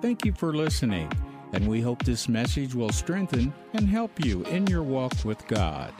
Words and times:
Thank 0.00 0.24
you 0.24 0.32
for 0.32 0.54
listening, 0.54 1.10
and 1.52 1.66
we 1.66 1.80
hope 1.80 2.04
this 2.04 2.28
message 2.28 2.72
will 2.72 2.92
strengthen 2.92 3.52
and 3.72 3.88
help 3.88 4.24
you 4.24 4.44
in 4.44 4.64
your 4.68 4.84
walk 4.84 5.12
with 5.24 5.44
God. 5.48 5.92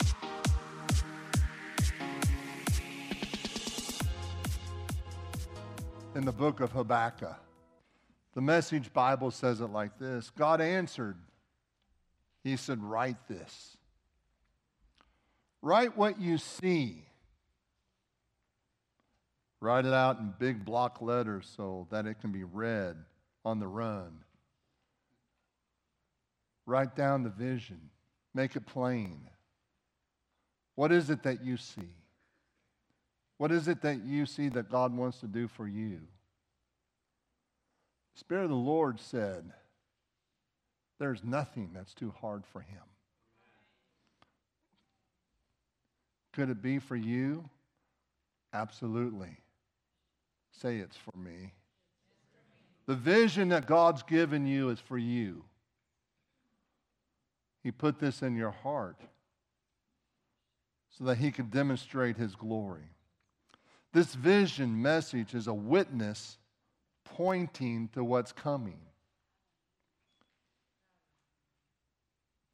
In 6.15 6.25
the 6.25 6.31
book 6.31 6.61
of 6.61 6.71
Habakkuk, 6.71 7.35
the 8.35 8.41
Message 8.41 8.93
Bible 8.93 9.33
says 9.33 9.61
it 9.61 9.71
like 9.71 9.99
this 9.99 10.31
God 10.31 10.61
answered, 10.61 11.17
He 12.45 12.57
said, 12.57 12.81
Write 12.81 13.27
this. 13.27 13.77
Write 15.61 15.97
what 15.97 16.21
you 16.21 16.39
see. 16.39 17.05
Write 19.61 19.87
it 19.87 19.93
out 19.93 20.21
in 20.21 20.33
big 20.39 20.65
block 20.65 21.03
letters 21.03 21.53
so 21.57 21.89
that 21.91 22.07
it 22.07 22.21
can 22.21 22.31
be 22.31 22.45
read 22.45 22.97
on 23.49 23.59
the 23.61 23.67
run. 23.67 24.25
Write 26.67 26.95
down 26.95 27.23
the 27.23 27.31
vision, 27.31 27.81
make 28.35 28.55
it 28.55 28.67
plain. 28.67 29.23
What 30.75 30.93
is 30.93 31.09
it 31.09 31.23
that 31.23 31.43
you 31.43 31.57
see? 31.57 31.95
What 33.39 33.51
is 33.51 33.67
it 33.67 33.81
that 33.83 34.05
you 34.05 34.27
see 34.27 34.51
that 34.51 34.71
God 34.71 34.95
wants 34.95 35.21
to 35.21 35.27
do 35.27 35.49
for 35.49 35.67
you? 35.67 36.01
The 38.15 38.21
Spirit 38.21 38.45
of 38.45 38.51
the 38.51 38.57
Lord 38.57 39.01
said, 39.01 39.51
There's 40.99 41.25
nothing 41.25 41.71
that's 41.73 41.95
too 41.95 42.13
hard 42.21 42.45
for 42.53 42.61
Him. 42.61 42.83
Could 46.35 46.51
it 46.51 46.61
be 46.61 46.79
for 46.79 46.97
you? 46.97 47.49
Absolutely. 48.53 49.39
Say 50.53 50.77
it's 50.77 50.97
for 50.97 51.17
me. 51.17 51.55
The 52.89 52.95
vision 52.95 53.51
that 53.51 53.67
God's 53.67 54.03
given 54.03 54.47
you 54.47 54.71
is 54.71 54.81
for 54.81 54.97
you. 54.97 55.45
He 57.63 57.71
put 57.71 57.99
this 57.99 58.23
in 58.23 58.35
your 58.35 58.51
heart 58.51 58.99
so 60.97 61.05
that 61.05 61.19
He 61.19 61.31
could 61.31 61.51
demonstrate 61.51 62.17
His 62.17 62.35
glory. 62.35 62.89
This 63.93 64.15
vision 64.15 64.81
message 64.81 65.35
is 65.35 65.49
a 65.49 65.55
witness 65.55 66.39
pointing 67.05 67.91
to 67.93 68.03
what's 68.03 68.33
coming. 68.33 68.81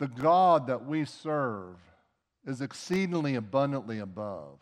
The 0.01 0.09
God 0.09 0.67
that 0.67 0.85
we 0.85 1.05
serve 1.05 1.77
is 2.45 2.61
exceedingly 2.61 3.37
abundantly 3.37 4.01
above. 4.01 4.59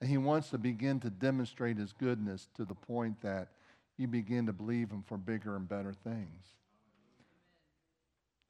And 0.00 0.08
He 0.08 0.18
wants 0.18 0.50
to 0.50 0.58
begin 0.58 1.00
to 1.00 1.10
demonstrate 1.10 1.78
His 1.78 1.92
goodness 1.92 2.48
to 2.54 2.64
the 2.64 2.76
point 2.76 3.22
that 3.22 3.48
you 3.98 4.08
begin 4.08 4.46
to 4.46 4.52
believe 4.52 4.90
Him 4.90 5.04
for 5.06 5.16
bigger 5.16 5.56
and 5.56 5.68
better 5.68 5.92
things. 5.92 6.46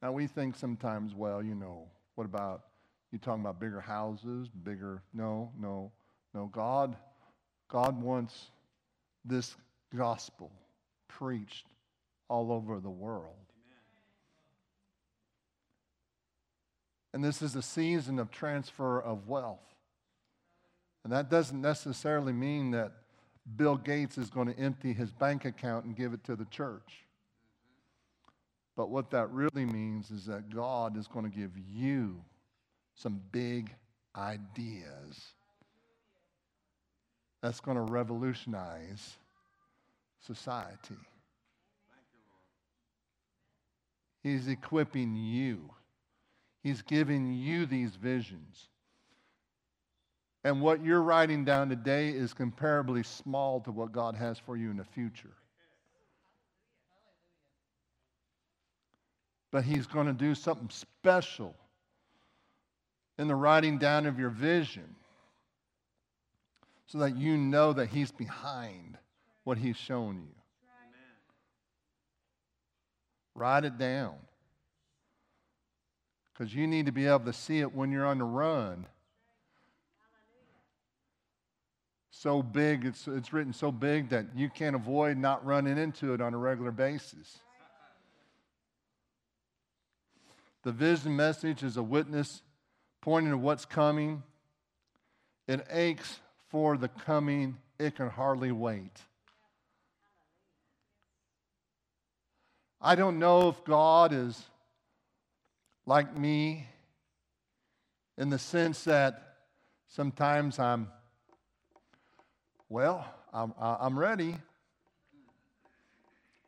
Now, 0.01 0.11
we 0.11 0.27
think 0.27 0.55
sometimes, 0.55 1.15
well, 1.15 1.41
you 1.41 1.55
know, 1.55 1.87
what 2.15 2.25
about 2.25 2.63
you 3.11 3.19
talking 3.19 3.41
about 3.41 3.59
bigger 3.59 3.79
houses, 3.79 4.49
bigger? 4.49 5.01
No, 5.13 5.51
no, 5.57 5.91
no. 6.33 6.47
God, 6.47 6.95
God 7.69 8.01
wants 8.01 8.51
this 9.23 9.55
gospel 9.95 10.51
preached 11.07 11.67
all 12.27 12.51
over 12.51 12.79
the 12.79 12.89
world. 12.89 13.35
And 17.13 17.23
this 17.23 17.41
is 17.41 17.55
a 17.55 17.61
season 17.61 18.17
of 18.17 18.31
transfer 18.31 18.99
of 18.99 19.27
wealth. 19.27 19.59
And 21.03 21.13
that 21.13 21.29
doesn't 21.29 21.61
necessarily 21.61 22.33
mean 22.33 22.71
that 22.71 22.91
Bill 23.55 23.75
Gates 23.75 24.17
is 24.17 24.29
going 24.29 24.47
to 24.53 24.59
empty 24.59 24.93
his 24.93 25.11
bank 25.11 25.45
account 25.45 25.85
and 25.85 25.95
give 25.95 26.13
it 26.13 26.23
to 26.25 26.35
the 26.35 26.45
church. 26.45 27.05
But 28.75 28.89
what 28.89 29.11
that 29.11 29.29
really 29.31 29.65
means 29.65 30.09
is 30.09 30.25
that 30.25 30.49
God 30.49 30.97
is 30.97 31.07
going 31.07 31.29
to 31.29 31.37
give 31.37 31.51
you 31.57 32.21
some 32.95 33.21
big 33.31 33.73
ideas 34.15 35.33
that's 37.41 37.59
going 37.59 37.77
to 37.77 37.83
revolutionize 37.83 39.17
society. 40.25 40.95
He's 44.23 44.47
equipping 44.47 45.15
you. 45.15 45.69
He's 46.63 46.81
giving 46.81 47.33
you 47.33 47.65
these 47.65 47.95
visions. 47.95 48.69
And 50.43 50.61
what 50.61 50.83
you're 50.83 51.01
writing 51.01 51.45
down 51.45 51.69
today 51.69 52.09
is 52.09 52.33
comparably 52.33 53.05
small 53.05 53.61
to 53.61 53.71
what 53.71 53.93
God 53.93 54.15
has 54.15 54.37
for 54.37 54.57
you 54.57 54.69
in 54.71 54.77
the 54.77 54.83
future. 54.83 55.31
But 59.51 59.63
He's 59.63 59.87
going 59.87 60.07
to 60.07 60.13
do 60.13 60.35
something 60.35 60.69
special 60.69 61.55
in 63.17 63.27
the 63.27 63.35
writing 63.35 63.77
down 63.77 64.05
of 64.05 64.19
your 64.19 64.31
vision 64.31 64.95
so 66.87 66.97
that 66.97 67.15
you 67.15 67.37
know 67.37 67.71
that 67.71 67.87
He's 67.87 68.11
behind 68.11 68.97
what 69.45 69.57
He's 69.57 69.77
shown 69.77 70.15
you. 70.15 70.35
Write 73.35 73.63
it 73.63 73.77
down. 73.77 74.15
Because 76.33 76.53
you 76.53 76.67
need 76.67 76.87
to 76.87 76.91
be 76.91 77.07
able 77.07 77.25
to 77.25 77.33
see 77.33 77.59
it 77.59 77.73
when 77.73 77.91
you're 77.91 78.05
on 78.05 78.17
the 78.17 78.25
run 78.25 78.87
so 82.15 82.43
big, 82.43 82.85
it's, 82.85 83.07
it's 83.07 83.33
written 83.33 83.51
so 83.53 83.71
big 83.71 84.09
that 84.09 84.27
you 84.35 84.47
can't 84.47 84.75
avoid 84.75 85.17
not 85.17 85.43
running 85.43 85.79
into 85.79 86.13
it 86.13 86.21
on 86.21 86.35
a 86.35 86.37
regular 86.37 86.71
basis. 86.71 87.39
The 90.61 90.71
vision 90.71 91.15
message 91.15 91.63
is 91.63 91.75
a 91.75 91.81
witness 91.81 92.43
pointing 93.01 93.31
to 93.31 93.37
what's 93.37 93.65
coming. 93.65 94.21
It 95.47 95.65
aches 95.71 96.19
for 96.49 96.77
the 96.77 96.87
coming, 96.87 97.57
it 97.79 97.95
can 97.95 98.09
hardly 98.09 98.51
wait. 98.51 99.01
I 102.79 102.93
don't 102.93 103.17
know 103.17 103.49
if 103.49 103.63
God 103.63 104.13
is 104.13 104.39
like 105.87 106.15
me 106.15 106.67
in 108.19 108.29
the 108.29 108.39
sense 108.39 108.83
that 108.83 109.37
sometimes 109.87 110.59
I'm 110.59 110.89
well, 112.73 113.05
I'm, 113.31 113.53
I'm 113.59 113.99
ready. 113.99 114.35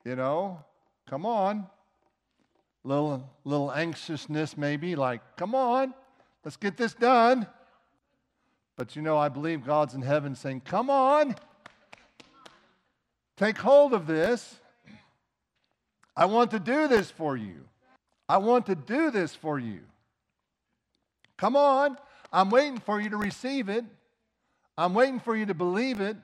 You 0.03 0.15
know, 0.15 0.59
come 1.07 1.23
on. 1.23 1.67
Little, 2.83 3.29
little 3.43 3.71
anxiousness, 3.71 4.57
maybe, 4.57 4.95
like, 4.95 5.21
come 5.37 5.53
on, 5.53 5.93
let's 6.43 6.57
get 6.57 6.77
this 6.77 6.95
done. 6.95 7.45
But 8.75 8.95
you 8.95 9.03
know, 9.03 9.19
I 9.19 9.29
believe 9.29 9.63
God's 9.63 9.93
in 9.93 10.01
heaven 10.01 10.35
saying, 10.35 10.61
come 10.61 10.89
on, 10.89 11.35
take 13.37 13.59
hold 13.59 13.93
of 13.93 14.07
this. 14.07 14.59
I 16.17 16.25
want 16.25 16.49
to 16.51 16.59
do 16.59 16.87
this 16.87 17.11
for 17.11 17.37
you. 17.37 17.65
I 18.27 18.37
want 18.37 18.65
to 18.65 18.75
do 18.75 19.11
this 19.11 19.35
for 19.35 19.59
you. 19.59 19.81
Come 21.37 21.55
on, 21.55 21.97
I'm 22.33 22.49
waiting 22.49 22.79
for 22.79 22.99
you 22.99 23.11
to 23.11 23.17
receive 23.17 23.69
it. 23.69 23.85
I'm 24.77 24.93
waiting 24.93 25.19
for 25.19 25.35
you 25.35 25.45
to 25.45 25.53
believe 25.53 26.01
it. 26.01 26.17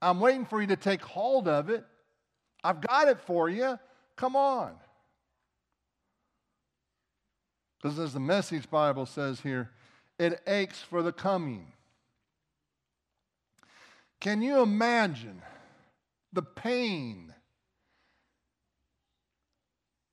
I'm 0.00 0.18
waiting 0.18 0.44
for 0.44 0.60
you 0.60 0.66
to 0.68 0.76
take 0.76 1.02
hold 1.02 1.46
of 1.46 1.70
it. 1.70 1.84
I've 2.64 2.80
got 2.80 3.08
it 3.08 3.20
for 3.20 3.48
you. 3.48 3.78
Come 4.16 4.36
on. 4.36 4.74
Because 7.80 7.98
as 7.98 8.12
the 8.12 8.20
Message 8.20 8.70
Bible 8.70 9.06
says 9.06 9.40
here, 9.40 9.70
it 10.18 10.40
aches 10.46 10.80
for 10.80 11.02
the 11.02 11.12
coming. 11.12 11.66
Can 14.20 14.40
you 14.40 14.60
imagine 14.60 15.42
the 16.32 16.42
pain 16.42 17.34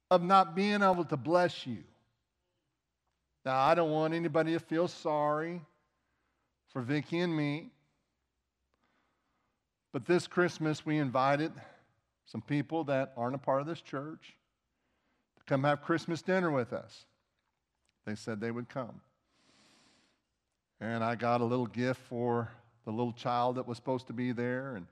of 0.10 0.24
not 0.24 0.56
being 0.56 0.82
able 0.82 1.06
to 1.06 1.18
bless 1.18 1.68
you? 1.68 1.84
Now, 3.46 3.60
I 3.60 3.76
don't 3.76 3.92
want 3.92 4.14
anybody 4.14 4.54
to 4.54 4.60
feel 4.60 4.88
sorry 4.88 5.62
for 6.70 6.82
Vicki 6.82 7.20
and 7.20 7.36
me. 7.36 7.70
But 9.92 10.06
this 10.06 10.28
Christmas, 10.28 10.86
we 10.86 10.98
invited 10.98 11.52
some 12.26 12.42
people 12.42 12.84
that 12.86 13.14
aren't 13.18 13.36
a 13.36 13.40
part 13.40 13.62
of 13.62 13.68
this 13.68 13.82
church 13.82 14.36
to 15.38 15.44
come 15.46 15.64
have 15.64 15.82
Christmas 15.82 16.22
dinner 16.22 16.52
with 16.52 16.74
us. 16.74 17.06
They 18.06 18.16
said 18.16 18.40
they 18.40 18.52
would 18.52 18.70
come. 18.70 19.02
And 20.80 21.04
I 21.04 21.16
got 21.16 21.42
a 21.42 21.46
little 21.46 21.66
gift 21.66 22.02
for 22.08 22.50
the 22.86 22.92
little 22.92 23.14
child 23.14 23.56
that 23.56 23.68
was 23.68 23.78
supposed 23.78 24.08
to 24.08 24.14
be 24.14 24.32
there. 24.32 24.76
And 24.76 24.86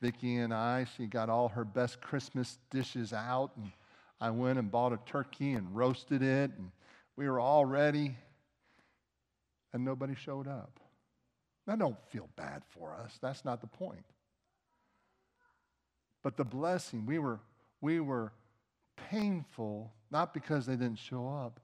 Vicki 0.00 0.36
and 0.36 0.54
I, 0.54 0.86
she 0.96 1.06
got 1.06 1.28
all 1.28 1.48
her 1.48 1.64
best 1.64 2.00
Christmas 2.00 2.58
dishes 2.70 3.12
out. 3.12 3.50
And 3.56 3.70
I 4.20 4.30
went 4.30 4.58
and 4.58 4.70
bought 4.70 4.92
a 4.92 4.98
turkey 5.06 5.52
and 5.52 5.74
roasted 5.76 6.22
it. 6.22 6.52
And 6.56 6.70
we 7.16 7.28
were 7.28 7.40
all 7.40 7.64
ready. 7.64 8.16
And 9.72 9.84
nobody 9.84 10.14
showed 10.14 10.46
up. 10.46 10.80
Now, 11.66 11.76
don't 11.76 11.98
feel 12.10 12.28
bad 12.36 12.62
for 12.70 12.94
us. 12.94 13.18
That's 13.20 13.44
not 13.44 13.60
the 13.60 13.66
point. 13.66 14.04
But 16.26 16.36
the 16.36 16.44
blessing, 16.44 17.06
we 17.06 17.20
were, 17.20 17.38
we 17.80 18.00
were 18.00 18.32
painful, 19.10 19.92
not 20.10 20.34
because 20.34 20.66
they 20.66 20.74
didn't 20.74 20.98
show 20.98 21.28
up, 21.28 21.60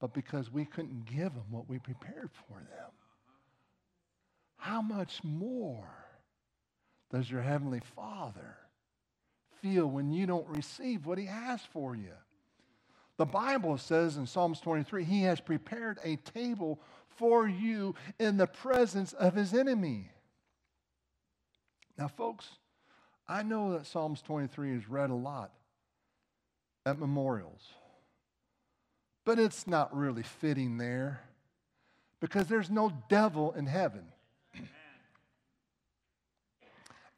but 0.00 0.12
because 0.12 0.52
we 0.52 0.66
couldn't 0.66 1.06
give 1.06 1.32
them 1.32 1.46
what 1.48 1.66
we 1.66 1.78
prepared 1.78 2.28
for 2.46 2.58
them. 2.58 2.90
How 4.58 4.82
much 4.82 5.24
more 5.24 5.88
does 7.10 7.30
your 7.30 7.40
Heavenly 7.40 7.80
Father 7.94 8.58
feel 9.62 9.86
when 9.86 10.10
you 10.10 10.26
don't 10.26 10.46
receive 10.46 11.06
what 11.06 11.16
He 11.16 11.24
has 11.24 11.62
for 11.62 11.96
you? 11.96 12.12
The 13.16 13.24
Bible 13.24 13.78
says 13.78 14.18
in 14.18 14.26
Psalms 14.26 14.60
23, 14.60 15.04
He 15.04 15.22
has 15.22 15.40
prepared 15.40 16.00
a 16.04 16.16
table 16.16 16.80
for 17.16 17.48
you 17.48 17.94
in 18.18 18.36
the 18.36 18.46
presence 18.46 19.14
of 19.14 19.34
His 19.34 19.54
enemy. 19.54 20.10
Now, 21.96 22.08
folks, 22.08 22.46
I 23.28 23.42
know 23.42 23.72
that 23.72 23.86
Psalms 23.86 24.22
23 24.22 24.72
is 24.76 24.88
read 24.88 25.10
a 25.10 25.14
lot 25.14 25.50
at 26.84 26.98
memorials, 26.98 27.72
but 29.24 29.38
it's 29.38 29.66
not 29.66 29.94
really 29.96 30.22
fitting 30.22 30.78
there 30.78 31.20
because 32.20 32.46
there's 32.46 32.70
no 32.70 32.92
devil 33.08 33.52
in 33.52 33.66
heaven. 33.66 34.04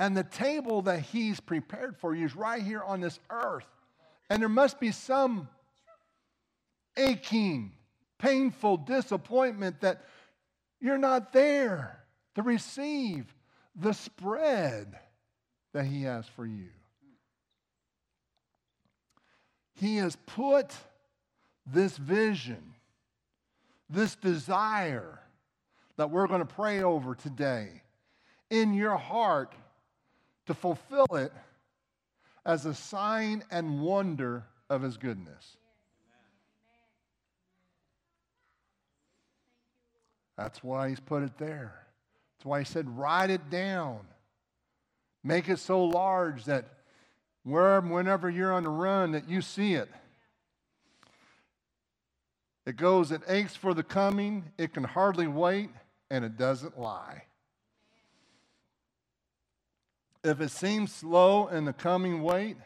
And 0.01 0.17
the 0.17 0.23
table 0.23 0.83
that 0.83 1.01
he's 1.01 1.41
prepared 1.41 1.97
for 1.97 2.15
you 2.15 2.25
is 2.25 2.37
right 2.37 2.63
here 2.63 2.85
on 2.85 3.01
this 3.01 3.19
earth. 3.31 3.67
And 4.31 4.41
there 4.41 4.49
must 4.49 4.79
be 4.79 4.93
some 4.93 5.49
aching, 6.97 7.73
painful 8.17 8.77
disappointment 8.77 9.81
that 9.81 10.05
you're 10.81 10.99
not 10.99 11.33
there 11.33 12.05
to 12.37 12.43
receive 12.43 13.35
the 13.75 13.93
spread 13.93 14.97
that 15.79 15.87
He 15.87 16.03
has 16.03 16.27
for 16.27 16.45
you. 16.45 16.71
He 19.75 19.99
has 19.99 20.17
put 20.27 20.75
this 21.73 21.97
vision, 21.97 22.75
this 23.89 24.17
desire 24.17 25.21
that 25.97 26.11
we're 26.11 26.27
going 26.27 26.41
to 26.41 26.53
pray 26.53 26.83
over 26.83 27.15
today 27.15 27.83
in 28.51 28.75
your 28.75 28.97
heart 28.97 29.55
to 30.47 30.55
fulfill 30.55 31.07
it 31.13 31.33
as 32.45 32.67
a 32.67 32.75
sign 32.75 33.45
and 33.49 33.81
wonder 33.81 34.43
of 34.69 34.83
His 34.83 34.97
goodness. 34.97 35.59
That's 40.37 40.61
why 40.65 40.89
He's 40.89 40.99
put 40.99 41.23
it 41.23 41.39
there. 41.39 41.87
That's 42.37 42.47
why 42.47 42.59
He 42.59 42.65
said, 42.65 42.99
write 42.99 43.31
it 43.31 43.49
down. 43.49 44.01
Make 45.25 45.49
it 45.49 45.59
so 45.59 45.85
large 45.85 46.45
that 46.45 46.67
wherever, 47.43 47.87
whenever 47.87 48.31
you're 48.31 48.53
on 48.53 48.63
the 48.63 48.69
run, 48.71 49.13
that 49.13 49.29
you 49.29 49.43
see 49.43 49.75
it. 49.75 49.89
It 52.67 52.77
goes, 52.77 53.11
it 53.13 53.23
aches 53.29 53.57
for 53.57 53.73
the 53.73 53.83
coming, 53.83 54.45
it 54.59 54.75
can 54.75 54.85
hardly 54.85 55.27
wait, 55.27 55.71
and 56.11 56.25
it 56.25 56.37
doesn't 56.37 56.79
lie. 56.79 57.23
If 60.23 60.41
it 60.41 60.51
seems 60.51 60.93
slow 60.93 61.47
in 61.47 61.65
the 61.65 61.73
coming 61.73 62.23
wait, 62.23 62.57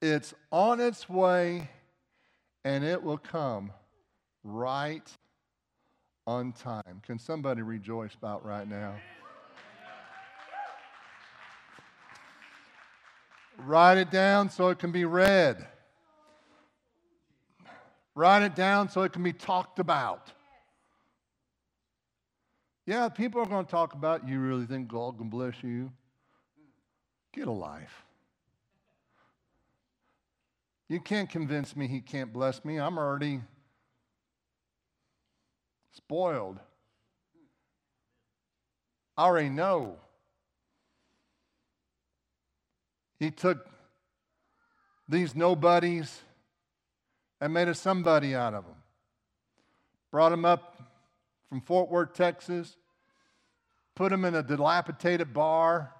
it's 0.00 0.34
on 0.52 0.80
its 0.80 1.08
way 1.08 1.70
and 2.64 2.84
it 2.84 3.02
will 3.02 3.18
come 3.18 3.72
right 4.44 5.08
on 6.26 6.52
time. 6.52 7.00
Can 7.04 7.18
somebody 7.18 7.62
rejoice 7.62 8.14
about 8.14 8.44
right 8.44 8.68
now? 8.68 8.96
Write 13.58 13.98
it 13.98 14.10
down 14.10 14.50
so 14.50 14.68
it 14.68 14.78
can 14.78 14.92
be 14.92 15.04
read. 15.04 15.66
Write 18.14 18.42
it 18.42 18.54
down 18.54 18.88
so 18.88 19.02
it 19.02 19.12
can 19.12 19.22
be 19.22 19.32
talked 19.32 19.78
about. 19.78 20.32
Yeah, 22.86 23.08
people 23.08 23.40
are 23.40 23.46
going 23.46 23.64
to 23.64 23.70
talk 23.70 23.94
about 23.94 24.28
you 24.28 24.38
really 24.38 24.64
think 24.64 24.88
God 24.88 25.18
can 25.18 25.28
bless 25.28 25.62
you. 25.62 25.92
Get 27.32 27.48
a 27.48 27.52
life. 27.52 28.04
You 30.88 31.00
can't 31.00 31.28
convince 31.28 31.74
me 31.74 31.88
he 31.88 32.00
can't 32.00 32.32
bless 32.32 32.64
me. 32.64 32.78
I'm 32.78 32.96
already 32.96 33.40
spoiled. 35.92 36.60
I 39.16 39.24
already 39.24 39.48
know. 39.48 39.96
He 43.18 43.30
took 43.30 43.66
these 45.08 45.34
nobodies 45.34 46.20
and 47.40 47.52
made 47.52 47.68
a 47.68 47.74
somebody 47.74 48.34
out 48.34 48.54
of 48.54 48.64
them. 48.64 48.74
Brought 50.10 50.30
them 50.30 50.44
up 50.44 50.82
from 51.48 51.60
Fort 51.60 51.90
Worth, 51.90 52.14
Texas, 52.14 52.76
put 53.94 54.10
them 54.10 54.24
in 54.24 54.34
a 54.34 54.42
dilapidated 54.42 55.32
bar. 55.32 55.92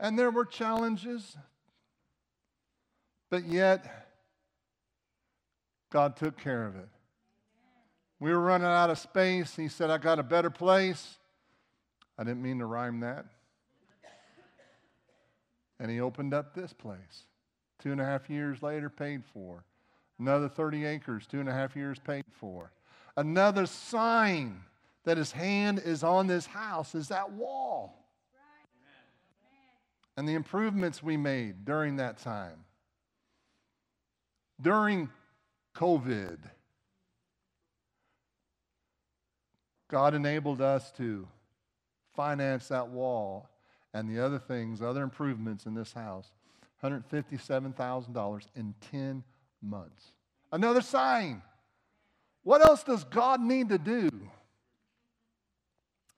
And 0.00 0.18
there 0.18 0.30
were 0.30 0.44
challenges, 0.44 1.36
but 3.30 3.44
yet 3.44 4.08
God 5.90 6.16
took 6.16 6.38
care 6.38 6.66
of 6.66 6.76
it. 6.76 6.88
We 8.20 8.32
were 8.32 8.40
running 8.40 8.66
out 8.66 8.90
of 8.90 8.98
space. 8.98 9.54
He 9.56 9.68
said, 9.68 9.90
I 9.90 9.98
got 9.98 10.18
a 10.18 10.24
better 10.24 10.50
place. 10.50 11.18
I 12.18 12.24
didn't 12.24 12.42
mean 12.42 12.58
to 12.58 12.66
rhyme 12.66 13.00
that. 13.00 13.26
And 15.80 15.90
he 15.90 16.00
opened 16.00 16.34
up 16.34 16.54
this 16.54 16.72
place. 16.72 17.26
Two 17.78 17.92
and 17.92 18.00
a 18.00 18.04
half 18.04 18.28
years 18.28 18.62
later, 18.62 18.90
paid 18.90 19.24
for. 19.32 19.64
Another 20.18 20.48
30 20.48 20.84
acres, 20.84 21.26
two 21.26 21.40
and 21.40 21.48
a 21.48 21.52
half 21.52 21.76
years 21.76 21.98
paid 22.00 22.24
for. 22.32 22.72
Another 23.16 23.66
sign 23.66 24.62
that 25.04 25.16
his 25.16 25.32
hand 25.32 25.80
is 25.84 26.02
on 26.02 26.26
this 26.26 26.46
house 26.46 26.94
is 26.94 27.08
that 27.08 27.30
wall. 27.32 27.94
And 30.16 30.28
the 30.28 30.34
improvements 30.34 31.02
we 31.02 31.16
made 31.16 31.64
during 31.64 31.96
that 31.96 32.18
time. 32.18 32.64
During 34.60 35.08
COVID, 35.76 36.38
God 39.88 40.14
enabled 40.14 40.60
us 40.60 40.90
to 40.92 41.28
finance 42.14 42.68
that 42.68 42.88
wall 42.88 43.48
and 43.98 44.08
the 44.08 44.24
other 44.24 44.38
things, 44.38 44.80
other 44.80 45.02
improvements 45.02 45.66
in 45.66 45.74
this 45.74 45.92
house, 45.92 46.30
$157,000 46.82 48.46
in 48.54 48.74
10 48.92 49.24
months. 49.60 50.12
Another 50.52 50.80
sign. 50.80 51.42
What 52.44 52.62
else 52.62 52.84
does 52.84 53.02
God 53.04 53.40
need 53.40 53.70
to 53.70 53.78
do 53.78 54.08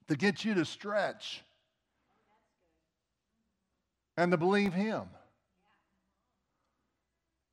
to 0.09 0.17
get 0.17 0.45
you 0.45 0.55
to 0.55 0.65
stretch 0.65 1.43
and 4.17 4.31
to 4.31 4.37
believe 4.37 4.75
Him? 4.75 5.05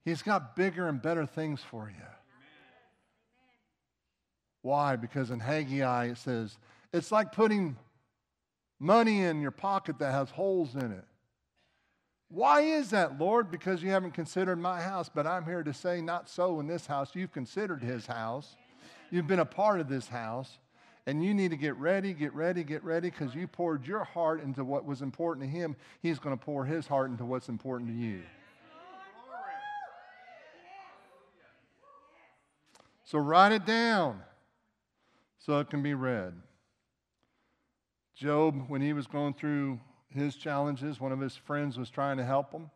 He's 0.04 0.22
got 0.22 0.56
bigger 0.56 0.90
and 0.90 1.02
better 1.02 1.26
things 1.26 1.62
for 1.62 1.90
you. 1.90 2.06
Why? 4.62 4.98
Because 4.98 5.32
in 5.32 5.40
Haggai 5.40 6.08
it 6.08 6.18
says, 6.18 6.58
it's 6.92 7.12
like 7.12 7.32
putting 7.32 7.78
money 8.80 9.22
in 9.22 9.42
your 9.42 9.52
pocket 9.52 10.00
that 10.00 10.12
has 10.12 10.30
holes 10.30 10.76
in 10.76 10.92
it. 10.92 11.06
Why 12.30 12.62
is 12.62 12.90
that, 12.90 13.18
Lord? 13.20 13.50
Because 13.50 13.82
you 13.82 13.90
haven't 13.90 14.12
considered 14.12 14.58
my 14.58 14.82
house. 14.82 15.10
But 15.14 15.26
I'm 15.26 15.46
here 15.46 15.64
to 15.64 15.74
say, 15.74 16.02
not 16.02 16.30
so 16.30 16.60
in 16.60 16.68
this 16.68 16.86
house. 16.86 17.12
You've 17.14 17.32
considered 17.32 17.82
his 17.82 18.06
house, 18.06 18.56
you've 19.12 19.28
been 19.28 19.40
a 19.40 19.46
part 19.46 19.80
of 19.80 19.88
this 19.88 20.08
house. 20.08 20.60
And 21.06 21.24
you 21.24 21.34
need 21.34 21.52
to 21.52 21.56
get 21.56 21.78
ready, 21.78 22.14
get 22.14 22.34
ready, 22.34 22.66
get 22.66 22.84
ready, 22.84 23.10
because 23.10 23.34
you 23.34 23.48
poured 23.48 23.88
your 23.88 24.04
heart 24.04 24.44
into 24.44 24.66
what 24.66 24.84
was 24.84 25.02
important 25.02 25.46
to 25.46 25.50
him. 25.50 25.78
He's 26.02 26.20
going 26.20 26.38
to 26.38 26.46
pour 26.46 26.66
his 26.66 26.86
heart 26.86 27.10
into 27.10 27.24
what's 27.24 27.48
important 27.48 27.90
to 27.92 27.96
you. 27.96 28.24
So 33.06 33.20
write 33.20 33.54
it 33.54 33.66
down 33.66 34.20
so 35.38 35.60
it 35.60 35.70
can 35.70 35.82
be 35.82 35.94
read. 35.94 36.34
Job, 38.18 38.66
when 38.68 38.82
he 38.82 38.94
was 38.94 39.06
going 39.06 39.36
through 39.36 39.80
his 40.10 40.36
challenges, 40.36 41.00
one 41.00 41.12
of 41.12 41.20
his 41.20 41.36
friends 41.36 41.78
was 41.78 41.90
trying 41.90 42.18
to 42.18 42.26
help 42.26 42.52
him. 42.52 42.72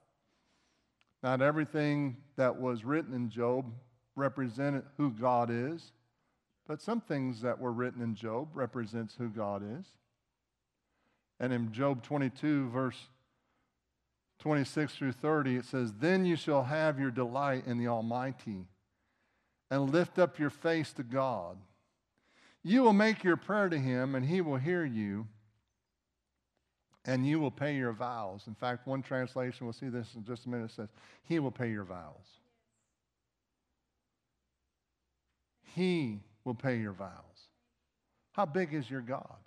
Not 1.23 1.41
everything 1.41 2.17
that 2.35 2.61
was 2.61 2.85
written 2.85 3.13
in 3.13 3.29
Job 3.29 3.65
represented 4.15 4.83
who 4.97 5.09
God 5.09 5.49
is, 5.51 5.93
but 6.67 6.81
some 6.81 7.01
things 7.01 7.41
that 7.41 7.59
were 7.59 7.71
written 7.71 8.03
in 8.03 8.13
Job 8.13 8.49
represents 8.53 9.15
who 9.15 9.29
God 9.29 9.63
is. 9.79 9.85
And 11.39 11.51
in 11.51 11.71
Job 11.71 12.03
22, 12.03 12.69
verse 12.69 13.07
26 14.39 14.93
through 14.93 15.13
30, 15.13 15.55
it 15.55 15.65
says, 15.65 15.93
Then 15.93 16.23
you 16.23 16.35
shall 16.35 16.63
have 16.63 16.99
your 16.99 17.09
delight 17.09 17.65
in 17.65 17.79
the 17.79 17.87
Almighty 17.87 18.67
and 19.71 19.91
lift 19.91 20.19
up 20.19 20.37
your 20.37 20.51
face 20.51 20.93
to 20.93 21.03
God. 21.03 21.57
You 22.63 22.83
will 22.83 22.93
make 22.93 23.23
your 23.23 23.37
prayer 23.37 23.69
to 23.69 23.77
him, 23.77 24.15
and 24.15 24.25
he 24.25 24.41
will 24.41 24.57
hear 24.57 24.85
you 24.85 25.27
and 27.05 27.25
you 27.25 27.39
will 27.39 27.51
pay 27.51 27.75
your 27.75 27.93
vows. 27.93 28.43
In 28.47 28.53
fact, 28.53 28.85
one 28.85 29.01
translation, 29.01 29.65
we'll 29.65 29.73
see 29.73 29.89
this 29.89 30.09
in 30.15 30.23
just 30.23 30.45
a 30.45 30.49
minute, 30.49 30.71
says, 30.71 30.89
He 31.23 31.39
will 31.39 31.51
pay 31.51 31.69
your 31.71 31.83
vows. 31.83 32.39
He 35.75 36.19
will 36.43 36.53
pay 36.53 36.77
your 36.77 36.91
vows. 36.91 37.47
How 38.33 38.45
big 38.45 38.73
is 38.73 38.89
your 38.89 39.01
God? 39.01 39.37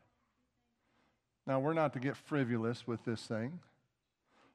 Now, 1.46 1.60
we're 1.60 1.74
not 1.74 1.92
to 1.92 2.00
get 2.00 2.16
frivolous 2.16 2.86
with 2.86 3.04
this 3.04 3.22
thing. 3.22 3.60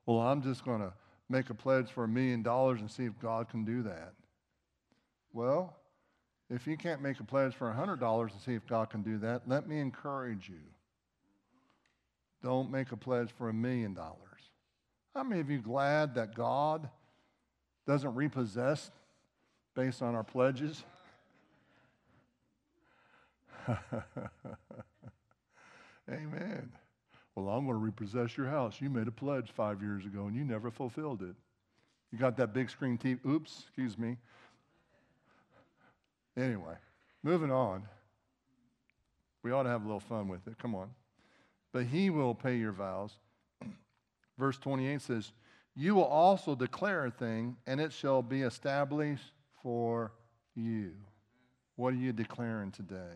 Well, 0.05 0.19
I'm 0.19 0.41
just 0.41 0.65
going 0.65 0.81
to 0.81 0.93
make 1.29 1.49
a 1.49 1.53
pledge 1.53 1.89
for 1.91 2.03
a 2.03 2.07
million 2.07 2.41
dollars 2.41 2.79
and 2.79 2.89
see 2.89 3.05
if 3.05 3.17
God 3.19 3.49
can 3.49 3.63
do 3.63 3.83
that. 3.83 4.13
Well, 5.31 5.77
if 6.49 6.65
you 6.65 6.77
can't 6.77 7.01
make 7.01 7.19
a 7.19 7.23
pledge 7.23 7.53
for 7.53 7.69
a 7.69 7.73
hundred 7.73 7.99
dollars 7.99 8.31
and 8.33 8.41
see 8.41 8.53
if 8.53 8.65
God 8.67 8.89
can 8.89 9.01
do 9.01 9.17
that, 9.19 9.47
let 9.47 9.67
me 9.67 9.79
encourage 9.79 10.49
you. 10.49 10.61
Don't 12.41 12.71
make 12.71 12.91
a 12.91 12.97
pledge 12.97 13.29
for 13.37 13.49
a 13.49 13.53
million 13.53 13.93
dollars. 13.93 14.17
How 15.13 15.23
many 15.23 15.41
of 15.41 15.49
you 15.49 15.59
glad 15.59 16.15
that 16.15 16.33
God 16.35 16.89
doesn't 17.85 18.15
repossess 18.15 18.91
based 19.75 20.01
on 20.01 20.15
our 20.15 20.23
pledges? 20.23 20.83
Amen. 26.09 26.71
Well, 27.35 27.49
I'm 27.49 27.65
going 27.65 27.77
to 27.77 27.83
repossess 27.83 28.35
your 28.37 28.47
house. 28.47 28.81
You 28.81 28.89
made 28.89 29.07
a 29.07 29.11
pledge 29.11 29.51
five 29.51 29.81
years 29.81 30.05
ago 30.05 30.25
and 30.25 30.35
you 30.35 30.43
never 30.43 30.71
fulfilled 30.71 31.21
it. 31.21 31.35
You 32.11 32.17
got 32.17 32.37
that 32.37 32.53
big 32.53 32.69
screen 32.69 32.97
TV. 32.97 33.23
Oops, 33.25 33.63
excuse 33.67 33.97
me. 33.97 34.17
Anyway, 36.39 36.75
moving 37.21 37.51
on. 37.51 37.83
We 39.43 39.51
ought 39.51 39.63
to 39.63 39.69
have 39.69 39.81
a 39.81 39.85
little 39.85 39.99
fun 39.99 40.27
with 40.27 40.47
it. 40.47 40.57
Come 40.57 40.73
on. 40.73 40.89
But 41.73 41.85
he 41.85 42.09
will 42.09 42.33
pay 42.33 42.57
your 42.57 42.71
vows. 42.71 43.11
Verse 44.37 44.57
28 44.57 45.01
says, 45.01 45.31
You 45.75 45.95
will 45.95 46.05
also 46.05 46.55
declare 46.55 47.05
a 47.05 47.11
thing, 47.11 47.57
and 47.67 47.79
it 47.79 47.91
shall 47.91 48.21
be 48.21 48.41
established 48.41 49.31
for 49.61 50.13
you. 50.55 50.91
What 51.75 51.93
are 51.93 51.97
you 51.97 52.13
declaring 52.13 52.71
today? 52.71 53.15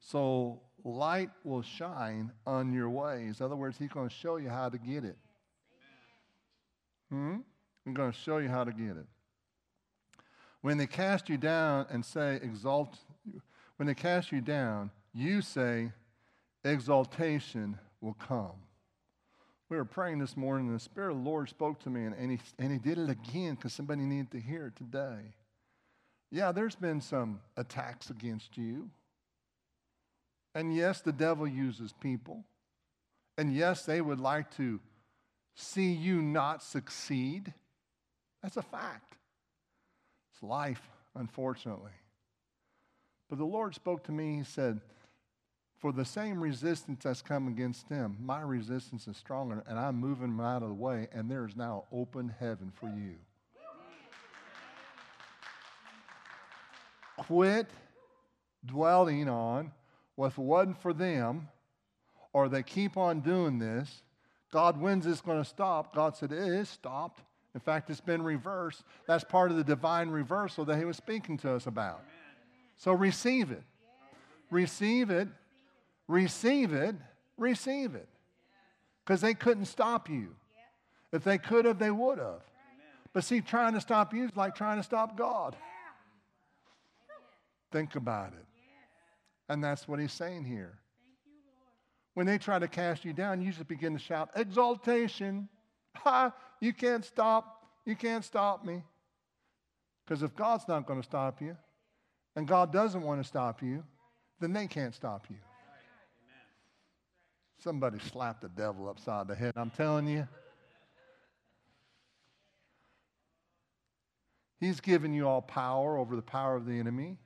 So 0.00 0.60
light 0.84 1.30
will 1.44 1.62
shine 1.62 2.32
on 2.46 2.72
your 2.72 2.90
ways. 2.90 3.40
In 3.40 3.46
other 3.46 3.56
words, 3.56 3.78
he's 3.78 3.88
going 3.88 4.08
to 4.08 4.14
show 4.14 4.36
you 4.36 4.48
how 4.48 4.68
to 4.68 4.78
get 4.78 5.04
it. 5.04 5.16
Hmm? 7.10 7.36
I'm 7.86 7.94
going 7.94 8.10
to 8.10 8.18
show 8.18 8.38
you 8.38 8.48
how 8.48 8.64
to 8.64 8.72
get 8.72 8.96
it. 8.96 9.06
When 10.62 10.78
they 10.78 10.86
cast 10.86 11.28
you 11.28 11.36
down 11.36 11.86
and 11.90 12.04
say, 12.04 12.40
exalt, 12.42 12.98
when 13.76 13.86
they 13.86 13.94
cast 13.94 14.32
you 14.32 14.40
down, 14.40 14.90
you 15.12 15.42
say, 15.42 15.92
exaltation 16.64 17.78
will 18.00 18.14
come. 18.14 18.52
We 19.68 19.76
were 19.76 19.84
praying 19.84 20.20
this 20.20 20.36
morning, 20.36 20.68
and 20.68 20.76
the 20.76 20.80
Spirit 20.80 21.10
of 21.10 21.18
the 21.18 21.28
Lord 21.28 21.48
spoke 21.48 21.80
to 21.80 21.90
me, 21.90 22.04
and, 22.04 22.14
and, 22.14 22.30
he, 22.30 22.38
and 22.58 22.72
he 22.72 22.78
did 22.78 22.98
it 22.98 23.10
again 23.10 23.54
because 23.54 23.72
somebody 23.72 24.02
needed 24.02 24.30
to 24.32 24.40
hear 24.40 24.66
it 24.66 24.76
today. 24.76 25.34
Yeah, 26.30 26.52
there's 26.52 26.76
been 26.76 27.00
some 27.00 27.40
attacks 27.56 28.10
against 28.10 28.56
you. 28.56 28.90
And 30.54 30.74
yes, 30.74 31.00
the 31.00 31.12
devil 31.12 31.46
uses 31.46 31.92
people. 31.92 32.44
And 33.36 33.54
yes, 33.54 33.84
they 33.84 34.00
would 34.00 34.20
like 34.20 34.54
to 34.56 34.80
see 35.54 35.92
you 35.92 36.22
not 36.22 36.62
succeed. 36.62 37.52
That's 38.42 38.56
a 38.56 38.62
fact. 38.62 39.14
It's 40.36 40.42
life, 40.42 40.82
unfortunately. 41.14 41.92
But 43.30 43.38
the 43.38 43.46
Lord 43.46 43.74
spoke 43.74 44.04
to 44.04 44.12
me. 44.12 44.36
He 44.36 44.44
said, 44.44 44.82
For 45.78 45.92
the 45.92 46.04
same 46.04 46.42
resistance 46.42 47.04
that's 47.04 47.22
come 47.22 47.48
against 47.48 47.88
them, 47.88 48.18
my 48.20 48.42
resistance 48.42 49.08
is 49.08 49.16
stronger, 49.16 49.64
and 49.66 49.78
I'm 49.78 49.96
moving 49.96 50.36
them 50.36 50.40
out 50.40 50.62
of 50.62 50.68
the 50.68 50.74
way, 50.74 51.08
and 51.12 51.30
there 51.30 51.46
is 51.46 51.56
now 51.56 51.84
open 51.90 52.34
heaven 52.38 52.70
for 52.78 52.88
you. 52.88 53.14
Quit 57.16 57.70
dwelling 58.66 59.30
on 59.30 59.72
it 60.18 60.36
wasn't 60.36 60.82
for 60.82 60.92
them, 60.92 61.48
or 62.34 62.50
they 62.50 62.62
keep 62.62 62.98
on 62.98 63.20
doing 63.20 63.58
this, 63.58 64.02
God, 64.52 64.78
when's 64.78 65.06
this 65.06 65.22
going 65.22 65.42
to 65.42 65.48
stop? 65.48 65.94
God 65.94 66.14
said, 66.14 66.30
It 66.30 66.38
is 66.38 66.68
stopped. 66.68 67.22
In 67.56 67.60
fact, 67.60 67.88
it's 67.88 68.02
been 68.02 68.20
reversed. 68.20 68.84
That's 69.08 69.24
part 69.24 69.50
of 69.50 69.56
the 69.56 69.64
divine 69.64 70.10
reversal 70.10 70.66
that 70.66 70.76
He 70.76 70.84
was 70.84 70.98
speaking 70.98 71.38
to 71.38 71.52
us 71.52 71.66
about. 71.66 72.02
So 72.76 72.92
receive 72.92 73.50
it. 73.50 73.62
Receive 74.50 75.08
it. 75.08 75.28
Receive 76.06 76.74
it. 76.74 76.96
Receive 77.38 77.94
it. 77.94 78.08
Because 79.02 79.22
they 79.22 79.32
couldn't 79.32 79.64
stop 79.64 80.10
you. 80.10 80.36
If 81.12 81.24
they 81.24 81.38
could 81.38 81.64
have, 81.64 81.78
they 81.78 81.90
would 81.90 82.18
have. 82.18 82.42
But 83.14 83.24
see, 83.24 83.40
trying 83.40 83.72
to 83.72 83.80
stop 83.80 84.12
you 84.12 84.26
is 84.26 84.36
like 84.36 84.54
trying 84.54 84.76
to 84.76 84.82
stop 84.82 85.16
God. 85.16 85.56
Think 87.72 87.96
about 87.96 88.34
it. 88.34 88.44
And 89.48 89.64
that's 89.64 89.88
what 89.88 89.98
he's 89.98 90.12
saying 90.12 90.44
here. 90.44 90.78
When 92.12 92.26
they 92.26 92.36
try 92.36 92.58
to 92.58 92.68
cast 92.68 93.06
you 93.06 93.14
down, 93.14 93.40
you 93.40 93.50
just 93.50 93.66
begin 93.66 93.94
to 93.94 93.98
shout, 93.98 94.28
Exaltation! 94.36 95.48
You 96.60 96.72
can't 96.72 97.04
stop. 97.04 97.64
You 97.84 97.96
can't 97.96 98.24
stop 98.24 98.64
me. 98.64 98.82
Because 100.04 100.22
if 100.22 100.34
God's 100.34 100.66
not 100.68 100.86
going 100.86 101.00
to 101.00 101.06
stop 101.06 101.40
you, 101.40 101.56
and 102.34 102.46
God 102.46 102.72
doesn't 102.72 103.02
want 103.02 103.20
to 103.20 103.26
stop 103.26 103.62
you, 103.62 103.82
then 104.40 104.52
they 104.52 104.66
can't 104.66 104.94
stop 104.94 105.26
you. 105.30 105.36
Somebody 107.58 107.98
slapped 107.98 108.42
the 108.42 108.48
devil 108.48 108.88
upside 108.88 109.26
the 109.26 109.34
head. 109.34 109.52
I'm 109.56 109.70
telling 109.70 110.06
you. 110.06 110.28
He's 114.60 114.80
given 114.80 115.12
you 115.12 115.26
all 115.26 115.42
power 115.42 115.96
over 115.96 116.16
the 116.16 116.22
power 116.22 116.56
of 116.56 116.66
the 116.66 116.78
enemy. 116.78 117.18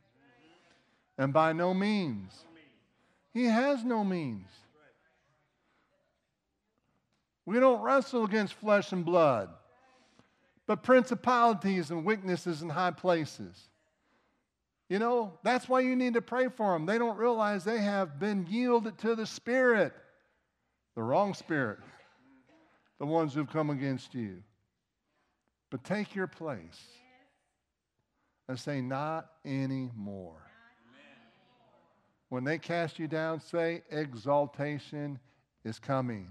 And 1.18 1.32
by 1.32 1.52
no 1.52 1.74
means. 1.74 2.32
He 3.32 3.44
has 3.44 3.84
no 3.84 4.02
means. 4.02 4.48
We 7.50 7.58
don't 7.58 7.82
wrestle 7.82 8.22
against 8.22 8.54
flesh 8.54 8.92
and 8.92 9.04
blood, 9.04 9.48
but 10.68 10.84
principalities 10.84 11.90
and 11.90 12.04
weaknesses 12.04 12.62
in 12.62 12.68
high 12.68 12.92
places. 12.92 13.70
You 14.88 15.00
know, 15.00 15.32
that's 15.42 15.68
why 15.68 15.80
you 15.80 15.96
need 15.96 16.14
to 16.14 16.22
pray 16.22 16.46
for 16.46 16.74
them. 16.74 16.86
They 16.86 16.96
don't 16.96 17.16
realize 17.16 17.64
they 17.64 17.80
have 17.80 18.20
been 18.20 18.46
yielded 18.48 18.98
to 18.98 19.16
the 19.16 19.26
Spirit, 19.26 19.92
the 20.94 21.02
wrong 21.02 21.34
Spirit, 21.34 21.80
the 23.00 23.06
ones 23.06 23.34
who've 23.34 23.50
come 23.50 23.70
against 23.70 24.14
you. 24.14 24.44
But 25.70 25.82
take 25.82 26.14
your 26.14 26.28
place 26.28 26.80
and 28.48 28.56
say, 28.60 28.80
Not 28.80 29.26
anymore. 29.44 30.46
When 32.28 32.44
they 32.44 32.58
cast 32.58 33.00
you 33.00 33.08
down, 33.08 33.40
say, 33.40 33.82
exaltation 33.90 35.18
is 35.64 35.80
coming. 35.80 36.30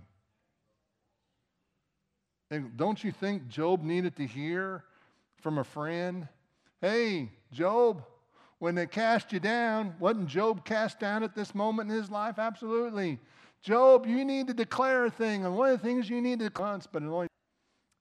And 2.51 2.75
don't 2.77 3.03
you 3.03 3.11
think 3.11 3.47
Job 3.47 3.83
needed 3.83 4.15
to 4.15 4.25
hear 4.25 4.83
from 5.37 5.59
a 5.59 5.63
friend? 5.63 6.27
Hey, 6.81 7.31
Job, 7.51 8.03
when 8.57 8.75
they 8.75 8.87
cast 8.87 9.31
you 9.31 9.39
down, 9.39 9.95
wasn't 9.99 10.27
Job 10.27 10.65
cast 10.65 10.99
down 10.99 11.23
at 11.23 11.35
this 11.35 11.53
moment 11.53 11.91
in 11.91 11.95
his 11.95 12.09
life? 12.09 12.39
Absolutely. 12.39 13.19
Job, 13.61 14.05
you 14.07 14.25
need 14.25 14.47
to 14.47 14.53
declare 14.53 15.05
a 15.05 15.11
thing, 15.11 15.45
and 15.45 15.55
one 15.55 15.69
of 15.69 15.81
the 15.81 15.85
things 15.85 16.09
you 16.09 16.21
need 16.21 16.39
to 16.39 16.45
declare, 16.45 16.79
but 16.91 17.03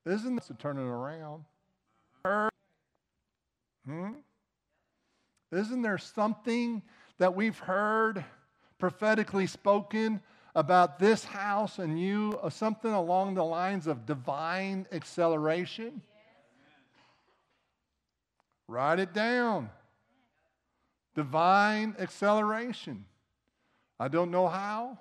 isn't 0.06 0.34
this 0.36 0.46
to 0.46 0.54
turn 0.54 0.78
it 0.78 0.82
around. 0.82 1.44
Hmm? 3.84 4.12
Isn't 5.50 5.82
there 5.82 5.98
something 5.98 6.82
that 7.18 7.34
we've 7.34 7.58
heard 7.58 8.24
prophetically 8.78 9.46
spoken 9.46 10.20
about 10.58 10.98
this 10.98 11.24
house 11.24 11.78
and 11.78 12.00
you, 12.00 12.36
uh, 12.42 12.50
something 12.50 12.90
along 12.90 13.34
the 13.34 13.44
lines 13.44 13.86
of 13.86 14.06
divine 14.06 14.88
acceleration? 14.90 16.02
Write 18.66 18.98
it 18.98 19.14
down. 19.14 19.70
Divine 21.14 21.94
acceleration. 22.00 23.04
I 24.00 24.08
don't 24.08 24.32
know 24.32 24.48
how, 24.48 24.98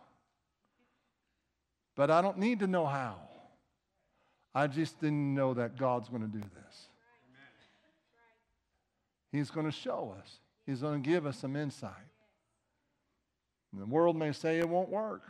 but 1.95 2.11
I 2.11 2.21
don't 2.21 2.37
need 2.37 2.59
to 2.59 2.67
know 2.67 2.85
how. 2.85 3.15
I 4.53 4.67
just 4.67 5.01
didn't 5.01 5.33
know 5.33 5.55
that 5.55 5.75
God's 5.75 6.07
going 6.07 6.21
to 6.21 6.27
do 6.27 6.39
this. 6.39 6.87
He's 9.31 9.49
going 9.49 9.65
to 9.65 9.71
show 9.71 10.15
us. 10.19 10.37
He's 10.67 10.81
going 10.81 11.01
to 11.01 11.09
give 11.09 11.25
us 11.25 11.39
some 11.39 11.55
insight. 11.55 11.93
And 13.71 13.81
the 13.81 13.87
world 13.87 14.15
may 14.15 14.31
say 14.33 14.59
it 14.59 14.69
won't 14.69 14.89
work. 14.89 15.23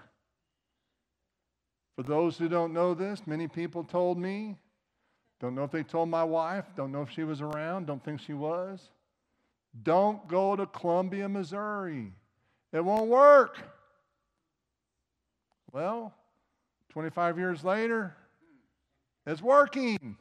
For 1.97 2.03
those 2.03 2.37
who 2.37 2.47
don't 2.47 2.73
know 2.73 2.93
this, 2.93 3.23
many 3.25 3.47
people 3.47 3.83
told 3.83 4.19
me, 4.19 4.55
don't 5.41 5.55
know 5.55 5.63
if 5.63 5.71
they 5.71 5.81
told 5.81 6.09
my 6.09 6.23
wife, 6.23 6.65
don't 6.75 6.91
know 6.91 7.01
if 7.01 7.09
she 7.09 7.23
was 7.23 7.41
around, 7.41 7.87
don't 7.87 8.03
think 8.05 8.21
she 8.21 8.33
was. 8.33 8.89
Don't 9.81 10.27
go 10.27 10.55
to 10.55 10.67
Columbia, 10.67 11.27
Missouri. 11.27 12.13
It 12.71 12.85
won't 12.85 13.09
work. 13.09 13.57
Well, 15.71 16.13
25 16.89 17.39
years 17.39 17.63
later, 17.63 18.15
it's 19.25 19.41
working. 19.41 20.17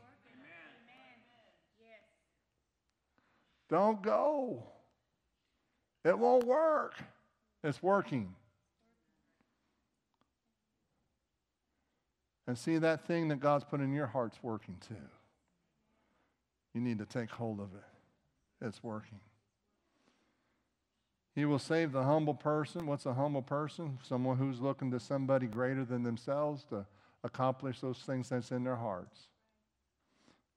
Don't 3.68 4.02
go. 4.02 4.62
It 6.04 6.18
won't 6.18 6.44
work. 6.44 6.94
It's 7.62 7.82
working. 7.82 8.34
And 12.46 12.56
see 12.56 12.78
that 12.78 13.06
thing 13.06 13.28
that 13.28 13.40
God's 13.40 13.64
put 13.64 13.80
in 13.80 13.92
your 13.92 14.06
heart's 14.06 14.38
working 14.42 14.76
too. 14.86 14.94
You 16.74 16.80
need 16.80 16.98
to 16.98 17.06
take 17.06 17.30
hold 17.30 17.58
of 17.58 17.74
it. 17.74 18.64
It's 18.64 18.82
working. 18.82 19.20
He 21.34 21.44
will 21.44 21.58
save 21.58 21.92
the 21.92 22.02
humble 22.02 22.34
person. 22.34 22.86
What's 22.86 23.04
a 23.04 23.14
humble 23.14 23.42
person? 23.42 23.98
Someone 24.02 24.38
who's 24.38 24.60
looking 24.60 24.90
to 24.92 25.00
somebody 25.00 25.46
greater 25.46 25.84
than 25.84 26.02
themselves 26.02 26.64
to 26.70 26.86
accomplish 27.24 27.80
those 27.80 27.98
things 27.98 28.28
that's 28.28 28.52
in 28.52 28.64
their 28.64 28.76
hearts. 28.76 29.28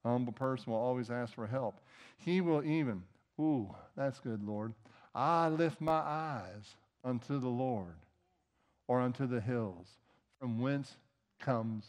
A 0.06 0.10
humble 0.10 0.32
person 0.32 0.72
will 0.72 0.80
always 0.80 1.10
ask 1.10 1.34
for 1.34 1.48
help. 1.48 1.82
He 2.18 2.40
will 2.40 2.64
even, 2.64 3.04
ooh, 3.40 3.76
that's 3.98 4.20
good, 4.20 4.44
Lord. 4.44 4.74
I 5.14 5.50
lift 5.50 5.82
my 5.82 6.00
eyes 6.00 6.76
unto 7.04 7.40
the 7.40 7.50
Lord 7.50 7.96
or 8.88 9.02
unto 9.02 9.28
the 9.28 9.42
hills, 9.42 9.88
from 10.40 10.60
whence 10.60 10.96
comes 11.40 11.86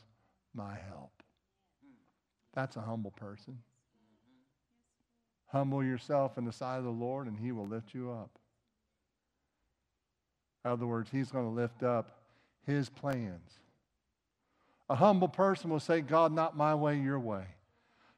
my 0.54 0.76
help. 0.88 1.22
That's 2.54 2.76
a 2.76 2.80
humble 2.80 3.12
person. 3.12 3.58
Humble 5.46 5.82
yourself 5.84 6.38
in 6.38 6.44
the 6.44 6.52
sight 6.52 6.78
of 6.78 6.84
the 6.84 6.90
Lord, 6.90 7.26
and 7.26 7.36
He 7.36 7.52
will 7.52 7.66
lift 7.66 7.94
you 7.94 8.10
up. 8.10 8.30
In 10.64 10.70
other 10.70 10.86
words, 10.86 11.10
He's 11.10 11.30
going 11.30 11.46
to 11.46 11.50
lift 11.50 11.82
up 11.82 12.20
His 12.66 12.88
plans. 12.88 13.50
A 14.88 14.94
humble 14.94 15.28
person 15.28 15.70
will 15.70 15.80
say, 15.80 16.00
God, 16.00 16.32
not 16.32 16.56
my 16.56 16.74
way, 16.74 16.98
your 16.98 17.18
way. 17.18 17.44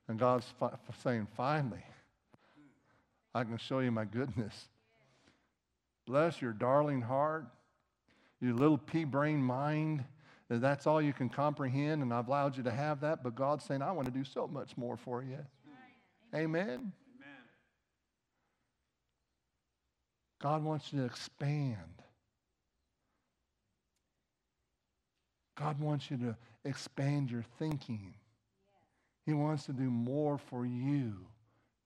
And 0.08 0.18
God's 0.18 0.46
fi- 0.58 0.72
saying, 1.02 1.28
finally, 1.36 1.84
I 3.34 3.44
can 3.44 3.58
show 3.58 3.78
you 3.78 3.90
my 3.90 4.04
goodness. 4.04 4.68
Bless 6.06 6.42
your 6.42 6.52
darling 6.52 7.02
heart, 7.02 7.46
your 8.40 8.54
little 8.54 8.78
pea 8.78 9.04
brain 9.04 9.42
mind. 9.42 10.04
That's 10.60 10.86
all 10.86 11.00
you 11.00 11.12
can 11.12 11.28
comprehend, 11.28 12.02
and 12.02 12.12
I've 12.12 12.28
allowed 12.28 12.56
you 12.56 12.62
to 12.64 12.70
have 12.70 13.00
that. 13.00 13.22
But 13.22 13.34
God's 13.34 13.64
saying, 13.64 13.82
I 13.82 13.92
want 13.92 14.06
to 14.06 14.12
do 14.12 14.24
so 14.24 14.46
much 14.46 14.76
more 14.76 14.96
for 14.96 15.22
you. 15.22 15.38
Amen. 16.34 16.64
Amen. 16.64 16.92
God 20.40 20.64
wants 20.64 20.92
you 20.92 21.00
to 21.00 21.04
expand. 21.04 21.76
God 25.54 25.78
wants 25.80 26.10
you 26.10 26.16
to 26.18 26.36
expand 26.64 27.30
your 27.30 27.44
thinking. 27.58 28.14
He 29.24 29.34
wants 29.34 29.66
to 29.66 29.72
do 29.72 29.90
more 29.90 30.38
for 30.38 30.66
you. 30.66 31.14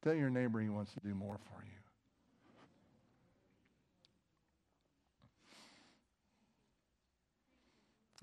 Tell 0.02 0.14
your 0.14 0.30
neighbor 0.30 0.60
he 0.60 0.68
wants 0.70 0.94
to 0.94 1.00
do 1.00 1.14
more 1.14 1.38
for 1.44 1.62
you. 1.64 1.75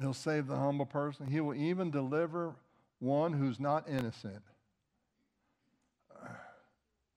He'll 0.03 0.13
save 0.13 0.48
the 0.48 0.57
humble 0.57 0.86
person. 0.86 1.27
He 1.27 1.39
will 1.39 1.55
even 1.55 1.89
deliver 1.89 2.55
one 3.00 3.31
who's 3.31 3.57
not 3.57 3.88
innocent. 3.88 4.43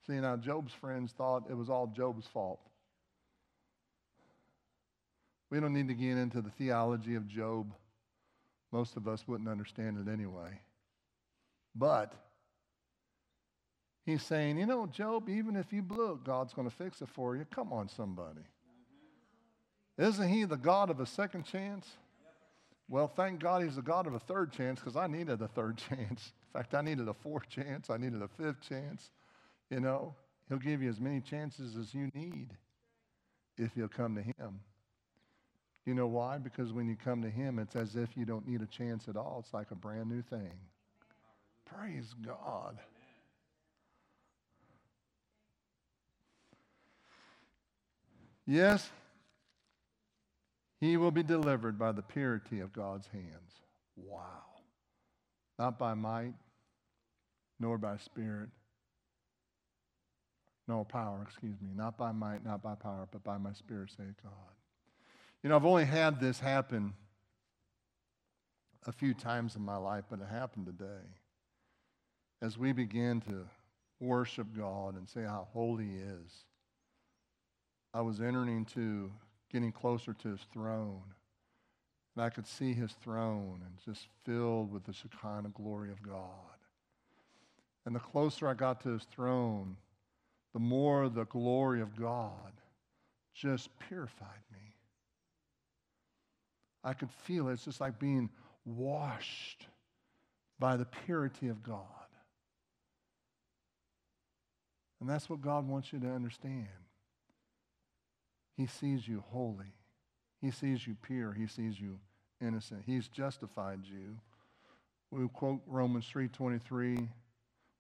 See, 0.06 0.12
now 0.12 0.36
Job's 0.36 0.72
friends 0.72 1.10
thought 1.10 1.50
it 1.50 1.56
was 1.56 1.68
all 1.68 1.88
Job's 1.88 2.28
fault. 2.28 2.60
We 5.50 5.58
don't 5.58 5.72
need 5.72 5.88
to 5.88 5.94
get 5.94 6.16
into 6.16 6.40
the 6.40 6.50
theology 6.50 7.16
of 7.16 7.26
Job. 7.26 7.74
Most 8.70 8.96
of 8.96 9.08
us 9.08 9.26
wouldn't 9.26 9.48
understand 9.48 9.98
it 10.06 10.08
anyway. 10.08 10.60
But 11.74 12.12
he's 14.04 14.22
saying, 14.22 14.58
you 14.58 14.66
know, 14.66 14.86
Job, 14.86 15.28
even 15.28 15.56
if 15.56 15.72
you 15.72 15.82
blew 15.82 16.12
it, 16.12 16.22
God's 16.22 16.54
going 16.54 16.70
to 16.70 16.76
fix 16.76 17.02
it 17.02 17.08
for 17.08 17.34
you. 17.34 17.46
Come 17.50 17.72
on, 17.72 17.88
somebody. 17.88 18.42
Isn't 19.98 20.28
he 20.28 20.44
the 20.44 20.56
God 20.56 20.88
of 20.88 21.00
a 21.00 21.06
second 21.06 21.46
chance? 21.46 21.88
Well, 22.88 23.08
thank 23.08 23.40
God 23.40 23.62
he's 23.62 23.76
the 23.76 23.82
God 23.82 24.06
of 24.06 24.14
a 24.14 24.18
third 24.20 24.52
chance 24.52 24.78
because 24.78 24.96
I 24.96 25.06
needed 25.06 25.42
a 25.42 25.48
third 25.48 25.76
chance. 25.88 26.32
In 26.54 26.60
fact, 26.60 26.74
I 26.74 26.82
needed 26.82 27.08
a 27.08 27.14
fourth 27.14 27.48
chance. 27.48 27.90
I 27.90 27.96
needed 27.96 28.22
a 28.22 28.28
fifth 28.28 28.60
chance. 28.68 29.10
You 29.70 29.80
know, 29.80 30.14
he'll 30.48 30.58
give 30.58 30.82
you 30.82 30.88
as 30.88 31.00
many 31.00 31.20
chances 31.20 31.76
as 31.76 31.92
you 31.92 32.10
need 32.14 32.50
if 33.58 33.70
you'll 33.76 33.88
come 33.88 34.14
to 34.14 34.22
him. 34.22 34.60
You 35.84 35.94
know 35.94 36.06
why? 36.06 36.38
Because 36.38 36.72
when 36.72 36.88
you 36.88 36.96
come 36.96 37.22
to 37.22 37.30
him, 37.30 37.58
it's 37.58 37.76
as 37.76 37.96
if 37.96 38.16
you 38.16 38.24
don't 38.24 38.46
need 38.46 38.60
a 38.60 38.66
chance 38.66 39.08
at 39.08 39.16
all. 39.16 39.42
It's 39.44 39.54
like 39.54 39.70
a 39.70 39.76
brand 39.76 40.08
new 40.08 40.22
thing. 40.22 40.52
Praise 41.64 42.14
God. 42.24 42.78
Yes, 48.46 48.88
he 50.80 50.96
will 50.96 51.10
be 51.10 51.22
delivered 51.22 51.78
by 51.78 51.92
the 51.92 52.02
purity 52.02 52.60
of 52.60 52.72
God's 52.72 53.06
hands. 53.08 53.60
Wow. 53.96 54.44
Not 55.58 55.78
by 55.78 55.94
might, 55.94 56.34
nor 57.58 57.78
by 57.78 57.96
spirit, 57.96 58.50
no 60.68 60.84
power, 60.84 61.22
excuse 61.22 61.60
me. 61.60 61.70
Not 61.74 61.96
by 61.96 62.12
might, 62.12 62.44
not 62.44 62.62
by 62.62 62.74
power, 62.74 63.06
but 63.10 63.22
by 63.22 63.38
my 63.38 63.52
spirit, 63.52 63.90
say 63.90 64.04
God. 64.22 64.32
You 65.42 65.50
know, 65.50 65.56
I've 65.56 65.64
only 65.64 65.84
had 65.84 66.20
this 66.20 66.40
happen 66.40 66.94
a 68.86 68.92
few 68.92 69.14
times 69.14 69.56
in 69.56 69.62
my 69.62 69.76
life, 69.76 70.04
but 70.10 70.20
it 70.20 70.28
happened 70.28 70.66
today. 70.66 71.06
As 72.42 72.58
we 72.58 72.72
begin 72.72 73.20
to 73.22 73.46
worship 74.00 74.48
God 74.56 74.96
and 74.96 75.08
say 75.08 75.22
how 75.22 75.48
holy 75.52 75.84
He 75.84 75.96
is, 75.98 76.44
I 77.94 78.00
was 78.00 78.20
entering 78.20 78.54
into 78.54 79.12
getting 79.50 79.72
closer 79.72 80.12
to 80.12 80.28
his 80.28 80.40
throne. 80.52 81.02
And 82.14 82.24
I 82.24 82.30
could 82.30 82.46
see 82.46 82.72
his 82.72 82.92
throne 82.92 83.60
and 83.64 83.74
just 83.84 84.08
filled 84.24 84.72
with 84.72 84.84
the 84.84 84.92
Shekinah 84.92 85.50
glory 85.54 85.90
of 85.90 86.02
God. 86.02 86.22
And 87.84 87.94
the 87.94 88.00
closer 88.00 88.48
I 88.48 88.54
got 88.54 88.80
to 88.82 88.90
his 88.90 89.04
throne, 89.04 89.76
the 90.52 90.58
more 90.58 91.08
the 91.08 91.26
glory 91.26 91.80
of 91.80 91.94
God 91.94 92.52
just 93.34 93.68
purified 93.78 94.42
me. 94.50 94.74
I 96.82 96.94
could 96.94 97.10
feel 97.10 97.48
it. 97.48 97.54
It's 97.54 97.64
just 97.64 97.80
like 97.80 97.98
being 97.98 98.30
washed 98.64 99.66
by 100.58 100.76
the 100.76 100.86
purity 100.86 101.48
of 101.48 101.62
God. 101.62 101.82
And 105.00 105.08
that's 105.08 105.28
what 105.28 105.42
God 105.42 105.68
wants 105.68 105.92
you 105.92 106.00
to 106.00 106.08
understand. 106.08 106.66
He 108.56 108.66
sees 108.66 109.06
you 109.06 109.22
holy. 109.28 109.74
He 110.40 110.50
sees 110.50 110.86
you 110.86 110.96
pure. 111.02 111.32
He 111.32 111.46
sees 111.46 111.80
you 111.80 111.98
innocent. 112.40 112.82
He's 112.86 113.08
justified 113.08 113.80
you. 113.84 114.16
We 115.10 115.28
quote 115.28 115.62
Romans 115.66 116.06
3:23, 116.12 117.08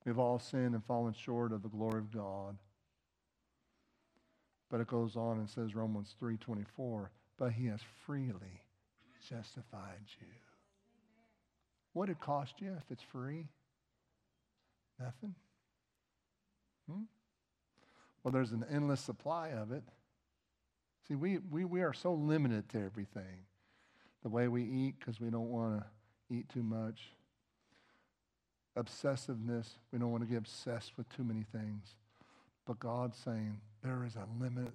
we've 0.04 0.18
all 0.18 0.38
sinned 0.38 0.74
and 0.74 0.84
fallen 0.84 1.12
short 1.12 1.52
of 1.52 1.62
the 1.62 1.68
glory 1.68 1.98
of 1.98 2.12
God. 2.12 2.56
But 4.68 4.80
it 4.80 4.86
goes 4.86 5.16
on 5.16 5.38
and 5.38 5.48
says 5.48 5.74
Romans 5.74 6.14
3:24, 6.20 7.10
but 7.36 7.52
he 7.52 7.66
has 7.66 7.80
freely 8.04 8.62
justified 9.28 10.04
you. 10.20 10.28
What 11.92 12.10
it 12.10 12.20
cost 12.20 12.60
you 12.60 12.74
if 12.74 12.90
it's 12.90 13.02
free? 13.02 13.48
Nothing. 14.98 15.34
Hmm? 16.88 17.02
Well, 18.22 18.32
there's 18.32 18.52
an 18.52 18.64
endless 18.70 19.00
supply 19.00 19.48
of 19.48 19.72
it. 19.72 19.82
See, 21.06 21.14
we, 21.14 21.38
we, 21.50 21.64
we 21.64 21.82
are 21.82 21.92
so 21.92 22.12
limited 22.12 22.68
to 22.70 22.82
everything. 22.82 23.44
The 24.22 24.28
way 24.28 24.48
we 24.48 24.64
eat, 24.64 24.96
because 24.98 25.20
we 25.20 25.30
don't 25.30 25.50
want 25.50 25.80
to 25.80 26.34
eat 26.34 26.48
too 26.48 26.62
much. 26.62 27.10
Obsessiveness, 28.76 29.68
we 29.92 29.98
don't 29.98 30.10
want 30.10 30.24
to 30.24 30.28
get 30.28 30.38
obsessed 30.38 30.92
with 30.96 31.08
too 31.14 31.24
many 31.24 31.44
things. 31.52 31.94
But 32.66 32.80
God's 32.80 33.16
saying, 33.18 33.60
there 33.82 34.04
is 34.04 34.16
a 34.16 34.26
limited 34.42 34.72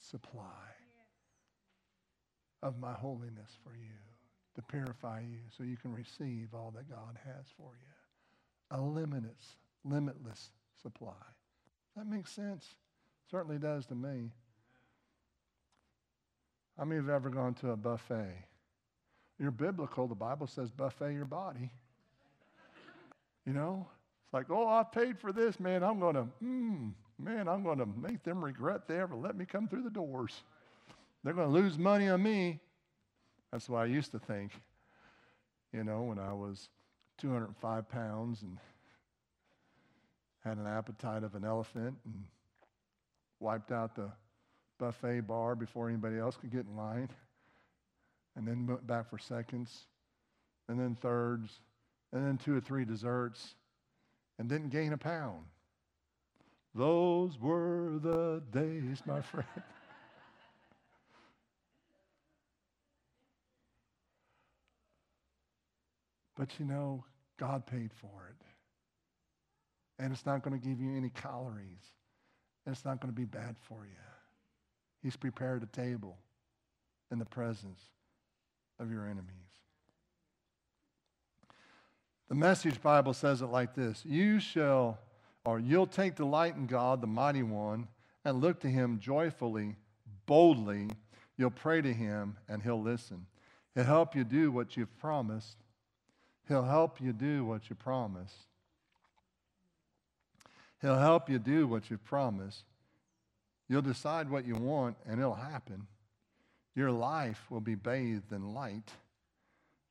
supply 0.00 0.42
of 2.62 2.78
my 2.78 2.92
holiness 2.92 3.56
for 3.62 3.74
you 3.76 3.94
to 4.56 4.62
purify 4.62 5.20
you 5.20 5.38
so 5.56 5.62
you 5.62 5.76
can 5.76 5.94
receive 5.94 6.48
all 6.52 6.72
that 6.74 6.90
God 6.90 7.16
has 7.24 7.46
for 7.56 7.70
you. 7.70 8.76
A 8.76 8.80
limitless, 8.80 9.56
limitless 9.84 10.50
supply. 10.82 11.12
That 11.96 12.08
makes 12.08 12.32
sense? 12.32 12.74
Certainly 13.30 13.58
does 13.58 13.86
to 13.86 13.94
me. 13.94 14.32
How 16.78 16.84
many 16.84 17.00
have 17.00 17.08
ever 17.08 17.28
gone 17.28 17.54
to 17.54 17.70
a 17.70 17.76
buffet? 17.76 18.44
You're 19.38 19.50
biblical. 19.50 20.06
The 20.06 20.14
Bible 20.14 20.46
says 20.46 20.70
buffet 20.70 21.12
your 21.12 21.24
body. 21.24 21.70
You 23.44 23.52
know? 23.52 23.86
It's 24.24 24.34
like, 24.34 24.46
oh, 24.50 24.68
I 24.68 24.84
paid 24.84 25.18
for 25.18 25.32
this, 25.32 25.58
man. 25.58 25.82
I'm 25.82 25.98
going 25.98 26.14
to, 26.14 26.26
mm, 26.42 26.92
man, 27.18 27.48
I'm 27.48 27.64
going 27.64 27.78
to 27.78 27.86
make 27.86 28.22
them 28.22 28.44
regret 28.44 28.86
they 28.86 29.00
ever 29.00 29.16
let 29.16 29.36
me 29.36 29.44
come 29.44 29.66
through 29.66 29.82
the 29.82 29.90
doors. 29.90 30.42
They're 31.24 31.32
going 31.32 31.48
to 31.48 31.54
lose 31.54 31.78
money 31.78 32.08
on 32.08 32.22
me. 32.22 32.60
That's 33.50 33.68
what 33.68 33.78
I 33.82 33.86
used 33.86 34.12
to 34.12 34.18
think. 34.18 34.52
you 35.72 35.82
know, 35.82 36.02
when 36.02 36.18
I 36.18 36.32
was 36.32 36.68
205 37.18 37.88
pounds 37.88 38.42
and 38.42 38.58
had 40.44 40.58
an 40.58 40.66
appetite 40.66 41.24
of 41.24 41.34
an 41.34 41.44
elephant 41.44 41.96
and 42.04 42.24
wiped 43.40 43.72
out 43.72 43.96
the 43.96 44.10
buffet 44.78 45.22
bar 45.22 45.54
before 45.54 45.88
anybody 45.88 46.18
else 46.18 46.36
could 46.36 46.50
get 46.50 46.66
in 46.66 46.76
line, 46.76 47.08
and 48.36 48.46
then 48.46 48.66
went 48.66 48.86
back 48.86 49.10
for 49.10 49.18
seconds, 49.18 49.86
and 50.68 50.78
then 50.78 50.94
thirds, 50.94 51.60
and 52.12 52.24
then 52.24 52.38
two 52.38 52.56
or 52.56 52.60
three 52.60 52.84
desserts, 52.84 53.54
and 54.38 54.48
didn't 54.48 54.70
gain 54.70 54.92
a 54.92 54.98
pound. 54.98 55.44
Those 56.74 57.38
were 57.40 57.98
the 58.00 58.42
days, 58.52 59.02
my 59.04 59.20
friend. 59.22 59.46
but 66.36 66.58
you 66.60 66.64
know, 66.64 67.04
God 67.38 67.66
paid 67.66 67.90
for 67.92 68.30
it. 68.30 68.44
And 69.98 70.12
it's 70.12 70.24
not 70.24 70.42
going 70.42 70.58
to 70.58 70.64
give 70.64 70.80
you 70.80 70.96
any 70.96 71.10
calories. 71.10 71.82
And 72.64 72.74
it's 72.74 72.84
not 72.84 73.00
going 73.00 73.12
to 73.12 73.16
be 73.20 73.24
bad 73.24 73.56
for 73.68 73.84
you. 73.84 74.17
He's 75.08 75.16
prepared 75.16 75.62
a 75.62 75.66
table 75.66 76.18
in 77.10 77.18
the 77.18 77.24
presence 77.24 77.80
of 78.78 78.90
your 78.90 79.06
enemies. 79.06 79.24
The 82.28 82.34
Message 82.34 82.82
Bible 82.82 83.14
says 83.14 83.40
it 83.40 83.46
like 83.46 83.74
this 83.74 84.04
You 84.04 84.38
shall, 84.38 84.98
or 85.46 85.60
you'll 85.60 85.86
take 85.86 86.16
delight 86.16 86.56
in 86.56 86.66
God, 86.66 87.00
the 87.00 87.06
mighty 87.06 87.42
one, 87.42 87.88
and 88.22 88.42
look 88.42 88.60
to 88.60 88.68
him 88.68 88.98
joyfully, 88.98 89.76
boldly. 90.26 90.90
You'll 91.38 91.52
pray 91.52 91.80
to 91.80 91.94
him, 91.94 92.36
and 92.46 92.62
he'll 92.62 92.82
listen. 92.82 93.24
He'll 93.74 93.84
help 93.84 94.14
you 94.14 94.24
do 94.24 94.52
what 94.52 94.76
you've 94.76 94.94
promised. 94.98 95.56
He'll 96.48 96.64
help 96.64 97.00
you 97.00 97.14
do 97.14 97.46
what 97.46 97.70
you 97.70 97.76
promised. 97.76 98.44
He'll 100.82 100.98
help 100.98 101.30
you 101.30 101.38
do 101.38 101.66
what 101.66 101.88
you've 101.88 102.04
promised. 102.04 102.64
You'll 103.68 103.82
decide 103.82 104.30
what 104.30 104.46
you 104.46 104.54
want, 104.54 104.96
and 105.06 105.20
it'll 105.20 105.34
happen. 105.34 105.86
Your 106.74 106.90
life 106.90 107.50
will 107.50 107.60
be 107.60 107.74
bathed 107.74 108.32
in 108.32 108.54
light. 108.54 108.90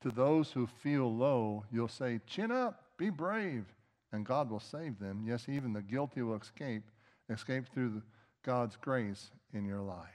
To 0.01 0.09
those 0.09 0.51
who 0.51 0.67
feel 0.67 1.13
low, 1.13 1.65
you'll 1.71 1.87
say, 1.87 2.19
Chin 2.27 2.51
up, 2.51 2.83
be 2.97 3.09
brave, 3.09 3.65
and 4.11 4.25
God 4.25 4.49
will 4.49 4.59
save 4.59 4.99
them. 4.99 5.23
Yes, 5.25 5.47
even 5.49 5.73
the 5.73 5.81
guilty 5.81 6.21
will 6.21 6.37
escape, 6.37 6.83
escape 7.29 7.65
through 7.73 8.01
God's 8.43 8.77
grace 8.77 9.31
in 9.53 9.65
your 9.65 9.81
life. 9.81 10.07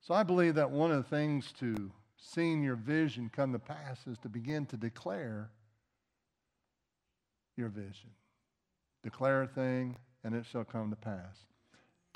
So 0.00 0.14
I 0.14 0.22
believe 0.22 0.54
that 0.54 0.70
one 0.70 0.92
of 0.92 0.98
the 0.98 1.16
things 1.16 1.52
to 1.58 1.90
seeing 2.16 2.62
your 2.62 2.76
vision 2.76 3.30
come 3.34 3.52
to 3.52 3.58
pass 3.58 4.06
is 4.06 4.18
to 4.18 4.28
begin 4.28 4.64
to 4.66 4.76
declare 4.76 5.50
your 7.56 7.68
vision. 7.68 8.10
Declare 9.02 9.42
a 9.42 9.48
thing, 9.48 9.96
and 10.22 10.34
it 10.34 10.46
shall 10.46 10.64
come 10.64 10.90
to 10.90 10.96
pass. 10.96 11.46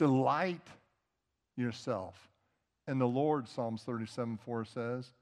Delight 0.01 0.67
yourself. 1.59 2.17
And 2.87 2.99
the 2.99 3.07
Lord, 3.07 3.47
Psalms 3.47 3.83
37 3.83 4.39
4 4.43 4.65
says, 4.65 5.13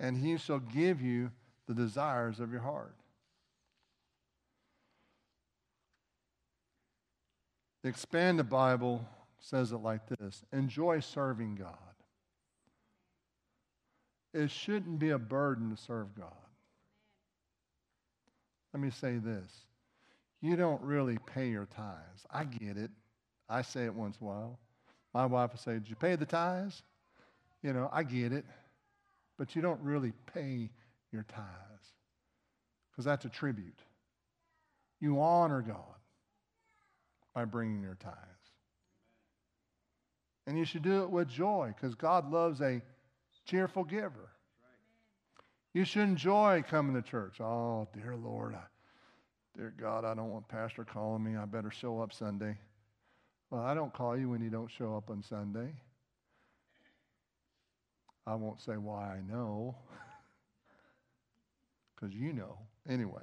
and 0.00 0.16
he 0.16 0.36
shall 0.36 0.58
give 0.58 1.00
you 1.00 1.30
the 1.68 1.74
desires 1.74 2.40
of 2.40 2.50
your 2.50 2.62
heart. 2.62 2.96
The 7.84 7.88
expanded 7.88 8.50
Bible 8.50 9.06
says 9.38 9.70
it 9.70 9.76
like 9.76 10.08
this 10.08 10.42
Enjoy 10.52 10.98
serving 10.98 11.54
God. 11.54 11.76
It 14.34 14.50
shouldn't 14.50 14.98
be 14.98 15.10
a 15.10 15.18
burden 15.18 15.70
to 15.70 15.80
serve 15.80 16.16
God. 16.16 16.32
Let 18.74 18.82
me 18.82 18.90
say 18.90 19.18
this 19.18 19.52
you 20.42 20.56
don't 20.56 20.82
really 20.82 21.18
pay 21.32 21.48
your 21.48 21.66
tithes. 21.66 22.26
I 22.28 22.42
get 22.42 22.76
it. 22.76 22.90
I 23.50 23.62
say 23.62 23.84
it 23.84 23.94
once 23.94 24.16
in 24.20 24.26
a 24.26 24.30
while. 24.30 24.58
My 25.12 25.26
wife 25.26 25.50
will 25.52 25.58
say, 25.58 25.74
Did 25.74 25.90
you 25.90 25.96
pay 25.96 26.16
the 26.16 26.24
tithes? 26.24 26.82
You 27.62 27.72
know, 27.72 27.90
I 27.92 28.04
get 28.04 28.32
it. 28.32 28.44
But 29.36 29.56
you 29.56 29.62
don't 29.62 29.80
really 29.80 30.12
pay 30.32 30.70
your 31.12 31.24
tithes 31.24 31.86
because 32.90 33.04
that's 33.04 33.24
a 33.24 33.28
tribute. 33.28 33.80
You 35.00 35.20
honor 35.20 35.62
God 35.62 35.76
by 37.34 37.44
bringing 37.44 37.82
your 37.82 37.96
tithes. 37.96 38.16
And 40.46 40.58
you 40.58 40.64
should 40.64 40.82
do 40.82 41.02
it 41.02 41.10
with 41.10 41.28
joy 41.28 41.72
because 41.74 41.94
God 41.94 42.30
loves 42.30 42.60
a 42.60 42.82
cheerful 43.46 43.84
giver. 43.84 44.30
You 45.72 45.84
should 45.84 46.02
enjoy 46.02 46.64
coming 46.68 47.00
to 47.00 47.08
church. 47.08 47.40
Oh, 47.40 47.88
dear 47.94 48.16
Lord, 48.16 48.54
I, 48.54 48.64
Dear 49.56 49.74
God, 49.78 50.04
I 50.04 50.14
don't 50.14 50.30
want 50.30 50.48
Pastor 50.48 50.84
calling 50.84 51.24
me. 51.24 51.36
I 51.36 51.44
better 51.44 51.70
show 51.70 52.00
up 52.00 52.12
Sunday. 52.12 52.56
Well, 53.50 53.62
I 53.62 53.74
don't 53.74 53.92
call 53.92 54.16
you 54.16 54.28
when 54.28 54.42
you 54.42 54.50
don't 54.50 54.70
show 54.70 54.96
up 54.96 55.10
on 55.10 55.22
Sunday. 55.22 55.74
I 58.26 58.34
won't 58.36 58.60
say 58.60 58.74
why 58.74 59.16
I 59.16 59.20
know, 59.28 59.74
because 61.96 62.14
you 62.14 62.32
know 62.32 62.58
anyway. 62.88 63.22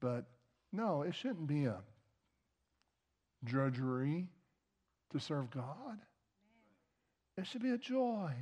But 0.00 0.26
no, 0.72 1.02
it 1.02 1.14
shouldn't 1.14 1.48
be 1.48 1.64
a 1.64 1.78
drudgery 3.44 4.28
to 5.10 5.18
serve 5.18 5.50
God. 5.50 5.98
It 7.36 7.46
should 7.46 7.62
be 7.62 7.70
a 7.70 7.78
joy. 7.78 8.32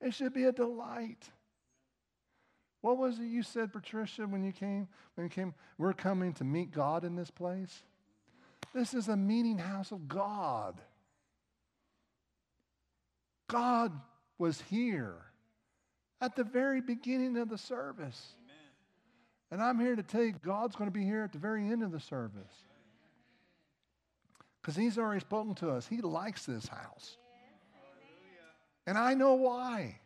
It 0.00 0.14
should 0.14 0.34
be 0.34 0.44
a 0.44 0.52
delight. 0.52 1.30
What 2.80 2.98
was 2.98 3.18
it 3.18 3.24
you 3.24 3.42
said, 3.42 3.72
Patricia, 3.72 4.26
when 4.26 4.42
you 4.42 4.52
came? 4.52 4.88
When 5.14 5.26
you 5.26 5.30
came, 5.30 5.54
we're 5.78 5.92
coming 5.92 6.32
to 6.34 6.44
meet 6.44 6.72
God 6.72 7.04
in 7.04 7.14
this 7.14 7.30
place. 7.30 7.82
This 8.74 8.92
is 8.92 9.08
a 9.08 9.16
meeting 9.16 9.58
house 9.58 9.92
of 9.92 10.08
God. 10.08 10.80
God 13.48 13.92
was 14.36 14.60
here 14.62 15.14
at 16.20 16.34
the 16.34 16.44
very 16.44 16.80
beginning 16.80 17.36
of 17.36 17.48
the 17.48 17.58
service. 17.58 18.34
Amen. 18.42 18.56
And 19.52 19.62
I'm 19.62 19.78
here 19.78 19.94
to 19.94 20.02
tell 20.02 20.24
you, 20.24 20.32
God's 20.32 20.74
going 20.74 20.90
to 20.90 20.98
be 20.98 21.04
here 21.04 21.22
at 21.22 21.32
the 21.32 21.38
very 21.38 21.68
end 21.68 21.82
of 21.82 21.92
the 21.92 22.00
service. 22.00 22.64
Because 24.60 24.74
He's 24.74 24.98
already 24.98 25.20
spoken 25.20 25.54
to 25.56 25.70
us. 25.70 25.86
He 25.86 26.00
likes 26.00 26.46
this 26.46 26.66
house. 26.66 27.16
And 28.86 28.98
I 28.98 29.14
know 29.14 29.34
why 29.34 30.00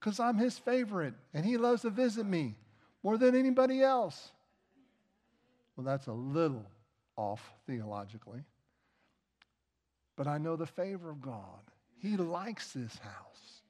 because 0.00 0.18
I'm 0.18 0.38
his 0.38 0.58
favorite 0.58 1.14
and 1.34 1.44
he 1.44 1.58
loves 1.58 1.82
to 1.82 1.90
visit 1.90 2.24
me 2.24 2.56
more 3.02 3.18
than 3.18 3.36
anybody 3.36 3.82
else. 3.82 4.32
Well, 5.76 5.84
that's 5.84 6.06
a 6.06 6.12
little 6.12 6.64
off 7.16 7.54
theologically. 7.66 8.44
But 10.16 10.26
I 10.26 10.38
know 10.38 10.56
the 10.56 10.66
favor 10.66 11.10
of 11.10 11.20
God. 11.20 11.62
He 11.98 12.16
likes 12.16 12.72
this 12.72 12.98
house. 12.98 13.62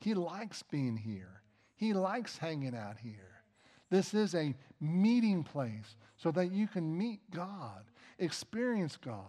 He 0.00 0.14
likes 0.14 0.62
being 0.62 0.96
here. 0.96 1.42
He 1.76 1.92
likes 1.92 2.38
hanging 2.38 2.74
out 2.74 2.98
here. 2.98 3.42
This 3.90 4.14
is 4.14 4.34
a 4.34 4.54
meeting 4.80 5.42
place 5.42 5.96
so 6.16 6.30
that 6.32 6.52
you 6.52 6.68
can 6.68 6.96
meet 6.96 7.20
God, 7.30 7.84
experience 8.18 8.96
God. 8.96 9.24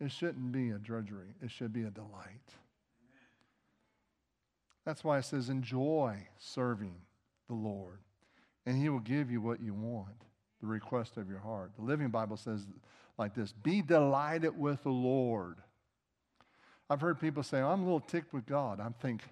It 0.00 0.10
shouldn't 0.10 0.52
be 0.52 0.70
a 0.70 0.78
drudgery, 0.78 1.34
it 1.42 1.50
should 1.50 1.72
be 1.72 1.84
a 1.84 1.90
delight. 1.90 2.54
That's 4.84 5.02
why 5.02 5.18
it 5.18 5.24
says, 5.24 5.48
enjoy 5.48 6.18
serving 6.38 6.94
the 7.48 7.54
Lord, 7.54 8.00
and 8.66 8.76
He 8.76 8.88
will 8.88 9.00
give 9.00 9.30
you 9.30 9.40
what 9.40 9.60
you 9.60 9.72
want, 9.72 10.23
the 10.64 10.70
request 10.70 11.18
of 11.18 11.28
your 11.28 11.40
heart. 11.40 11.72
The 11.76 11.84
Living 11.84 12.08
Bible 12.08 12.38
says 12.38 12.66
like 13.18 13.34
this 13.34 13.52
Be 13.52 13.82
delighted 13.82 14.58
with 14.58 14.82
the 14.82 14.90
Lord. 14.90 15.58
I've 16.88 17.00
heard 17.00 17.20
people 17.20 17.42
say, 17.42 17.60
I'm 17.60 17.80
a 17.80 17.84
little 17.84 18.00
ticked 18.00 18.32
with 18.32 18.46
God. 18.46 18.78
I'm 18.78 18.94
thinking, 19.00 19.28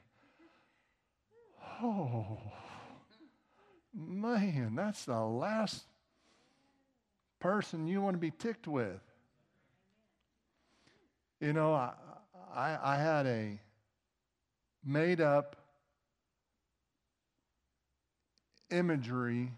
oh, 1.83 2.39
man, 3.95 4.75
that's 4.75 5.05
the 5.05 5.21
last 5.21 5.85
person 7.41 7.87
you 7.87 8.01
want 8.01 8.15
to 8.15 8.19
be 8.19 8.31
ticked 8.31 8.67
with. 8.67 9.01
You 11.41 11.53
know, 11.53 11.75
I, 11.75 11.93
I, 12.55 12.79
I 12.83 12.97
had 12.97 13.27
a 13.27 13.61
made 14.83 15.21
up 15.21 15.57
imagery 18.71 19.53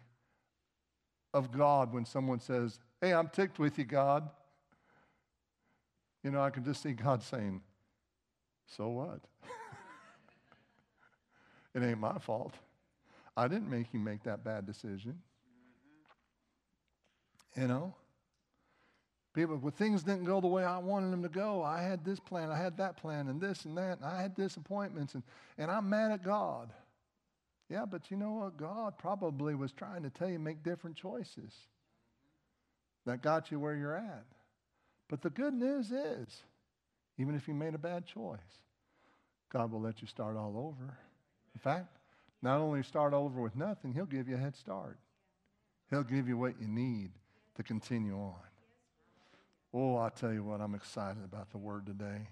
of 1.34 1.52
God 1.52 1.92
when 1.92 2.06
someone 2.06 2.40
says, 2.40 2.78
Hey, 3.00 3.12
I'm 3.12 3.28
ticked 3.28 3.58
with 3.58 3.76
you, 3.76 3.84
God. 3.84 4.30
You 6.22 6.30
know, 6.30 6.40
I 6.40 6.48
can 6.48 6.64
just 6.64 6.82
see 6.82 6.92
God 6.92 7.22
saying, 7.22 7.60
So 8.66 8.88
what? 8.88 9.20
it 11.74 11.82
ain't 11.82 12.00
my 12.00 12.16
fault. 12.18 12.54
I 13.36 13.48
didn't 13.48 13.68
make 13.68 13.92
you 13.92 13.98
make 13.98 14.22
that 14.22 14.44
bad 14.44 14.64
decision. 14.64 15.18
You 17.56 17.68
know? 17.68 17.94
People, 19.34 19.56
when 19.56 19.72
things 19.72 20.04
didn't 20.04 20.24
go 20.24 20.40
the 20.40 20.46
way 20.46 20.64
I 20.64 20.78
wanted 20.78 21.10
them 21.10 21.22
to 21.24 21.28
go, 21.28 21.64
I 21.64 21.82
had 21.82 22.04
this 22.04 22.20
plan, 22.20 22.50
I 22.50 22.56
had 22.56 22.76
that 22.76 22.96
plan, 22.96 23.26
and 23.26 23.40
this 23.40 23.64
and 23.64 23.76
that, 23.76 23.98
and 23.98 24.04
I 24.04 24.22
had 24.22 24.36
disappointments, 24.36 25.14
and, 25.14 25.24
and 25.58 25.72
I'm 25.72 25.90
mad 25.90 26.12
at 26.12 26.22
God. 26.22 26.72
Yeah, 27.70 27.84
but 27.90 28.10
you 28.10 28.16
know 28.16 28.32
what? 28.32 28.56
God 28.56 28.98
probably 28.98 29.54
was 29.54 29.72
trying 29.72 30.02
to 30.02 30.10
tell 30.10 30.28
you 30.28 30.38
make 30.38 30.62
different 30.62 30.96
choices 30.96 31.52
that 33.06 33.22
got 33.22 33.50
you 33.50 33.58
where 33.58 33.74
you're 33.74 33.96
at. 33.96 34.24
But 35.08 35.22
the 35.22 35.30
good 35.30 35.54
news 35.54 35.90
is, 35.90 36.28
even 37.18 37.34
if 37.34 37.48
you 37.48 37.54
made 37.54 37.74
a 37.74 37.78
bad 37.78 38.06
choice, 38.06 38.38
God 39.52 39.70
will 39.70 39.80
let 39.80 40.00
you 40.00 40.08
start 40.08 40.36
all 40.36 40.56
over. 40.56 40.98
In 41.54 41.60
fact, 41.60 41.98
not 42.42 42.58
only 42.60 42.82
start 42.82 43.14
over 43.14 43.40
with 43.40 43.56
nothing, 43.56 43.92
He'll 43.92 44.04
give 44.04 44.28
you 44.28 44.34
a 44.34 44.38
head 44.38 44.56
start. 44.56 44.98
He'll 45.90 46.02
give 46.02 46.28
you 46.28 46.36
what 46.36 46.60
you 46.60 46.66
need 46.66 47.10
to 47.56 47.62
continue 47.62 48.16
on. 48.18 48.34
Oh, 49.72 49.96
I 49.96 50.08
tell 50.08 50.32
you 50.32 50.42
what, 50.42 50.60
I'm 50.60 50.74
excited 50.74 51.24
about 51.24 51.50
the 51.50 51.58
word 51.58 51.86
today. 51.86 52.28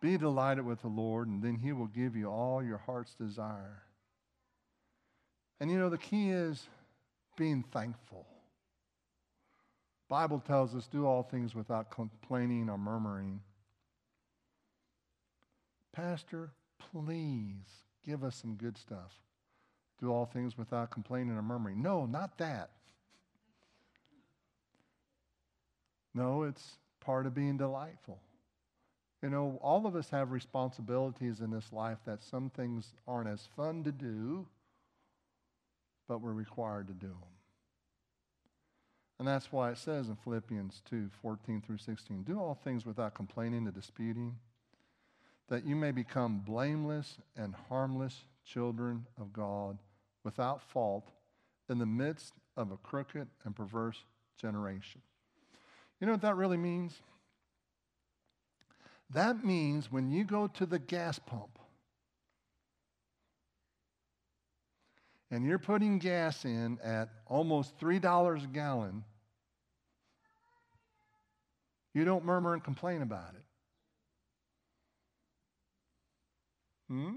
Be 0.00 0.16
delighted 0.16 0.64
with 0.64 0.82
the 0.82 0.88
Lord, 0.88 1.28
and 1.28 1.42
then 1.42 1.56
He 1.56 1.72
will 1.72 1.86
give 1.86 2.14
you 2.14 2.30
all 2.30 2.62
your 2.62 2.78
heart's 2.78 3.14
desire. 3.14 3.82
And 5.60 5.70
you 5.70 5.78
know, 5.78 5.88
the 5.88 5.98
key 5.98 6.30
is 6.30 6.66
being 7.36 7.64
thankful. 7.72 8.26
Bible 10.08 10.40
tells 10.40 10.74
us 10.74 10.86
do 10.86 11.06
all 11.06 11.22
things 11.22 11.54
without 11.54 11.90
complaining 11.90 12.68
or 12.70 12.78
murmuring. 12.78 13.40
Pastor, 15.92 16.50
please 16.92 17.66
give 18.06 18.24
us 18.24 18.36
some 18.36 18.54
good 18.54 18.78
stuff. 18.78 19.20
Do 20.00 20.12
all 20.12 20.26
things 20.26 20.56
without 20.56 20.90
complaining 20.90 21.36
or 21.36 21.42
murmuring. 21.42 21.82
No, 21.82 22.06
not 22.06 22.38
that. 22.38 22.70
No, 26.14 26.44
it's 26.44 26.78
part 27.00 27.26
of 27.26 27.34
being 27.34 27.56
delightful. 27.56 28.18
You 29.22 29.30
know, 29.30 29.58
all 29.60 29.86
of 29.86 29.96
us 29.96 30.08
have 30.10 30.30
responsibilities 30.30 31.40
in 31.40 31.50
this 31.50 31.72
life 31.72 31.98
that 32.06 32.22
some 32.22 32.50
things 32.50 32.92
aren't 33.06 33.28
as 33.28 33.48
fun 33.56 33.82
to 33.84 33.92
do, 33.92 34.46
but 36.08 36.20
we're 36.20 36.32
required 36.32 36.88
to 36.88 36.94
do 36.94 37.08
them. 37.08 37.38
And 39.18 39.26
that's 39.26 39.52
why 39.52 39.70
it 39.70 39.78
says 39.78 40.08
in 40.08 40.16
Philippians 40.16 40.82
2 40.88 41.10
14 41.22 41.60
through 41.60 41.78
16 41.78 42.22
do 42.22 42.38
all 42.38 42.54
things 42.54 42.86
without 42.86 43.14
complaining 43.14 43.66
or 43.66 43.72
disputing, 43.72 44.36
that 45.48 45.66
you 45.66 45.76
may 45.76 45.90
become 45.90 46.38
blameless 46.38 47.18
and 47.36 47.54
harmless 47.68 48.24
children 48.44 49.06
of 49.20 49.32
God 49.32 49.78
without 50.24 50.62
fault 50.62 51.10
in 51.68 51.78
the 51.78 51.86
midst 51.86 52.34
of 52.56 52.70
a 52.70 52.76
crooked 52.76 53.28
and 53.44 53.54
perverse 53.54 54.04
generation. 54.40 55.02
You 56.00 56.06
know 56.06 56.12
what 56.12 56.22
that 56.22 56.36
really 56.36 56.56
means? 56.56 56.94
That 59.10 59.44
means 59.44 59.90
when 59.90 60.10
you 60.10 60.24
go 60.24 60.46
to 60.48 60.66
the 60.66 60.78
gas 60.78 61.18
pump 61.18 61.57
and 65.30 65.44
you're 65.44 65.58
putting 65.58 65.98
gas 65.98 66.44
in 66.44 66.78
at 66.82 67.10
almost 67.26 67.78
$3 67.78 68.44
a 68.44 68.46
gallon, 68.48 69.04
you 71.94 72.04
don't 72.04 72.24
murmur 72.24 72.54
and 72.54 72.62
complain 72.64 73.02
about 73.02 73.34
it. 73.34 73.44
Hmm? 76.88 77.16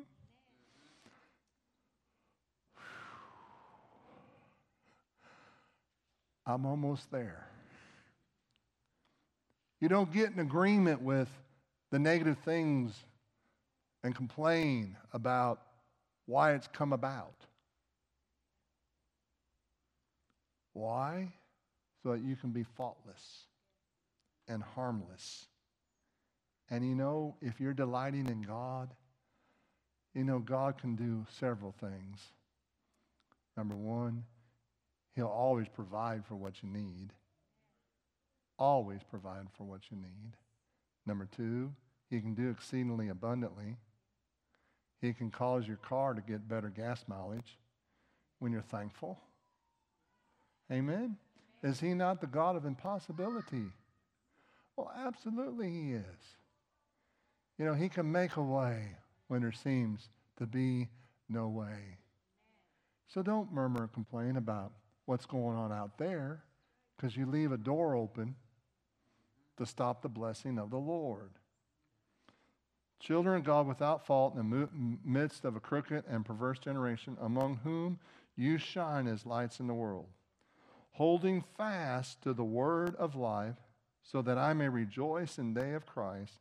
I'm 6.46 6.66
almost 6.66 7.10
there. 7.12 7.48
You 9.80 9.88
don't 9.88 10.12
get 10.12 10.32
in 10.32 10.40
agreement 10.40 11.02
with 11.02 11.30
the 11.92 12.00
negative 12.00 12.38
things 12.44 12.94
and 14.04 14.16
complain 14.16 14.98
about 15.14 15.62
why 16.26 16.54
it's 16.54 16.68
come 16.68 16.94
about. 16.94 17.41
Why? 20.74 21.34
So 22.02 22.12
that 22.12 22.22
you 22.22 22.36
can 22.36 22.52
be 22.52 22.64
faultless 22.64 23.46
and 24.48 24.64
harmless. 24.64 25.46
And 26.70 26.88
you 26.88 26.96
know, 26.96 27.36
if 27.42 27.60
you're 27.60 27.74
delighting 27.74 28.28
in 28.28 28.42
God, 28.42 28.90
you 30.14 30.24
know, 30.24 30.40
God 30.40 30.78
can 30.78 30.96
do 30.96 31.26
several 31.40 31.74
things. 31.80 32.20
Number 33.56 33.76
one, 33.76 34.24
He'll 35.16 35.28
always 35.28 35.68
provide 35.68 36.26
for 36.26 36.36
what 36.36 36.64
you 36.64 36.70
need. 36.70 37.12
Always 38.58 39.02
provide 39.10 39.48
for 39.58 39.66
what 39.66 39.82
you 39.92 39.98
need. 39.98 40.38
Number 41.06 41.28
two, 41.36 41.72
He 42.10 42.20
can 42.20 42.34
do 42.34 42.50
exceedingly 42.50 43.10
abundantly. 43.10 43.78
He 45.02 45.14
can 45.14 45.32
cause 45.32 45.68
your 45.68 45.78
car 45.78 46.14
to 46.14 46.22
get 46.22 46.48
better 46.48 46.70
gas 46.70 47.04
mileage 47.08 47.58
when 48.40 48.52
you're 48.52 48.62
thankful. 48.62 49.20
Amen? 50.72 51.18
Is 51.64 51.80
He 51.80 51.94
not 51.94 52.22
the 52.22 52.28
God 52.28 52.56
of 52.56 52.66
impossibility? 52.66 53.66
Well, 54.76 54.92
absolutely 54.96 55.70
He 55.70 55.94
is. 55.94 56.38
You 57.58 57.66
know, 57.66 57.74
He 57.74 57.90
can 57.90 58.12
make 58.12 58.38
a 58.38 58.42
way 58.42 58.96
when 59.28 59.42
there 59.42 59.52
seems 59.52 60.10
to 60.38 60.46
be 60.46 60.90
no 61.30 61.48
way. 61.48 61.98
So 63.08 63.22
don't 63.22 63.52
murmur 63.52 63.84
and 63.84 63.94
complain 63.94 64.38
about 64.38 64.72
what's 65.06 65.26
going 65.26 65.58
on 65.58 65.72
out 65.72 65.98
there 65.98 66.44
because 66.96 67.18
you 67.18 67.26
leave 67.26 67.52
a 67.52 67.58
door 67.58 67.96
open 67.96 68.36
to 69.58 69.66
stop 69.66 70.02
the 70.02 70.10
blessing 70.10 70.58
of 70.58 70.70
the 70.70 70.78
Lord. 70.78 71.32
Children 73.00 73.38
of 73.38 73.44
God 73.44 73.68
without 73.68 74.06
fault 74.06 74.36
in 74.36 74.50
the 74.50 74.68
midst 75.04 75.44
of 75.44 75.56
a 75.56 75.60
crooked 75.60 76.04
and 76.08 76.24
perverse 76.24 76.60
generation, 76.60 77.18
among 77.20 77.60
whom 77.64 78.00
you 78.36 78.58
shine 78.58 79.08
as 79.08 79.26
lights 79.26 79.60
in 79.60 79.68
the 79.68 79.74
world, 79.74 80.08
holding 80.92 81.44
fast 81.58 82.22
to 82.24 82.34
the 82.34 82.44
word 82.44 82.96
of 82.96 83.16
life, 83.16 83.56
so 84.04 84.22
that 84.22 84.38
I 84.38 84.54
may 84.54 84.70
rejoice 84.70 85.38
in 85.38 85.54
day 85.54 85.74
of 85.74 85.86
Christ, 85.86 86.40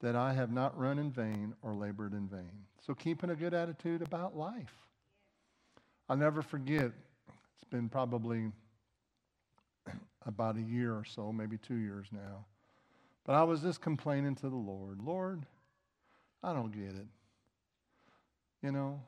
that 0.00 0.16
I 0.16 0.32
have 0.34 0.52
not 0.52 0.78
run 0.78 0.98
in 0.98 1.10
vain 1.10 1.54
or 1.62 1.74
labored 1.74 2.12
in 2.12 2.28
vain. 2.28 2.66
So 2.80 2.94
keeping 2.94 3.30
a 3.30 3.36
good 3.36 3.54
attitude 3.54 4.02
about 4.02 4.36
life. 4.36 4.74
I'll 6.08 6.16
never 6.16 6.42
forget 6.42 6.92
it's 7.54 7.70
been 7.70 7.88
probably 7.88 8.50
about 10.26 10.56
a 10.56 10.62
year 10.62 10.92
or 10.92 11.04
so, 11.04 11.32
maybe 11.32 11.56
two 11.58 11.76
years 11.76 12.06
now. 12.12 12.46
But 13.24 13.34
I 13.34 13.44
was 13.44 13.60
just 13.60 13.80
complaining 13.80 14.34
to 14.36 14.48
the 14.48 14.56
Lord 14.56 15.02
Lord, 15.02 15.46
I 16.42 16.52
don't 16.52 16.72
get 16.72 16.96
it. 16.96 17.06
You 18.62 18.72
know, 18.72 19.00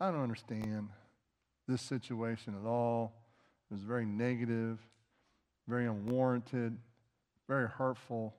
I 0.00 0.10
don't 0.10 0.22
understand 0.22 0.88
this 1.66 1.82
situation 1.82 2.54
at 2.60 2.66
all. 2.66 3.12
It 3.70 3.74
was 3.74 3.82
very 3.82 4.06
negative, 4.06 4.78
very 5.66 5.86
unwarranted, 5.86 6.76
very 7.48 7.68
hurtful. 7.68 8.34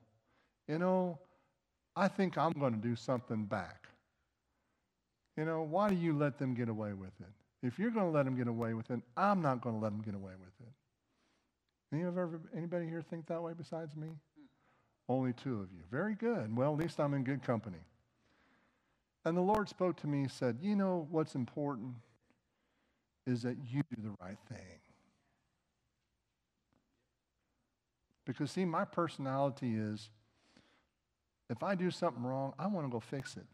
You 0.66 0.78
know, 0.78 1.18
I 1.96 2.08
think 2.08 2.36
I'm 2.36 2.52
going 2.52 2.72
to 2.72 2.80
do 2.80 2.96
something 2.96 3.44
back. 3.44 3.88
You 5.36 5.44
know, 5.44 5.62
why 5.62 5.88
do 5.88 5.94
you 5.94 6.12
let 6.12 6.38
them 6.38 6.54
get 6.54 6.68
away 6.68 6.92
with 6.92 7.12
it? 7.20 7.66
If 7.66 7.78
you're 7.78 7.90
going 7.90 8.06
to 8.06 8.12
let 8.12 8.24
them 8.24 8.36
get 8.36 8.48
away 8.48 8.74
with 8.74 8.90
it, 8.90 9.00
I'm 9.16 9.42
not 9.42 9.60
going 9.60 9.76
to 9.76 9.80
let 9.80 9.92
them 9.92 10.02
get 10.02 10.14
away 10.14 10.32
with 10.38 10.52
it. 10.60 10.72
Any 11.92 12.02
of 12.02 12.16
ever, 12.18 12.40
anybody 12.56 12.86
here 12.86 13.02
think 13.02 13.26
that 13.26 13.42
way 13.42 13.52
besides 13.56 13.96
me? 13.96 14.08
Only 15.08 15.32
two 15.32 15.60
of 15.60 15.72
you. 15.72 15.82
Very 15.90 16.14
good. 16.14 16.56
Well, 16.56 16.72
at 16.72 16.78
least 16.78 17.00
I'm 17.00 17.14
in 17.14 17.24
good 17.24 17.42
company. 17.42 17.84
And 19.24 19.36
the 19.36 19.42
Lord 19.42 19.68
spoke 19.68 19.96
to 20.00 20.06
me 20.06 20.20
and 20.20 20.30
said, 20.30 20.58
You 20.62 20.76
know 20.76 21.06
what's 21.10 21.34
important 21.34 21.94
is 23.26 23.42
that 23.42 23.56
you 23.70 23.82
do 23.94 24.02
the 24.02 24.14
right 24.20 24.38
thing. 24.48 24.78
Because, 28.32 28.50
see, 28.50 28.64
my 28.64 28.84
personality 28.84 29.74
is 29.76 30.10
if 31.48 31.62
I 31.62 31.74
do 31.74 31.90
something 31.90 32.22
wrong, 32.22 32.54
I 32.58 32.66
want 32.66 32.86
to 32.86 32.90
go 32.90 33.00
fix 33.00 33.36
it. 33.36 33.46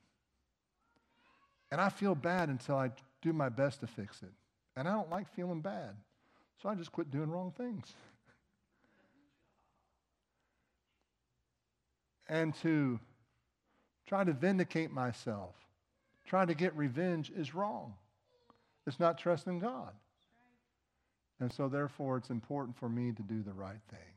And 1.70 1.80
I 1.80 1.88
feel 1.88 2.14
bad 2.14 2.48
until 2.48 2.76
I 2.76 2.90
do 3.22 3.32
my 3.32 3.48
best 3.48 3.80
to 3.80 3.86
fix 3.86 4.22
it. 4.22 4.32
And 4.76 4.86
I 4.86 4.92
don't 4.92 5.10
like 5.10 5.32
feeling 5.34 5.60
bad. 5.60 5.96
So 6.62 6.68
I 6.68 6.74
just 6.74 6.92
quit 6.92 7.10
doing 7.10 7.30
wrong 7.30 7.52
things. 7.56 7.94
and 12.28 12.54
to 12.56 12.98
try 14.06 14.24
to 14.24 14.32
vindicate 14.32 14.90
myself, 14.90 15.54
try 16.26 16.44
to 16.44 16.54
get 16.54 16.76
revenge 16.76 17.30
is 17.30 17.54
wrong. 17.54 17.94
It's 18.86 19.00
not 19.00 19.18
trusting 19.18 19.58
God. 19.58 19.92
And 21.40 21.52
so, 21.52 21.68
therefore, 21.68 22.16
it's 22.16 22.30
important 22.30 22.76
for 22.78 22.88
me 22.88 23.12
to 23.12 23.22
do 23.22 23.42
the 23.42 23.52
right 23.52 23.80
thing, 23.90 24.15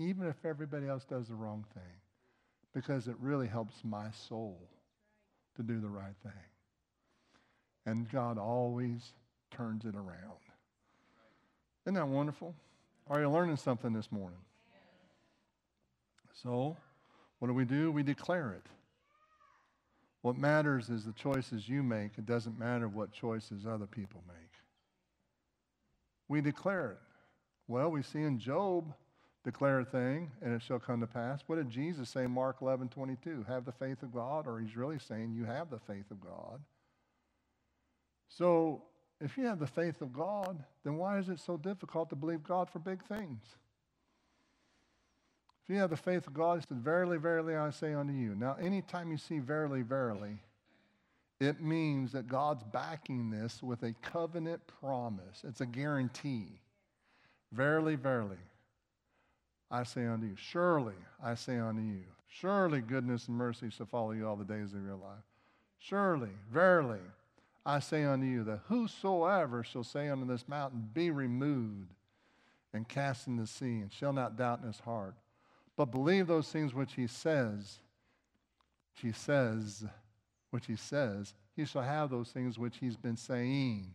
even 0.00 0.26
if 0.26 0.44
everybody 0.44 0.86
else 0.86 1.04
does 1.04 1.28
the 1.28 1.34
wrong 1.34 1.64
thing, 1.74 1.82
because 2.74 3.08
it 3.08 3.16
really 3.20 3.46
helps 3.46 3.74
my 3.84 4.10
soul 4.10 4.58
to 5.56 5.62
do 5.62 5.80
the 5.80 5.88
right 5.88 6.14
thing. 6.22 6.32
And 7.86 8.10
God 8.10 8.38
always 8.38 9.12
turns 9.50 9.84
it 9.84 9.94
around. 9.94 10.40
Isn't 11.84 11.94
that 11.94 12.08
wonderful? 12.08 12.54
Are 13.08 13.20
you 13.20 13.28
learning 13.28 13.56
something 13.56 13.92
this 13.92 14.12
morning? 14.12 14.38
So, 16.42 16.76
what 17.38 17.48
do 17.48 17.54
we 17.54 17.64
do? 17.64 17.90
We 17.90 18.02
declare 18.02 18.52
it. 18.52 18.66
What 20.22 20.36
matters 20.36 20.90
is 20.90 21.04
the 21.04 21.12
choices 21.12 21.68
you 21.68 21.82
make. 21.82 22.12
It 22.18 22.26
doesn't 22.26 22.58
matter 22.58 22.88
what 22.88 23.12
choices 23.12 23.66
other 23.66 23.86
people 23.86 24.22
make. 24.28 24.52
We 26.28 26.40
declare 26.40 26.92
it. 26.92 26.98
Well, 27.66 27.90
we 27.90 28.02
see 28.02 28.22
in 28.22 28.38
Job 28.38 28.92
declare 29.44 29.80
a 29.80 29.84
thing 29.84 30.30
and 30.42 30.52
it 30.52 30.62
shall 30.62 30.78
come 30.78 31.00
to 31.00 31.06
pass. 31.06 31.40
What 31.46 31.56
did 31.56 31.70
Jesus 31.70 32.08
say 32.10 32.24
in 32.24 32.30
Mark 32.30 32.58
11 32.60 32.88
22? 32.88 33.44
Have 33.48 33.64
the 33.64 33.72
faith 33.72 34.02
of 34.02 34.12
God, 34.12 34.46
or 34.46 34.58
he's 34.58 34.76
really 34.76 34.98
saying 34.98 35.32
you 35.32 35.44
have 35.44 35.70
the 35.70 35.78
faith 35.78 36.10
of 36.10 36.20
God. 36.20 36.60
So 38.28 38.82
if 39.20 39.36
you 39.36 39.46
have 39.46 39.58
the 39.58 39.66
faith 39.66 40.00
of 40.00 40.12
God, 40.12 40.62
then 40.84 40.96
why 40.96 41.18
is 41.18 41.28
it 41.28 41.40
so 41.40 41.56
difficult 41.56 42.08
to 42.10 42.16
believe 42.16 42.42
God 42.42 42.70
for 42.70 42.78
big 42.78 43.02
things? 43.04 43.42
If 45.62 45.74
you 45.74 45.80
have 45.80 45.90
the 45.90 45.96
faith 45.96 46.26
of 46.26 46.34
God, 46.34 46.60
he 46.60 46.66
said, 46.66 46.78
Verily, 46.78 47.18
verily, 47.18 47.54
I 47.54 47.70
say 47.70 47.92
unto 47.92 48.12
you. 48.12 48.34
Now, 48.34 48.56
anytime 48.60 49.10
you 49.10 49.18
see 49.18 49.38
verily, 49.38 49.82
verily, 49.82 50.38
it 51.38 51.60
means 51.60 52.12
that 52.12 52.28
God's 52.28 52.62
backing 52.64 53.30
this 53.30 53.62
with 53.62 53.82
a 53.82 53.94
covenant 54.02 54.60
promise. 54.80 55.42
It's 55.46 55.60
a 55.60 55.66
guarantee. 55.66 56.60
Verily, 57.52 57.96
verily, 57.96 58.36
I 59.70 59.84
say 59.84 60.06
unto 60.06 60.26
you. 60.26 60.36
Surely, 60.36 60.94
I 61.22 61.34
say 61.34 61.58
unto 61.58 61.82
you. 61.82 62.02
Surely 62.28 62.80
goodness 62.80 63.28
and 63.28 63.36
mercy 63.36 63.70
shall 63.70 63.86
follow 63.86 64.12
you 64.12 64.26
all 64.26 64.36
the 64.36 64.44
days 64.44 64.72
of 64.72 64.82
your 64.82 64.96
life. 64.96 65.24
Surely, 65.78 66.30
verily, 66.52 67.00
I 67.64 67.80
say 67.80 68.04
unto 68.04 68.26
you 68.26 68.44
that 68.44 68.60
whosoever 68.66 69.62
shall 69.62 69.84
say 69.84 70.08
unto 70.08 70.26
this 70.26 70.48
mountain, 70.48 70.88
Be 70.92 71.10
removed 71.10 71.92
and 72.72 72.88
cast 72.88 73.26
in 73.26 73.36
the 73.36 73.46
sea, 73.46 73.80
and 73.80 73.92
shall 73.92 74.12
not 74.12 74.36
doubt 74.36 74.60
in 74.60 74.66
his 74.66 74.80
heart, 74.80 75.14
but 75.76 75.86
believe 75.86 76.26
those 76.26 76.50
things 76.50 76.74
which 76.74 76.94
he 76.94 77.06
says, 77.06 77.78
which 78.92 79.02
he 79.02 79.12
says, 79.12 79.84
which 80.50 80.66
he 80.66 80.76
says, 80.76 81.34
he 81.56 81.64
shall 81.64 81.82
have 81.82 82.10
those 82.10 82.30
things 82.30 82.58
which 82.58 82.78
he's 82.78 82.96
been 82.96 83.16
saying. 83.16 83.92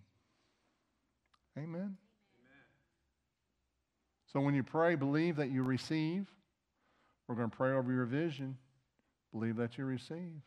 Amen. 1.57 1.97
So 4.35 4.41
when 4.41 4.53
you 4.53 4.63
pray, 4.63 4.95
believe 4.95 5.37
that 5.37 5.49
you 5.49 5.63
receive. 5.63 6.27
We're 7.25 7.35
going 7.35 7.49
to 7.49 7.55
pray 7.55 7.71
over 7.71 7.93
your 7.93 8.03
vision. 8.03 8.57
Believe 9.31 9.55
that 9.55 9.77
you 9.77 9.85
receive. 9.85 10.41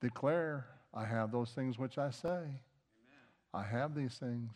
Declare, 0.00 0.64
I 0.94 1.04
have 1.04 1.32
those 1.32 1.50
things 1.50 1.76
which 1.76 1.98
I 1.98 2.10
say. 2.10 2.28
Amen. 2.28 2.52
I 3.52 3.64
have 3.64 3.96
these 3.96 4.14
things. 4.14 4.52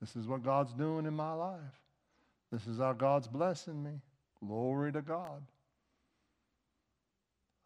This 0.00 0.14
is 0.14 0.28
what 0.28 0.44
God's 0.44 0.72
doing 0.72 1.04
in 1.04 1.14
my 1.14 1.32
life. 1.32 1.82
This 2.52 2.68
is 2.68 2.78
how 2.78 2.92
God's 2.92 3.26
blessing 3.26 3.82
me. 3.82 4.02
Glory 4.38 4.92
to 4.92 5.02
God. 5.02 5.42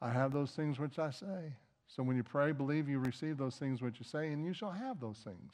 I 0.01 0.09
have 0.09 0.33
those 0.33 0.53
things 0.53 0.79
which 0.79 0.99
I 0.99 1.11
say. 1.11 1.53
So 1.87 2.03
when 2.03 2.17
you 2.17 2.23
pray, 2.23 2.53
believe 2.53 2.89
you 2.89 2.99
receive 2.99 3.37
those 3.37 3.57
things 3.57 3.83
which 3.83 3.99
you 3.99 4.07
say, 4.07 4.29
and 4.29 4.43
you 4.43 4.55
shall 4.55 4.71
have 4.71 5.01
those 5.01 5.19
things. 5.19 5.53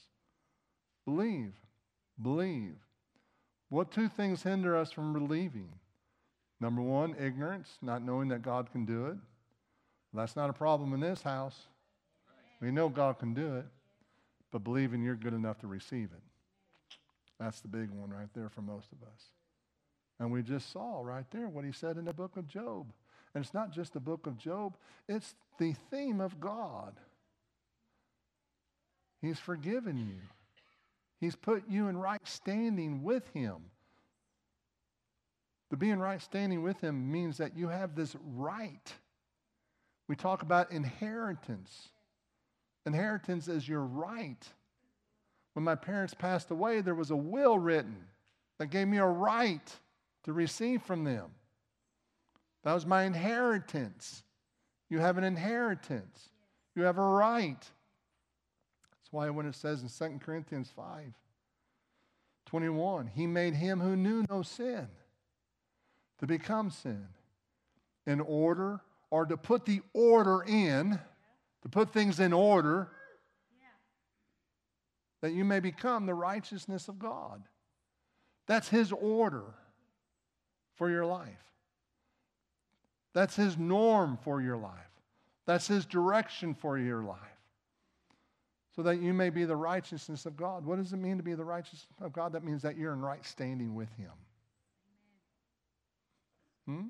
Believe. 1.04 1.54
Believe. 2.22 2.76
What 3.68 3.90
two 3.90 4.08
things 4.08 4.42
hinder 4.42 4.76
us 4.76 4.90
from 4.90 5.12
believing? 5.12 5.68
Number 6.60 6.82
one, 6.82 7.14
ignorance, 7.18 7.78
not 7.82 8.02
knowing 8.02 8.28
that 8.28 8.42
God 8.42 8.72
can 8.72 8.84
do 8.84 9.06
it. 9.06 9.16
That's 10.12 10.36
not 10.36 10.50
a 10.50 10.54
problem 10.54 10.94
in 10.94 11.00
this 11.00 11.22
house. 11.22 11.56
We 12.60 12.70
know 12.70 12.88
God 12.88 13.18
can 13.18 13.34
do 13.34 13.56
it, 13.56 13.66
but 14.50 14.64
believing 14.64 15.02
you're 15.02 15.14
good 15.14 15.34
enough 15.34 15.60
to 15.60 15.66
receive 15.66 16.08
it. 16.12 16.22
That's 17.38 17.60
the 17.60 17.68
big 17.68 17.90
one 17.90 18.10
right 18.10 18.28
there 18.34 18.48
for 18.48 18.62
most 18.62 18.88
of 18.90 19.06
us. 19.06 19.22
And 20.18 20.32
we 20.32 20.42
just 20.42 20.72
saw 20.72 21.00
right 21.02 21.30
there 21.30 21.48
what 21.48 21.64
he 21.64 21.70
said 21.70 21.96
in 21.96 22.06
the 22.06 22.12
book 22.12 22.36
of 22.36 22.48
Job. 22.48 22.92
And 23.34 23.44
it's 23.44 23.54
not 23.54 23.70
just 23.70 23.92
the 23.92 24.00
book 24.00 24.26
of 24.26 24.36
Job, 24.36 24.76
it's 25.08 25.34
the 25.58 25.74
theme 25.90 26.20
of 26.20 26.40
God. 26.40 26.94
He's 29.20 29.38
forgiven 29.38 29.98
you. 29.98 30.20
He's 31.20 31.36
put 31.36 31.64
you 31.68 31.88
in 31.88 31.96
right 31.96 32.20
standing 32.24 33.02
with 33.02 33.28
Him. 33.28 33.56
To 35.70 35.76
be 35.76 35.90
in 35.90 35.98
right 35.98 36.22
standing 36.22 36.62
with 36.62 36.80
Him 36.80 37.10
means 37.10 37.38
that 37.38 37.56
you 37.56 37.68
have 37.68 37.94
this 37.94 38.16
right. 38.34 38.92
We 40.08 40.16
talk 40.16 40.42
about 40.42 40.72
inheritance. 40.72 41.88
Inheritance 42.86 43.48
is 43.48 43.68
your 43.68 43.82
right. 43.82 44.42
When 45.52 45.64
my 45.64 45.74
parents 45.74 46.14
passed 46.14 46.50
away, 46.50 46.80
there 46.80 46.94
was 46.94 47.10
a 47.10 47.16
will 47.16 47.58
written 47.58 48.06
that 48.58 48.70
gave 48.70 48.88
me 48.88 48.98
a 48.98 49.06
right 49.06 49.76
to 50.24 50.32
receive 50.32 50.82
from 50.82 51.04
them. 51.04 51.26
That 52.64 52.74
was 52.74 52.86
my 52.86 53.04
inheritance. 53.04 54.22
You 54.88 55.00
have 55.00 55.18
an 55.18 55.24
inheritance, 55.24 56.30
you 56.74 56.82
have 56.82 56.98
a 56.98 57.02
right. 57.02 57.70
That's 59.08 59.14
why 59.14 59.30
when 59.30 59.46
it 59.46 59.54
says 59.54 59.82
in 59.82 59.88
2 59.88 60.18
Corinthians 60.18 60.70
5 60.76 61.14
21, 62.44 63.06
he 63.06 63.26
made 63.26 63.54
him 63.54 63.80
who 63.80 63.96
knew 63.96 64.24
no 64.28 64.42
sin 64.42 64.88
to 66.18 66.26
become 66.26 66.70
sin 66.70 67.06
in 68.06 68.20
order 68.20 68.80
or 69.10 69.24
to 69.24 69.36
put 69.36 69.64
the 69.64 69.80
order 69.94 70.42
in, 70.42 70.98
to 71.62 71.68
put 71.70 71.90
things 71.90 72.20
in 72.20 72.32
order, 72.34 72.88
that 75.22 75.32
you 75.32 75.44
may 75.44 75.60
become 75.60 76.04
the 76.06 76.14
righteousness 76.14 76.88
of 76.88 76.98
God. 76.98 77.42
That's 78.46 78.68
his 78.68 78.92
order 78.92 79.54
for 80.74 80.90
your 80.90 81.06
life. 81.06 81.28
That's 83.14 83.36
his 83.36 83.56
norm 83.56 84.18
for 84.22 84.40
your 84.42 84.56
life. 84.56 84.72
That's 85.46 85.66
his 85.66 85.86
direction 85.86 86.54
for 86.54 86.78
your 86.78 87.02
life 87.02 87.37
so 88.78 88.84
that 88.84 89.02
you 89.02 89.12
may 89.12 89.28
be 89.28 89.44
the 89.44 89.56
righteousness 89.56 90.24
of 90.24 90.36
God. 90.36 90.64
What 90.64 90.78
does 90.78 90.92
it 90.92 90.98
mean 90.98 91.16
to 91.16 91.22
be 91.24 91.34
the 91.34 91.44
righteousness 91.44 91.88
of 92.00 92.12
God? 92.12 92.32
That 92.32 92.44
means 92.44 92.62
that 92.62 92.76
you're 92.76 92.92
in 92.92 93.00
right 93.00 93.26
standing 93.26 93.74
with 93.74 93.92
Him. 93.96 94.12
Hmm? 96.64 96.86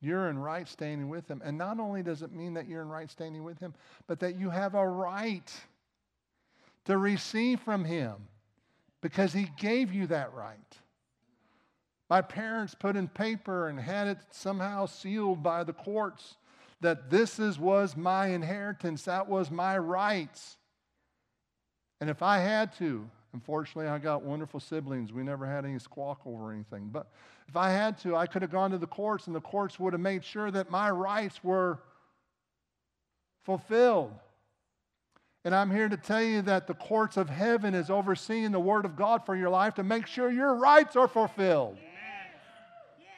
You're 0.00 0.30
in 0.30 0.38
right 0.38 0.68
standing 0.68 1.08
with 1.08 1.28
Him. 1.28 1.42
And 1.44 1.58
not 1.58 1.80
only 1.80 2.04
does 2.04 2.22
it 2.22 2.30
mean 2.30 2.54
that 2.54 2.68
you're 2.68 2.82
in 2.82 2.88
right 2.88 3.10
standing 3.10 3.42
with 3.42 3.58
Him, 3.58 3.74
but 4.06 4.20
that 4.20 4.38
you 4.38 4.48
have 4.48 4.76
a 4.76 4.88
right 4.88 5.52
to 6.84 6.98
receive 6.98 7.58
from 7.58 7.84
Him 7.84 8.14
because 9.00 9.32
He 9.32 9.50
gave 9.58 9.92
you 9.92 10.06
that 10.06 10.32
right. 10.34 10.78
My 12.08 12.22
parents 12.22 12.76
put 12.76 12.94
in 12.94 13.08
paper 13.08 13.66
and 13.66 13.80
had 13.80 14.06
it 14.06 14.18
somehow 14.30 14.86
sealed 14.86 15.42
by 15.42 15.64
the 15.64 15.72
courts 15.72 16.36
that 16.84 17.08
this 17.08 17.38
is, 17.38 17.58
was 17.58 17.96
my 17.96 18.28
inheritance, 18.28 19.04
that 19.04 19.26
was 19.26 19.50
my 19.50 19.76
rights. 19.78 20.58
And 22.00 22.10
if 22.10 22.22
I 22.22 22.38
had 22.38 22.76
to, 22.76 23.08
unfortunately, 23.32 23.90
I 23.90 23.98
got 23.98 24.22
wonderful 24.22 24.60
siblings. 24.60 25.10
We 25.10 25.22
never 25.22 25.46
had 25.46 25.64
any 25.64 25.78
squawk 25.78 26.20
over 26.26 26.52
anything. 26.52 26.90
But 26.92 27.10
if 27.48 27.56
I 27.56 27.70
had 27.70 27.96
to, 28.00 28.16
I 28.16 28.26
could 28.26 28.42
have 28.42 28.50
gone 28.50 28.70
to 28.72 28.78
the 28.78 28.86
courts, 28.86 29.26
and 29.26 29.34
the 29.34 29.40
courts 29.40 29.80
would 29.80 29.94
have 29.94 30.00
made 30.00 30.24
sure 30.24 30.50
that 30.50 30.70
my 30.70 30.90
rights 30.90 31.42
were 31.42 31.78
fulfilled. 33.44 34.12
And 35.42 35.54
I'm 35.54 35.70
here 35.70 35.88
to 35.88 35.96
tell 35.96 36.22
you 36.22 36.42
that 36.42 36.66
the 36.66 36.74
courts 36.74 37.16
of 37.16 37.30
heaven 37.30 37.74
is 37.74 37.88
overseeing 37.88 38.52
the 38.52 38.60
Word 38.60 38.84
of 38.84 38.94
God 38.94 39.24
for 39.24 39.34
your 39.34 39.50
life 39.50 39.74
to 39.74 39.82
make 39.82 40.06
sure 40.06 40.30
your 40.30 40.54
rights 40.54 40.96
are 40.96 41.08
fulfilled. 41.08 41.78
Yes. 41.80 43.08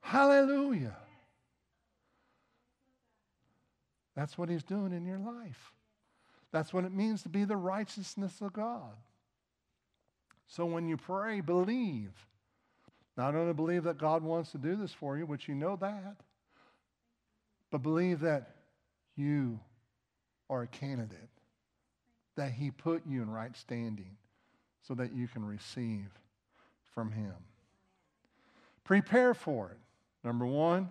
Hallelujah. 0.00 0.96
That's 4.18 4.36
what 4.36 4.48
He's 4.48 4.64
doing 4.64 4.92
in 4.92 5.06
your 5.06 5.20
life. 5.20 5.72
That's 6.50 6.72
what 6.72 6.84
it 6.84 6.92
means 6.92 7.22
to 7.22 7.28
be 7.28 7.44
the 7.44 7.56
righteousness 7.56 8.40
of 8.40 8.52
God. 8.52 8.96
So 10.48 10.64
when 10.66 10.88
you 10.88 10.96
pray, 10.96 11.40
believe. 11.40 12.10
Not 13.16 13.36
only 13.36 13.52
believe 13.52 13.84
that 13.84 13.96
God 13.96 14.24
wants 14.24 14.50
to 14.50 14.58
do 14.58 14.74
this 14.74 14.92
for 14.92 15.16
you, 15.16 15.24
which 15.24 15.46
you 15.46 15.54
know 15.54 15.76
that, 15.76 16.16
but 17.70 17.78
believe 17.78 18.18
that 18.20 18.56
you 19.14 19.60
are 20.50 20.62
a 20.62 20.66
candidate, 20.66 21.30
that 22.34 22.50
He 22.50 22.72
put 22.72 23.06
you 23.06 23.22
in 23.22 23.30
right 23.30 23.56
standing 23.56 24.16
so 24.82 24.94
that 24.94 25.12
you 25.12 25.28
can 25.28 25.44
receive 25.44 26.10
from 26.92 27.12
Him. 27.12 27.34
Prepare 28.82 29.34
for 29.34 29.70
it. 29.70 29.78
Number 30.24 30.44
one, 30.44 30.88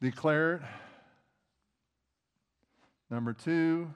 Declare 0.00 0.54
it. 0.54 0.62
Number 3.10 3.32
two, 3.32 3.90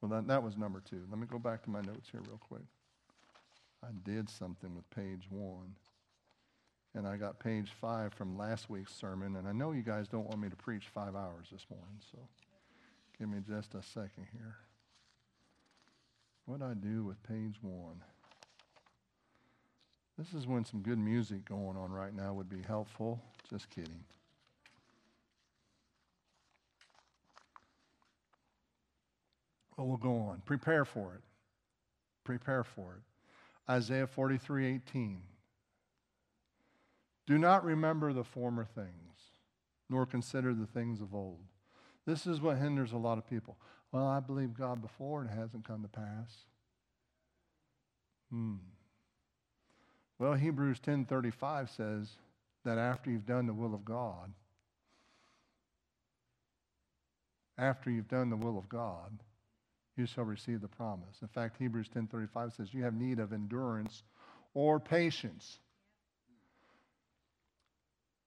well, 0.00 0.10
that, 0.10 0.28
that 0.28 0.42
was 0.42 0.56
number 0.56 0.80
two. 0.80 1.02
Let 1.10 1.18
me 1.18 1.26
go 1.26 1.38
back 1.38 1.62
to 1.64 1.70
my 1.70 1.80
notes 1.80 2.08
here 2.10 2.20
real 2.26 2.38
quick. 2.38 2.62
I 3.82 3.88
did 4.04 4.30
something 4.30 4.74
with 4.74 4.88
page 4.90 5.26
one. 5.30 5.74
And 6.94 7.08
I 7.08 7.16
got 7.16 7.40
page 7.40 7.72
five 7.80 8.14
from 8.14 8.38
last 8.38 8.70
week's 8.70 8.94
sermon. 8.94 9.36
And 9.36 9.48
I 9.48 9.52
know 9.52 9.72
you 9.72 9.82
guys 9.82 10.06
don't 10.06 10.26
want 10.26 10.40
me 10.40 10.48
to 10.48 10.56
preach 10.56 10.84
five 10.94 11.16
hours 11.16 11.48
this 11.50 11.66
morning, 11.68 11.98
so 12.12 12.18
give 13.18 13.28
me 13.28 13.38
just 13.46 13.74
a 13.74 13.82
second 13.82 14.26
here. 14.32 14.56
What 16.46 16.62
I 16.62 16.74
do 16.74 17.04
with 17.04 17.20
page 17.24 17.56
one? 17.62 18.00
This 20.16 20.32
is 20.34 20.46
when 20.46 20.64
some 20.64 20.80
good 20.80 20.98
music 20.98 21.44
going 21.44 21.76
on 21.76 21.90
right 21.90 22.14
now 22.14 22.32
would 22.34 22.48
be 22.48 22.62
helpful. 22.62 23.20
Just 23.50 23.68
kidding. 23.70 24.04
Well, 29.76 29.86
we'll 29.86 29.96
go 29.96 30.16
on. 30.18 30.42
Prepare 30.44 30.84
for 30.84 31.14
it. 31.14 31.22
Prepare 32.24 32.64
for 32.64 32.94
it. 32.94 33.70
Isaiah 33.70 34.06
43 34.06 34.66
18. 34.66 35.22
Do 37.26 37.38
not 37.38 37.64
remember 37.64 38.12
the 38.12 38.24
former 38.24 38.64
things, 38.64 39.32
nor 39.88 40.04
consider 40.04 40.52
the 40.52 40.66
things 40.66 41.00
of 41.00 41.14
old. 41.14 41.40
This 42.06 42.26
is 42.26 42.40
what 42.40 42.58
hinders 42.58 42.92
a 42.92 42.98
lot 42.98 43.18
of 43.18 43.28
people. 43.28 43.56
Well, 43.92 44.06
I 44.06 44.20
believe 44.20 44.54
God 44.54 44.82
before 44.82 45.22
and 45.22 45.30
it 45.30 45.34
hasn't 45.34 45.66
come 45.66 45.82
to 45.82 45.88
pass. 45.88 46.44
Hmm. 48.30 48.56
Well, 50.18 50.34
Hebrews 50.34 50.80
10:35 50.80 51.70
says 51.70 52.16
that 52.64 52.78
after 52.78 53.10
you've 53.10 53.26
done 53.26 53.46
the 53.46 53.54
will 53.54 53.74
of 53.74 53.84
God, 53.84 54.32
after 57.56 57.90
you've 57.90 58.08
done 58.08 58.30
the 58.30 58.36
will 58.36 58.58
of 58.58 58.68
God, 58.68 59.22
you 59.96 60.06
shall 60.06 60.24
receive 60.24 60.60
the 60.60 60.68
promise. 60.68 61.22
In 61.22 61.28
fact, 61.28 61.56
Hebrews 61.58 61.88
10:35 61.88 62.52
says 62.52 62.74
you 62.74 62.82
have 62.82 62.94
need 62.94 63.18
of 63.18 63.32
endurance 63.32 64.02
or 64.54 64.80
patience. 64.80 65.58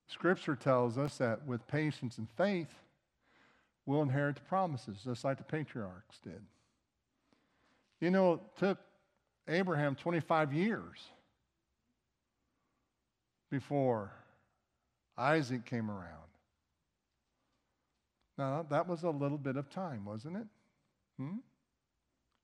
Scripture 0.07 0.55
tells 0.55 0.97
us 0.97 1.17
that 1.17 1.45
with 1.45 1.67
patience 1.67 2.17
and 2.17 2.29
faith, 2.31 2.73
we'll 3.85 4.01
inherit 4.01 4.35
the 4.35 4.41
promises, 4.41 5.03
just 5.03 5.23
like 5.23 5.37
the 5.37 5.43
patriarchs 5.43 6.19
did. 6.19 6.41
You 7.99 8.11
know, 8.11 8.33
it 8.33 8.39
took 8.57 8.79
Abraham 9.47 9.95
25 9.95 10.53
years 10.53 11.09
before 13.49 14.11
Isaac 15.17 15.65
came 15.65 15.89
around. 15.89 16.27
Now, 18.37 18.65
that 18.69 18.87
was 18.87 19.03
a 19.03 19.09
little 19.09 19.37
bit 19.37 19.57
of 19.57 19.69
time, 19.69 20.05
wasn't 20.05 20.37
it? 20.37 20.47
Hmm? 21.17 21.37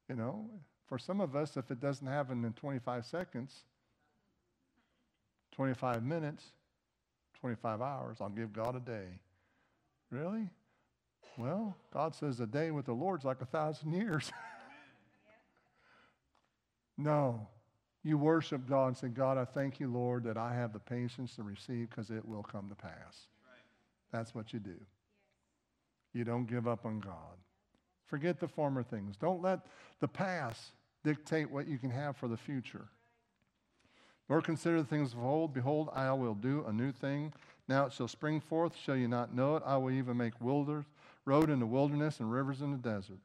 You 0.09 0.15
know, 0.15 0.49
for 0.87 0.97
some 0.97 1.21
of 1.21 1.35
us, 1.35 1.57
if 1.57 1.71
it 1.71 1.79
doesn't 1.79 2.05
happen 2.05 2.43
in 2.43 2.53
25 2.53 3.05
seconds, 3.05 3.63
25 5.53 6.03
minutes, 6.03 6.43
25 7.39 7.81
hours, 7.81 8.17
I'll 8.19 8.29
give 8.29 8.53
God 8.53 8.75
a 8.75 8.79
day. 8.79 9.19
Really? 10.09 10.49
Well, 11.37 11.75
God 11.91 12.13
says 12.13 12.39
a 12.39 12.45
day 12.45 12.71
with 12.71 12.85
the 12.85 12.93
Lord's 12.93 13.25
like 13.25 13.41
a 13.41 13.45
thousand 13.45 13.93
years. 13.93 14.31
no. 16.97 17.47
You 18.03 18.17
worship 18.17 18.67
God 18.67 18.87
and 18.87 18.97
say, 18.97 19.07
God, 19.07 19.37
I 19.37 19.45
thank 19.45 19.79
you, 19.79 19.87
Lord, 19.91 20.25
that 20.25 20.37
I 20.37 20.53
have 20.53 20.73
the 20.73 20.79
patience 20.79 21.35
to 21.37 21.43
receive 21.43 21.89
because 21.89 22.09
it 22.09 22.27
will 22.27 22.43
come 22.43 22.67
to 22.69 22.75
pass. 22.75 23.27
That's 24.11 24.35
what 24.35 24.53
you 24.53 24.59
do. 24.59 24.75
You 26.13 26.23
don't 26.23 26.45
give 26.45 26.67
up 26.67 26.85
on 26.85 26.99
God. 26.99 27.37
Forget 28.05 28.39
the 28.39 28.47
former 28.47 28.83
things. 28.83 29.15
Don't 29.17 29.41
let 29.41 29.61
the 29.99 30.07
past 30.07 30.71
dictate 31.03 31.49
what 31.49 31.67
you 31.67 31.77
can 31.77 31.89
have 31.89 32.15
for 32.15 32.27
the 32.27 32.37
future. 32.37 32.85
Nor 34.29 34.41
consider 34.41 34.77
the 34.81 34.87
things 34.87 35.13
of 35.13 35.23
old. 35.23 35.53
Behold, 35.53 35.89
I 35.93 36.11
will 36.13 36.35
do 36.35 36.65
a 36.67 36.73
new 36.73 36.91
thing. 36.91 37.33
Now 37.67 37.85
it 37.85 37.93
shall 37.93 38.07
spring 38.07 38.39
forth. 38.39 38.75
Shall 38.75 38.95
you 38.95 39.07
not 39.07 39.33
know 39.33 39.57
it? 39.57 39.63
I 39.65 39.77
will 39.77 39.91
even 39.91 40.17
make 40.17 40.39
wilderness, 40.41 40.85
road 41.25 41.49
in 41.49 41.59
the 41.59 41.65
wilderness 41.65 42.19
and 42.19 42.31
rivers 42.31 42.61
in 42.61 42.71
the 42.71 42.77
desert. 42.77 43.19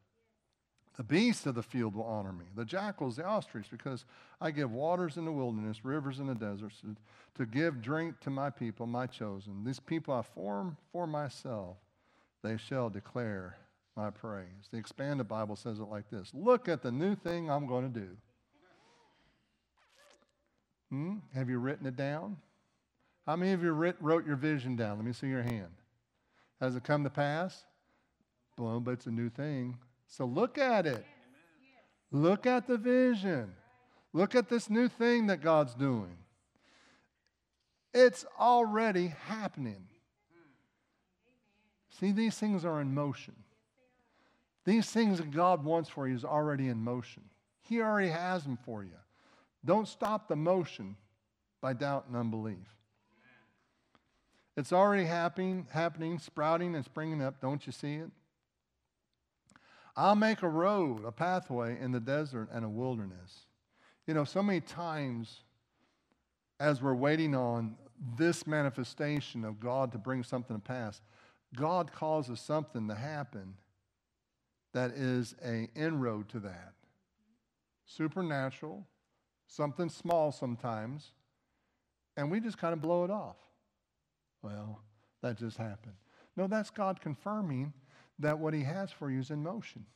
The 0.97 1.05
beasts 1.05 1.47
of 1.47 1.55
the 1.55 1.63
field 1.63 1.95
will 1.95 2.05
honor 2.05 2.33
me, 2.33 2.47
the 2.57 2.65
jackals, 2.65 3.15
the 3.17 3.25
ostrich, 3.25 3.71
because 3.71 4.05
I 4.41 4.51
give 4.51 4.73
waters 4.73 5.17
in 5.17 5.25
the 5.25 5.31
wilderness, 5.31 5.85
rivers 5.85 6.19
in 6.19 6.27
the 6.27 6.35
deserts, 6.35 6.81
to, 6.81 6.97
to 7.37 7.47
give 7.47 7.81
drink 7.81 8.19
to 8.23 8.31
my 8.31 8.51
people, 8.51 8.85
my 8.85 9.07
chosen. 9.07 9.63
These 9.65 9.79
people 9.79 10.13
I 10.13 10.23
form 10.23 10.77
for 10.91 11.07
myself, 11.07 11.77
they 12.43 12.57
shall 12.57 12.91
declare 12.91 13.57
my 13.99 14.11
praise. 14.11 14.69
The 14.71 14.79
expanded 14.79 15.27
Bible 15.27 15.57
says 15.57 15.81
it 15.81 15.89
like 15.91 16.09
this 16.09 16.31
Look 16.33 16.69
at 16.69 16.83
the 16.83 16.93
new 16.93 17.17
thing 17.17 17.51
I'm 17.51 17.67
going 17.67 17.93
to 17.93 18.01
do. 18.01 18.09
Hmm? 20.91 21.17
Have 21.35 21.51
you 21.51 21.59
written 21.59 21.85
it 21.85 21.97
down? 21.97 22.37
How 23.27 23.37
many 23.37 23.53
of 23.53 23.63
you 23.63 23.73
writ, 23.73 23.97
wrote 24.01 24.25
your 24.25 24.37
vision 24.37 24.77
down? 24.77 24.97
Let 24.97 25.05
me 25.05 25.13
see 25.13 25.27
your 25.27 25.43
hand. 25.43 25.73
Has 26.61 26.77
it 26.77 26.85
come 26.85 27.05
to 27.05 27.11
pass? 27.11 27.65
Well, 28.57 28.81
but 28.81 28.93
it's 28.93 29.07
a 29.07 29.11
new 29.11 29.29
thing. 29.29 29.77
So 30.07 30.25
look 30.25 30.57
at 30.57 30.87
it. 30.87 31.05
Look 32.11 32.47
at 32.47 32.67
the 32.67 32.79
vision. 32.79 33.53
Look 34.15 34.35
at 34.35 34.49
this 34.49 34.71
new 34.71 34.89
thing 34.89 35.27
that 35.27 35.43
God's 35.43 35.75
doing. 35.75 36.17
It's 37.93 38.25
already 38.39 39.13
happening. 39.27 39.89
See, 42.01 42.13
these 42.13 42.39
things 42.39 42.65
are 42.65 42.81
in 42.81 42.95
motion. 42.95 43.35
These 44.69 44.91
things 44.91 45.17
that 45.17 45.31
God 45.31 45.65
wants 45.65 45.89
for 45.89 46.07
you 46.07 46.15
is 46.15 46.27
already 46.27 46.69
in 46.69 46.85
motion. 46.85 47.23
He 47.63 47.81
already 47.81 48.11
has 48.11 48.43
them 48.43 48.59
for 48.67 48.85
you. 48.85 48.99
Don't 49.65 49.89
stop 49.89 50.29
the 50.29 50.37
motion 50.37 50.95
by 51.63 51.73
doubt 51.73 52.05
and 52.07 52.15
unbelief. 52.15 52.77
It's 54.59 54.71
already 54.71 55.07
happening, 55.07 55.67
happening, 55.71 56.19
sprouting 56.19 56.75
and 56.75 56.85
springing 56.85 57.23
up. 57.23 57.41
Don't 57.41 57.65
you 57.65 57.73
see 57.73 57.95
it? 57.95 58.11
I'll 59.97 60.15
make 60.15 60.43
a 60.43 60.49
road, 60.51 61.03
a 61.03 61.13
pathway 61.13 61.81
in 61.81 61.93
the 61.93 62.01
desert 62.01 62.51
and 62.53 62.63
a 62.63 62.69
wilderness. 62.69 63.47
You 64.07 64.13
know, 64.13 64.25
so 64.25 64.43
many 64.43 64.61
times 64.61 65.45
as 66.61 66.83
we're 66.83 66.93
waiting 66.93 67.35
on 67.35 67.75
this 68.19 68.47
manifestation 68.47 69.47
of 69.47 69.61
God 69.61 69.93
to 69.93 69.99
bring 69.99 70.23
something 70.23 70.57
to 70.57 70.63
pass, 70.63 71.01
God 71.57 71.91
causes 71.91 72.39
something 72.39 72.87
to 72.89 72.95
happen 72.95 73.55
that 74.73 74.91
is 74.93 75.35
an 75.43 75.69
inroad 75.75 76.29
to 76.31 76.41
that. 76.41 76.75
Supernatural, 77.87 78.87
something 79.47 79.89
small 79.89 80.31
sometimes, 80.33 81.13
and 82.17 82.31
we 82.31 82.41
just 82.41 82.59
kind 82.59 82.73
of 82.73 82.83
blow 82.83 83.05
it 83.05 83.11
off. 83.11 83.37
Well, 84.43 84.81
that 85.23 85.39
just 85.39 85.57
happened. 85.57 85.95
No, 86.37 86.47
that's 86.47 86.71
God 86.71 87.01
confirming 87.01 87.73
that 88.19 88.39
what 88.39 88.55
he 88.55 88.63
has 88.65 88.91
for 88.93 89.11
you 89.11 89.21
is 89.21 89.31
in 89.31 89.43
motion. 89.43 89.87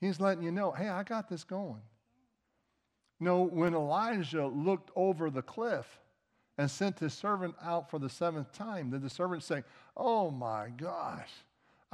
He's 0.00 0.20
letting 0.20 0.42
you 0.42 0.50
know, 0.50 0.72
hey, 0.72 0.88
I 0.88 1.02
got 1.04 1.28
this 1.28 1.44
going. 1.44 1.82
no, 3.20 3.42
when 3.42 3.74
Elijah 3.74 4.46
looked 4.46 4.90
over 4.94 5.30
the 5.30 5.42
cliff 5.42 6.00
and 6.58 6.70
sent 6.70 6.98
his 6.98 7.14
servant 7.14 7.54
out 7.62 7.90
for 7.90 7.98
the 7.98 8.08
seventh 8.08 8.52
time, 8.52 8.90
did 8.90 9.02
the 9.02 9.10
servant 9.10 9.42
say, 9.42 9.62
oh 9.96 10.30
my 10.30 10.68
gosh, 10.76 11.30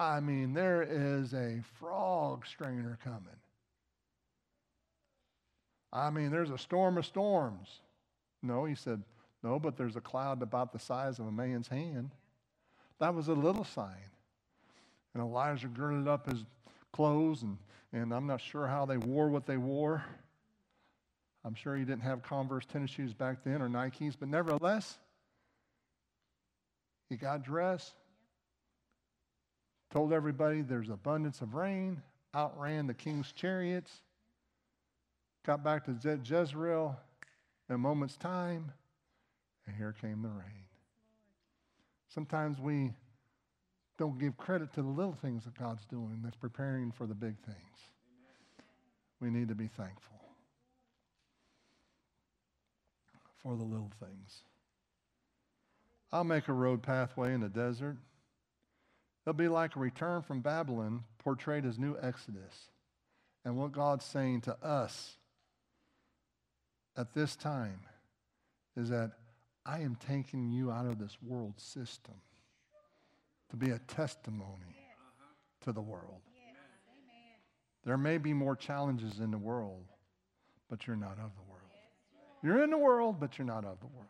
I 0.03 0.19
mean, 0.19 0.53
there 0.53 0.83
is 0.83 1.33
a 1.33 1.61
frog 1.79 2.45
strainer 2.45 2.99
coming. 3.05 3.39
I 5.93 6.11
mean, 6.11 6.31
there's 6.31 6.51
a 6.51 6.59
storm 6.59 6.99
of 6.99 7.07
storms. 7.07 7.69
No, 8.43 8.65
he 8.65 8.75
said, 8.75 9.03
no, 9.45 9.61
but 9.61 9.77
there's 9.77 9.95
a 9.95 10.01
cloud 10.01 10.43
about 10.43 10.73
the 10.73 10.79
size 10.81 11.21
of 11.21 11.27
a 11.27 11.33
man's 11.33 11.69
hand. 11.69 12.11
That 12.99 13.15
was 13.15 13.29
a 13.29 13.33
little 13.33 13.65
sign. 13.65 14.11
And 15.15 15.23
Elijah 15.23 15.69
girded 15.69 16.09
up 16.09 16.29
his 16.29 16.45
clothes, 16.93 17.43
and, 17.43 17.57
and 17.93 18.13
I'm 18.13 18.27
not 18.27 18.41
sure 18.41 18.67
how 18.67 18.85
they 18.85 18.97
wore 18.97 19.29
what 19.29 19.47
they 19.47 19.57
wore. 19.57 20.05
I'm 21.45 21.55
sure 21.55 21.77
he 21.77 21.85
didn't 21.85 22.03
have 22.03 22.23
Converse 22.23 22.67
tennis 22.67 22.91
shoes 22.91 23.13
back 23.15 23.45
then 23.45 23.63
or 23.63 23.69
Nikes, 23.69 24.17
but 24.19 24.29
nevertheless, 24.29 24.99
he 27.09 27.17
got 27.17 27.45
dressed, 27.45 27.95
told 29.93 30.13
everybody 30.13 30.63
there's 30.63 30.89
abundance 30.89 31.43
of 31.43 31.55
rain, 31.55 32.01
outran 32.35 32.87
the 32.87 32.95
king's 32.95 33.31
chariots, 33.31 34.01
got 35.45 35.63
back 35.63 35.85
to 35.85 35.93
Je- 35.93 36.21
Jezreel 36.25 36.99
in 37.69 37.75
a 37.75 37.79
moment's 37.79 38.17
time, 38.17 38.73
and 39.67 39.77
here 39.77 39.95
came 40.01 40.23
the 40.23 40.29
rain. 40.29 40.67
Sometimes 42.09 42.59
we 42.59 42.93
don't 43.99 44.19
give 44.19 44.37
credit 44.39 44.73
to 44.73 44.83
the 44.83 44.89
little 44.89 45.17
things 45.21 45.45
that 45.45 45.59
God's 45.59 45.85
doing 45.85 46.21
that's 46.25 46.37
preparing 46.37 46.91
for 46.91 47.07
the 47.07 47.15
big 47.15 47.39
things. 47.45 47.59
We 49.21 49.31
need 49.31 49.49
to 49.49 49.55
be 49.55 49.69
thankful 49.69 50.21
for 53.43 53.57
the 53.57 53.63
little 53.63 53.91
things. 54.01 54.41
I'll 56.11 56.25
make 56.25 56.49
a 56.49 56.53
road 56.53 56.83
pathway 56.83 57.35
in 57.35 57.41
the 57.41 57.49
desert. 57.49 57.97
It'll 59.25 59.35
be 59.35 59.49
like 59.49 59.77
a 59.77 59.79
return 59.79 60.23
from 60.23 60.41
Babylon 60.41 61.05
portrayed 61.19 61.65
as 61.65 61.79
new 61.79 61.97
Exodus. 62.01 62.71
And 63.45 63.57
what 63.57 63.73
God's 63.73 64.05
saying 64.05 64.43
to 64.43 64.57
us 64.65 65.17
at 66.97 67.15
this 67.15 67.37
time 67.37 67.81
is 68.77 68.89
that 68.89 69.13
I 69.65 69.81
am 69.81 69.97
taking 70.07 70.51
you 70.51 70.71
out 70.71 70.87
of 70.87 70.99
this 70.99 71.17
world 71.23 71.55
system 71.57 72.15
to 73.51 73.57
be 73.57 73.71
a 73.71 73.79
testimony 73.81 74.77
to 75.61 75.73
the 75.73 75.81
world. 75.81 76.21
There 77.85 77.99
may 77.99 78.19
be 78.19 78.33
more 78.33 78.57
challenges 78.57 79.19
in 79.19 79.31
the 79.31 79.39
world, 79.39 79.85
but 80.69 80.87
you're 80.87 80.97
not 80.97 81.13
of 81.13 81.31
the 81.37 81.51
world. 81.51 81.63
You're 82.43 82.63
in 82.65 82.71
the 82.71 82.79
world, 82.79 83.21
but 83.21 83.39
you're 83.39 83.47
not 83.47 83.65
of 83.65 83.79
the 83.81 83.87
world. 83.87 84.09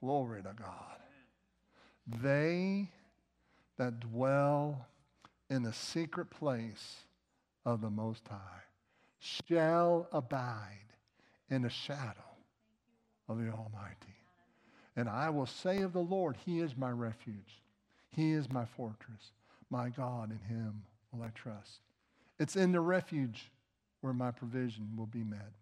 Glory 0.00 0.42
to 0.42 0.52
God. 0.56 1.00
They 2.22 2.90
that 3.78 4.00
dwell 4.00 4.86
in 5.50 5.62
the 5.62 5.72
secret 5.72 6.30
place 6.30 6.96
of 7.64 7.80
the 7.80 7.90
Most 7.90 8.26
High 8.28 8.62
shall 9.18 10.08
abide 10.12 10.94
in 11.50 11.62
the 11.62 11.70
shadow 11.70 12.20
of 13.28 13.38
the 13.38 13.50
Almighty. 13.50 14.16
And 14.96 15.08
I 15.08 15.30
will 15.30 15.46
say 15.46 15.82
of 15.82 15.92
the 15.92 16.00
Lord, 16.00 16.36
He 16.44 16.60
is 16.60 16.76
my 16.76 16.90
refuge. 16.90 17.62
He 18.10 18.32
is 18.32 18.50
my 18.50 18.64
fortress. 18.64 19.32
My 19.70 19.90
God, 19.90 20.30
in 20.30 20.56
Him 20.56 20.82
will 21.12 21.22
I 21.22 21.30
trust. 21.34 21.80
It's 22.38 22.56
in 22.56 22.72
the 22.72 22.80
refuge 22.80 23.50
where 24.00 24.12
my 24.12 24.30
provision 24.30 24.88
will 24.96 25.06
be 25.06 25.24
met. 25.24 25.52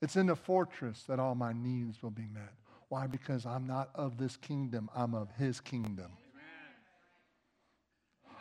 It's 0.00 0.16
in 0.16 0.26
the 0.26 0.36
fortress 0.36 1.02
that 1.08 1.18
all 1.18 1.34
my 1.34 1.52
needs 1.52 2.02
will 2.02 2.10
be 2.10 2.28
met. 2.32 2.52
Why? 2.88 3.06
Because 3.06 3.46
I'm 3.46 3.66
not 3.66 3.90
of 3.94 4.18
this 4.18 4.36
kingdom, 4.36 4.88
I'm 4.94 5.14
of 5.14 5.28
His 5.36 5.60
kingdom. 5.60 6.12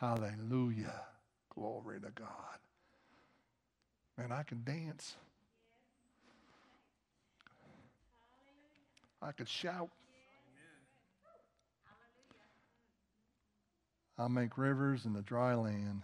Hallelujah. 0.03 0.99
Glory 1.55 1.97
to 2.01 2.09
God. 2.13 2.57
Man, 4.17 4.33
I 4.33 4.43
can 4.43 4.61
dance. 4.65 5.15
I 9.21 9.31
could 9.31 9.47
shout. 9.47 9.89
I'll 14.17 14.27
make 14.27 14.57
rivers 14.57 15.05
in 15.05 15.13
the 15.13 15.21
dry 15.21 15.53
land. 15.53 16.01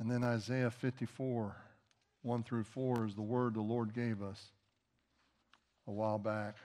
And 0.00 0.10
then 0.10 0.24
Isaiah 0.24 0.72
54, 0.72 1.54
1 2.22 2.42
through 2.42 2.64
4 2.64 3.06
is 3.06 3.14
the 3.14 3.22
word 3.22 3.54
the 3.54 3.60
Lord 3.60 3.94
gave 3.94 4.20
us 4.20 4.42
a 5.86 5.92
while 5.92 6.18
back, 6.18 6.56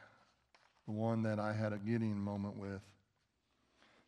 the 0.87 0.91
one 0.91 1.21
that 1.21 1.37
I 1.37 1.53
had 1.53 1.71
a 1.71 1.77
Gideon 1.77 2.17
moment 2.17 2.57
with. 2.57 2.81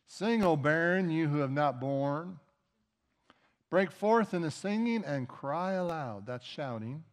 Sing, 0.06 0.42
O 0.42 0.56
barren, 0.56 1.10
you 1.10 1.28
who 1.28 1.38
have 1.38 1.50
not 1.50 1.80
borne. 1.80 2.38
Break 3.70 3.90
forth 3.90 4.32
in 4.32 4.42
the 4.42 4.50
singing 4.50 5.04
and 5.04 5.28
cry 5.28 5.72
aloud. 5.72 6.26
That's 6.26 6.46
shouting. 6.46 7.04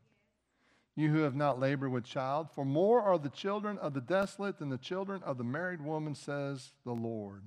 You 0.95 1.09
who 1.09 1.19
have 1.19 1.35
not 1.35 1.59
labored 1.59 1.91
with 1.91 2.03
child, 2.03 2.49
for 2.53 2.63
more 2.63 3.01
are 3.01 3.17
the 3.17 3.29
children 3.29 3.79
of 3.79 3.95
the 3.95 4.01
desolate 4.01 4.59
than 4.59 4.69
the 4.69 4.77
children 4.77 5.23
of 5.23 5.39
the 5.39 5.43
married 5.43 5.81
woman, 5.81 6.13
says 6.13 6.71
the 6.85 6.93
Lord. 6.93 7.41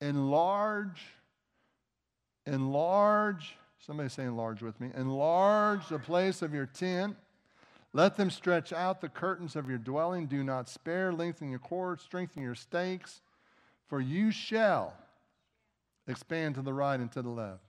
Enlarge, 0.00 1.02
enlarge, 2.46 3.56
somebody 3.84 4.08
say 4.08 4.22
enlarge 4.22 4.62
with 4.62 4.80
me. 4.80 4.90
Enlarge 4.94 5.88
the 5.88 5.98
place 5.98 6.42
of 6.42 6.54
your 6.54 6.66
tent. 6.66 7.16
Let 7.92 8.16
them 8.16 8.30
stretch 8.30 8.72
out 8.72 9.00
the 9.00 9.08
curtains 9.08 9.56
of 9.56 9.68
your 9.68 9.78
dwelling. 9.78 10.26
Do 10.26 10.44
not 10.44 10.68
spare. 10.68 11.12
Lengthen 11.12 11.50
your 11.50 11.58
cords, 11.58 12.04
strengthen 12.04 12.40
your 12.40 12.54
stakes, 12.54 13.20
for 13.90 14.00
you 14.00 14.30
shall 14.30 14.94
expand 16.06 16.54
to 16.54 16.62
the 16.62 16.72
right 16.72 17.00
and 17.00 17.10
to 17.10 17.22
the 17.22 17.28
left. 17.28 17.64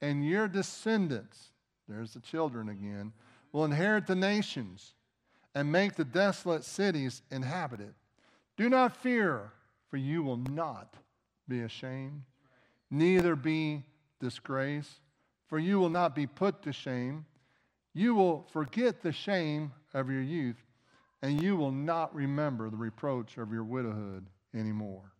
And 0.00 0.26
your 0.26 0.48
descendants, 0.48 1.50
there's 1.86 2.14
the 2.14 2.20
children 2.20 2.70
again, 2.70 3.12
will 3.52 3.66
inherit 3.66 4.06
the 4.06 4.14
nations 4.14 4.94
and 5.54 5.70
make 5.70 5.94
the 5.94 6.04
desolate 6.04 6.64
cities 6.64 7.20
inhabited. 7.30 7.92
Do 8.56 8.70
not 8.70 8.96
fear, 8.96 9.52
for 9.90 9.98
you 9.98 10.22
will 10.22 10.38
not 10.38 10.94
be 11.46 11.60
ashamed, 11.60 12.22
neither 12.90 13.36
be 13.36 13.84
disgraced, 14.18 15.00
for 15.46 15.58
you 15.58 15.78
will 15.78 15.90
not 15.90 16.14
be 16.14 16.26
put 16.26 16.62
to 16.62 16.72
shame. 16.72 17.26
You 17.92 18.14
will 18.14 18.46
forget 18.50 19.02
the 19.02 19.12
shame 19.12 19.72
of 19.92 20.08
your 20.08 20.22
youth, 20.22 20.62
and 21.20 21.42
you 21.42 21.56
will 21.56 21.72
not 21.72 22.14
remember 22.14 22.70
the 22.70 22.76
reproach 22.76 23.36
of 23.36 23.52
your 23.52 23.64
widowhood 23.64 24.24
anymore. 24.54 25.12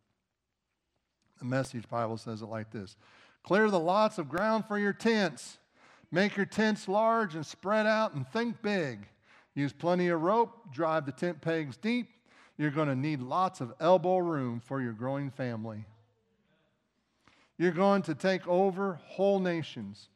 The 1.41 1.47
Message 1.47 1.89
Bible 1.89 2.17
says 2.17 2.43
it 2.43 2.47
like 2.47 2.71
this 2.71 2.97
Clear 3.43 3.71
the 3.71 3.81
lots 3.81 4.19
of 4.19 4.29
ground 4.29 4.67
for 4.67 4.79
your 4.79 4.93
tents 4.93 5.59
Make 6.13 6.37
your 6.37 6.47
tents 6.47 6.89
large 6.89 7.35
and 7.35 7.47
spread 7.47 7.87
out 7.87 8.15
and 8.15 8.27
think 8.27 8.61
big. 8.63 9.07
Use 9.55 9.73
plenty 9.73 10.09
of 10.09 10.21
rope, 10.21 10.73
drive 10.73 11.07
the 11.07 11.13
tent 11.13 11.41
pegs 11.41 11.77
deep. 11.77 12.09
You're 12.57 12.71
going 12.71 12.89
to 12.89 12.97
need 12.97 13.21
lots 13.21 13.61
of 13.61 13.73
elbow 13.81 14.19
room 14.19 14.61
for 14.61 14.81
your 14.81 14.93
growing 14.93 15.31
family. 15.31 15.85
You're 17.59 17.71
going 17.71 18.03
to 18.03 18.15
take 18.15 18.47
over 18.49 19.01
whole 19.07 19.39
nations. 19.39 20.09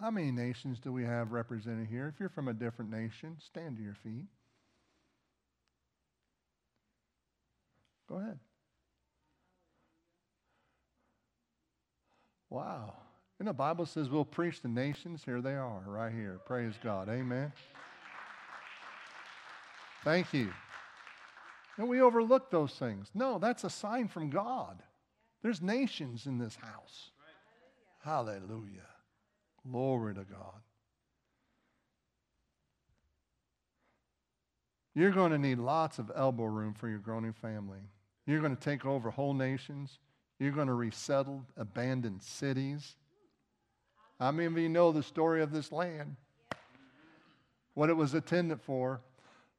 How 0.00 0.10
many 0.10 0.30
nations 0.30 0.78
do 0.78 0.92
we 0.92 1.04
have 1.04 1.32
represented 1.32 1.88
here? 1.88 2.08
If 2.08 2.20
you're 2.20 2.28
from 2.28 2.48
a 2.48 2.52
different 2.52 2.90
nation, 2.90 3.36
stand 3.40 3.76
to 3.78 3.82
your 3.82 3.94
feet. 3.94 4.26
Go 8.08 8.16
ahead. 8.16 8.38
Wow. 12.50 12.94
And 13.38 13.46
the 13.46 13.52
Bible 13.52 13.86
says 13.86 14.08
we'll 14.08 14.24
preach 14.24 14.62
the 14.62 14.68
nations. 14.68 15.22
Here 15.24 15.40
they 15.40 15.54
are, 15.54 15.82
right 15.86 16.12
here. 16.12 16.40
Praise 16.46 16.74
God. 16.82 17.08
Amen. 17.08 17.52
Thank 20.04 20.32
you. 20.32 20.52
And 21.76 21.88
we 21.88 22.00
overlook 22.00 22.50
those 22.50 22.72
things. 22.72 23.08
No, 23.14 23.38
that's 23.38 23.64
a 23.64 23.70
sign 23.70 24.08
from 24.08 24.30
God. 24.30 24.82
There's 25.42 25.62
nations 25.62 26.26
in 26.26 26.38
this 26.38 26.56
house. 26.56 27.10
Hallelujah. 28.02 28.88
Glory 29.70 30.14
to 30.14 30.24
God. 30.24 30.60
You're 34.94 35.12
going 35.12 35.30
to 35.30 35.38
need 35.38 35.58
lots 35.58 36.00
of 36.00 36.10
elbow 36.16 36.44
room 36.44 36.74
for 36.74 36.88
your 36.88 36.98
growing 36.98 37.32
family. 37.32 37.78
You're 38.26 38.40
going 38.40 38.56
to 38.56 38.60
take 38.60 38.84
over 38.84 39.10
whole 39.10 39.34
nations. 39.34 39.98
You're 40.38 40.52
going 40.52 40.68
to 40.68 40.74
resettle 40.74 41.44
abandoned 41.56 42.22
cities. 42.22 42.96
How 44.20 44.32
many 44.32 44.46
of 44.46 44.58
you 44.58 44.68
know 44.68 44.92
the 44.92 45.02
story 45.02 45.42
of 45.42 45.52
this 45.52 45.72
land? 45.72 46.16
What 47.74 47.90
it 47.90 47.96
was 47.96 48.14
intended 48.14 48.60
for? 48.60 49.00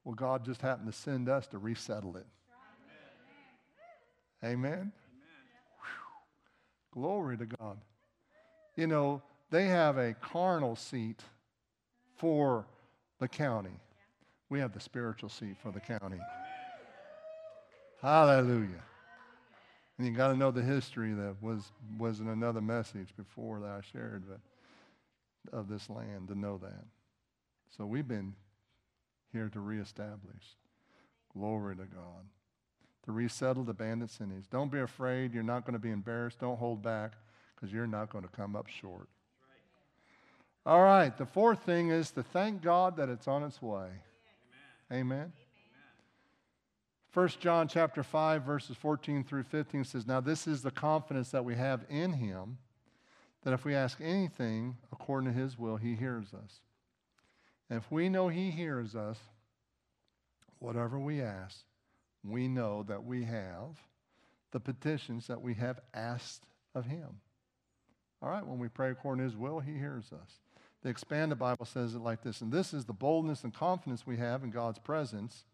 Well, 0.03 0.15
God 0.15 0.45
just 0.45 0.61
happened 0.61 0.91
to 0.91 0.97
send 0.97 1.30
us 1.30 1.47
to 1.47 1.57
resettle 1.57 2.17
it. 2.17 2.25
Amen. 4.43 4.63
Amen. 4.63 4.91
Glory 6.91 7.38
to 7.38 7.45
God. 7.45 7.77
You 8.75 8.88
know, 8.88 9.21
they 9.51 9.65
have 9.65 9.97
a 9.97 10.13
carnal 10.13 10.75
seat 10.75 11.21
for 12.15 12.65
the 13.19 13.27
county. 13.27 13.77
We 14.49 14.59
have 14.59 14.73
the 14.73 14.80
spiritual 14.80 15.30
seat 15.30 15.57
for 15.61 15.71
the 15.71 15.80
county. 15.80 16.19
Hallelujah. 18.01 18.84
And 19.99 20.07
you 20.07 20.13
got 20.13 20.29
to 20.29 20.37
know 20.37 20.49
the 20.49 20.63
history 20.63 21.11
that 21.11 21.35
was 21.41 21.71
was 21.97 22.21
in 22.21 22.29
another 22.29 22.61
message 22.61 23.09
before 23.17 23.59
that 23.59 23.69
I 23.69 23.81
shared, 23.91 24.23
but 24.27 24.39
of 25.51 25.67
this 25.67 25.89
land 25.89 26.29
to 26.29 26.39
know 26.39 26.57
that. 26.59 26.85
So 27.77 27.85
we've 27.85 28.07
been 28.07 28.33
here 29.33 29.49
to 29.49 29.59
reestablish. 29.59 30.55
Glory 31.33 31.75
to 31.75 31.83
God. 31.83 32.25
To 33.05 33.11
resettle 33.11 33.63
the 33.63 33.73
bandit 33.73 34.09
cities. 34.09 34.45
Don't 34.49 34.71
be 34.71 34.79
afraid. 34.79 35.33
You're 35.33 35.43
not 35.43 35.65
going 35.65 35.73
to 35.73 35.79
be 35.79 35.91
embarrassed. 35.91 36.39
Don't 36.39 36.57
hold 36.57 36.81
back 36.81 37.13
because 37.55 37.73
you're 37.73 37.87
not 37.87 38.09
going 38.09 38.23
to 38.23 38.29
come 38.29 38.55
up 38.55 38.67
short. 38.67 39.09
All 40.65 40.81
right. 40.81 41.15
The 41.17 41.25
fourth 41.25 41.63
thing 41.63 41.89
is 41.89 42.11
to 42.11 42.23
thank 42.23 42.61
God 42.61 42.97
that 42.97 43.09
it's 43.09 43.27
on 43.27 43.43
its 43.43 43.61
way. 43.61 43.89
Amen. 44.91 45.01
Amen. 45.01 45.33
1 47.14 47.28
John 47.39 47.68
chapter 47.68 48.03
5 48.03 48.43
verses 48.43 48.78
14 48.78 49.24
through 49.24 49.43
15 49.43 49.84
says, 49.84 50.05
"Now 50.05 50.20
this 50.20 50.47
is 50.47 50.62
the 50.62 50.72
confidence 50.72 51.32
that 51.32 51.43
we 51.43 51.55
have 51.55 51.86
in 51.89 52.14
him 52.14 52.60
that 53.43 53.53
if 53.53 53.66
we 53.66 53.76
ask 53.76 53.99
anything 54.01 54.78
according 54.91 55.32
to 55.32 55.39
his 55.39 55.57
will, 55.57 55.78
he 55.78 55.95
hears 55.95 56.34
us. 56.34 56.62
And 57.70 57.78
if 57.78 57.91
we 57.91 58.10
know 58.10 58.28
he 58.28 58.51
hears 58.51 58.95
us, 58.95 59.18
whatever 60.60 60.99
we 60.99 61.22
ask, 61.22 61.64
we 62.24 62.47
know 62.47 62.84
that 62.84 63.03
we 63.03 63.24
have 63.24 63.80
the 64.51 64.60
petitions 64.60 65.28
that 65.28 65.41
we 65.41 65.53
have 65.53 65.80
asked 65.93 66.43
of 66.76 66.86
him. 66.86 67.22
All 68.22 68.30
right, 68.30 68.45
when 68.45 68.60
we 68.60 68.68
pray 68.68 68.91
according 68.91 69.24
to 69.24 69.30
his 69.30 69.38
will, 69.38 69.60
he 69.60 69.74
hears 69.74 70.12
us. 70.12 70.41
The 70.82 70.89
expanded 70.89 71.39
Bible 71.39 71.66
says 71.66 71.95
it 71.95 71.99
like 71.99 72.22
this, 72.22 72.41
and 72.41 72.51
this 72.51 72.74
is 72.74 72.86
the 72.86 72.93
boldness 72.93 73.43
and 73.43 73.53
confidence 73.53 74.05
we 74.05 74.18
have 74.18 74.43
in 74.43 74.49
God's 74.49 74.80
presence 74.80 75.45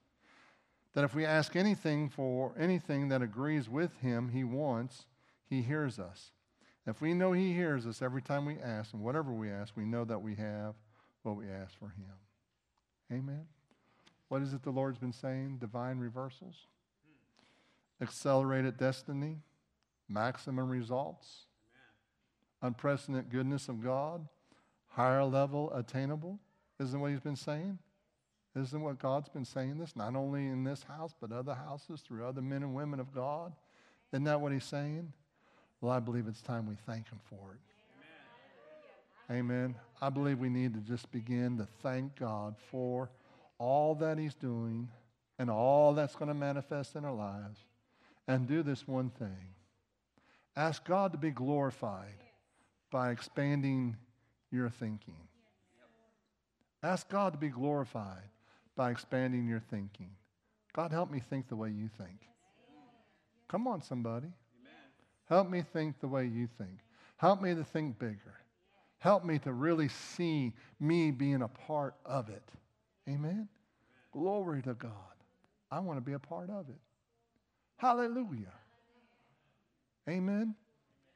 that 0.96 1.04
if 1.04 1.14
we 1.14 1.24
ask 1.26 1.56
anything 1.56 2.10
for 2.10 2.54
anything 2.58 3.10
that 3.10 3.22
agrees 3.22 3.70
with 3.70 3.96
him 4.00 4.30
he 4.30 4.44
wants, 4.44 5.06
he 5.48 5.62
hears 5.62 6.00
us. 6.00 6.32
If 6.88 7.02
we 7.02 7.14
know 7.14 7.32
He 7.32 7.54
hears 7.54 7.88
us 7.88 8.02
every 8.02 8.22
time 8.22 8.46
we 8.46 8.60
ask, 8.60 8.94
and 8.94 9.02
whatever 9.02 9.34
we 9.34 9.50
ask, 9.50 9.76
we 9.76 9.86
know 9.86 10.06
that 10.06 10.22
we 10.22 10.36
have 10.36 10.76
what 11.24 11.36
we 11.36 11.50
ask 11.50 11.78
for 11.80 11.90
Him. 11.90 12.14
Amen. 13.12 13.46
What 14.28 14.42
is 14.42 14.54
it 14.54 14.64
the 14.64 14.72
Lord's 14.72 15.00
been 15.00 15.14
saying? 15.14 15.58
Divine 15.58 15.98
reversals, 15.98 16.68
accelerated 18.02 18.78
destiny, 18.78 19.40
maximum 20.08 20.70
results, 20.70 21.46
unprecedented 22.62 23.32
goodness 23.32 23.68
of 23.68 23.84
God, 23.84 24.28
higher 24.88 25.24
level 25.24 25.72
attainable? 25.74 26.40
Isn't 26.80 27.00
what 27.00 27.12
he's 27.12 27.20
been 27.20 27.36
saying? 27.36 27.80
Isn't 28.56 28.82
what 28.82 29.00
God's 29.00 29.28
been 29.28 29.44
saying 29.44 29.80
this? 29.80 29.96
Not 29.96 30.16
only 30.16 30.48
in 30.48 30.64
this 30.64 30.84
house, 30.84 31.14
but 31.20 31.32
other 31.32 31.54
houses 31.54 32.02
through 32.02 32.26
other 32.26 32.42
men 32.42 32.64
and 32.64 32.74
women 32.74 33.02
of 33.02 33.14
God. 33.14 33.52
Isn't 34.14 34.24
that 34.24 34.40
what 34.40 34.54
he's 34.54 34.64
saying? 34.64 35.12
Well, 35.82 35.92
I 35.92 36.00
believe 36.00 36.28
it's 36.28 36.42
time 36.42 36.66
we 36.66 36.76
thank 36.86 37.10
him 37.10 37.20
for 37.30 37.54
it. 37.54 37.60
Amen. 39.30 39.40
Amen. 39.40 39.76
I 40.02 40.10
believe 40.10 40.40
we 40.40 40.50
need 40.50 40.74
to 40.74 40.80
just 40.80 41.12
begin 41.12 41.58
to 41.58 41.68
thank 41.84 42.16
God 42.16 42.56
for 42.72 43.10
all 43.58 43.94
that 43.96 44.18
he's 44.18 44.36
doing 44.36 44.88
and 45.38 45.50
all 45.50 45.94
that's 45.94 46.16
going 46.16 46.30
to 46.30 46.34
manifest 46.34 46.96
in 46.96 47.04
our 47.04 47.14
lives. 47.14 47.60
And 48.28 48.48
do 48.48 48.64
this 48.64 48.88
one 48.88 49.10
thing 49.10 49.54
ask 50.56 50.86
God 50.86 51.12
to 51.12 51.18
be 51.18 51.32
glorified 51.32 52.24
by 52.90 53.12
expanding 53.12 53.98
your 54.50 54.70
thinking. 54.70 55.18
Ask 56.82 57.10
God 57.10 57.34
to 57.34 57.38
be 57.38 57.50
glorified 57.50 58.30
by 58.76 58.92
expanding 58.92 59.48
your 59.48 59.62
thinking. 59.72 60.10
God, 60.74 60.92
help 60.92 61.10
me 61.10 61.22
think 61.30 61.48
the 61.48 61.56
way 61.56 61.70
you 61.70 61.90
think. 61.98 62.20
Come 63.48 63.68
on, 63.68 63.82
somebody. 63.82 64.28
Help 65.30 65.50
me 65.50 65.64
think 65.74 66.00
the 66.00 66.08
way 66.08 66.26
you 66.26 66.48
think. 66.58 66.80
Help 67.18 67.42
me 67.42 67.56
to 67.56 67.64
think 67.64 67.98
bigger. 67.98 68.40
Help 69.00 69.24
me 69.24 69.40
to 69.40 69.54
really 69.54 69.88
see 69.88 70.54
me 70.80 71.12
being 71.12 71.42
a 71.42 71.48
part 71.48 71.96
of 72.06 72.30
it. 72.30 72.44
Amen? 73.08 73.48
Glory 74.12 74.62
to 74.64 74.74
God. 74.74 74.92
I 75.72 75.80
want 75.80 75.98
to 75.98 76.02
be 76.02 76.14
a 76.14 76.20
part 76.20 76.50
of 76.50 76.70
it. 76.70 76.80
Hallelujah. 77.78 78.54
Amen. 80.10 80.56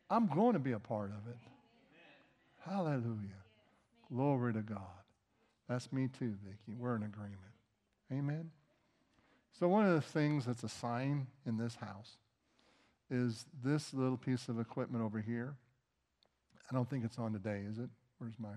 I'm 0.09 0.27
going 0.27 0.53
to 0.53 0.59
be 0.59 0.71
a 0.71 0.79
part 0.79 1.11
of 1.11 1.27
it. 1.29 1.37
Hallelujah. 2.67 3.43
Glory 4.11 4.53
to 4.53 4.61
God. 4.61 4.98
That's 5.69 5.93
me 5.93 6.07
too, 6.07 6.33
Vicki. 6.43 6.75
We're 6.77 6.95
in 6.95 7.03
agreement. 7.03 7.37
Amen. 8.11 8.49
So 9.57 9.67
one 9.67 9.85
of 9.85 9.93
the 9.93 10.01
things 10.01 10.45
that's 10.45 10.63
a 10.63 10.69
sign 10.69 11.27
in 11.45 11.57
this 11.57 11.75
house 11.75 12.17
is 13.11 13.45
this 13.63 13.93
little 13.93 14.17
piece 14.17 14.49
of 14.49 14.59
equipment 14.59 15.03
over 15.03 15.19
here. 15.19 15.55
I 16.69 16.75
don't 16.75 16.89
think 16.89 17.05
it's 17.05 17.19
on 17.19 17.33
today, 17.33 17.63
is 17.69 17.77
it? 17.77 17.89
Where's 18.17 18.33
my, 18.39 18.49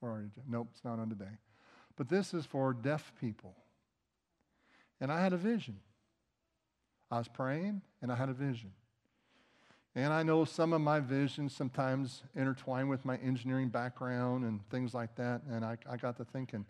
where 0.00 0.12
are 0.12 0.22
you? 0.22 0.30
Nope, 0.48 0.68
it's 0.72 0.84
not 0.84 0.98
on 0.98 1.08
today. 1.08 1.38
But 1.96 2.08
this 2.08 2.32
is 2.32 2.46
for 2.46 2.72
deaf 2.72 3.12
people. 3.20 3.56
And 5.00 5.10
I 5.10 5.20
had 5.20 5.32
a 5.32 5.36
vision. 5.36 5.80
I 7.10 7.18
was 7.18 7.28
praying 7.28 7.82
and 8.00 8.12
I 8.12 8.16
had 8.16 8.28
a 8.28 8.32
vision. 8.32 8.72
And 9.98 10.12
I 10.12 10.22
know 10.22 10.44
some 10.44 10.72
of 10.72 10.80
my 10.80 11.00
visions 11.00 11.52
sometimes 11.56 12.22
intertwine 12.36 12.86
with 12.86 13.04
my 13.04 13.16
engineering 13.16 13.68
background 13.68 14.44
and 14.44 14.64
things 14.70 14.94
like 14.94 15.16
that. 15.16 15.42
And 15.50 15.64
I, 15.64 15.76
I 15.90 15.96
got 15.96 16.16
to 16.18 16.24
thinking, 16.24 16.64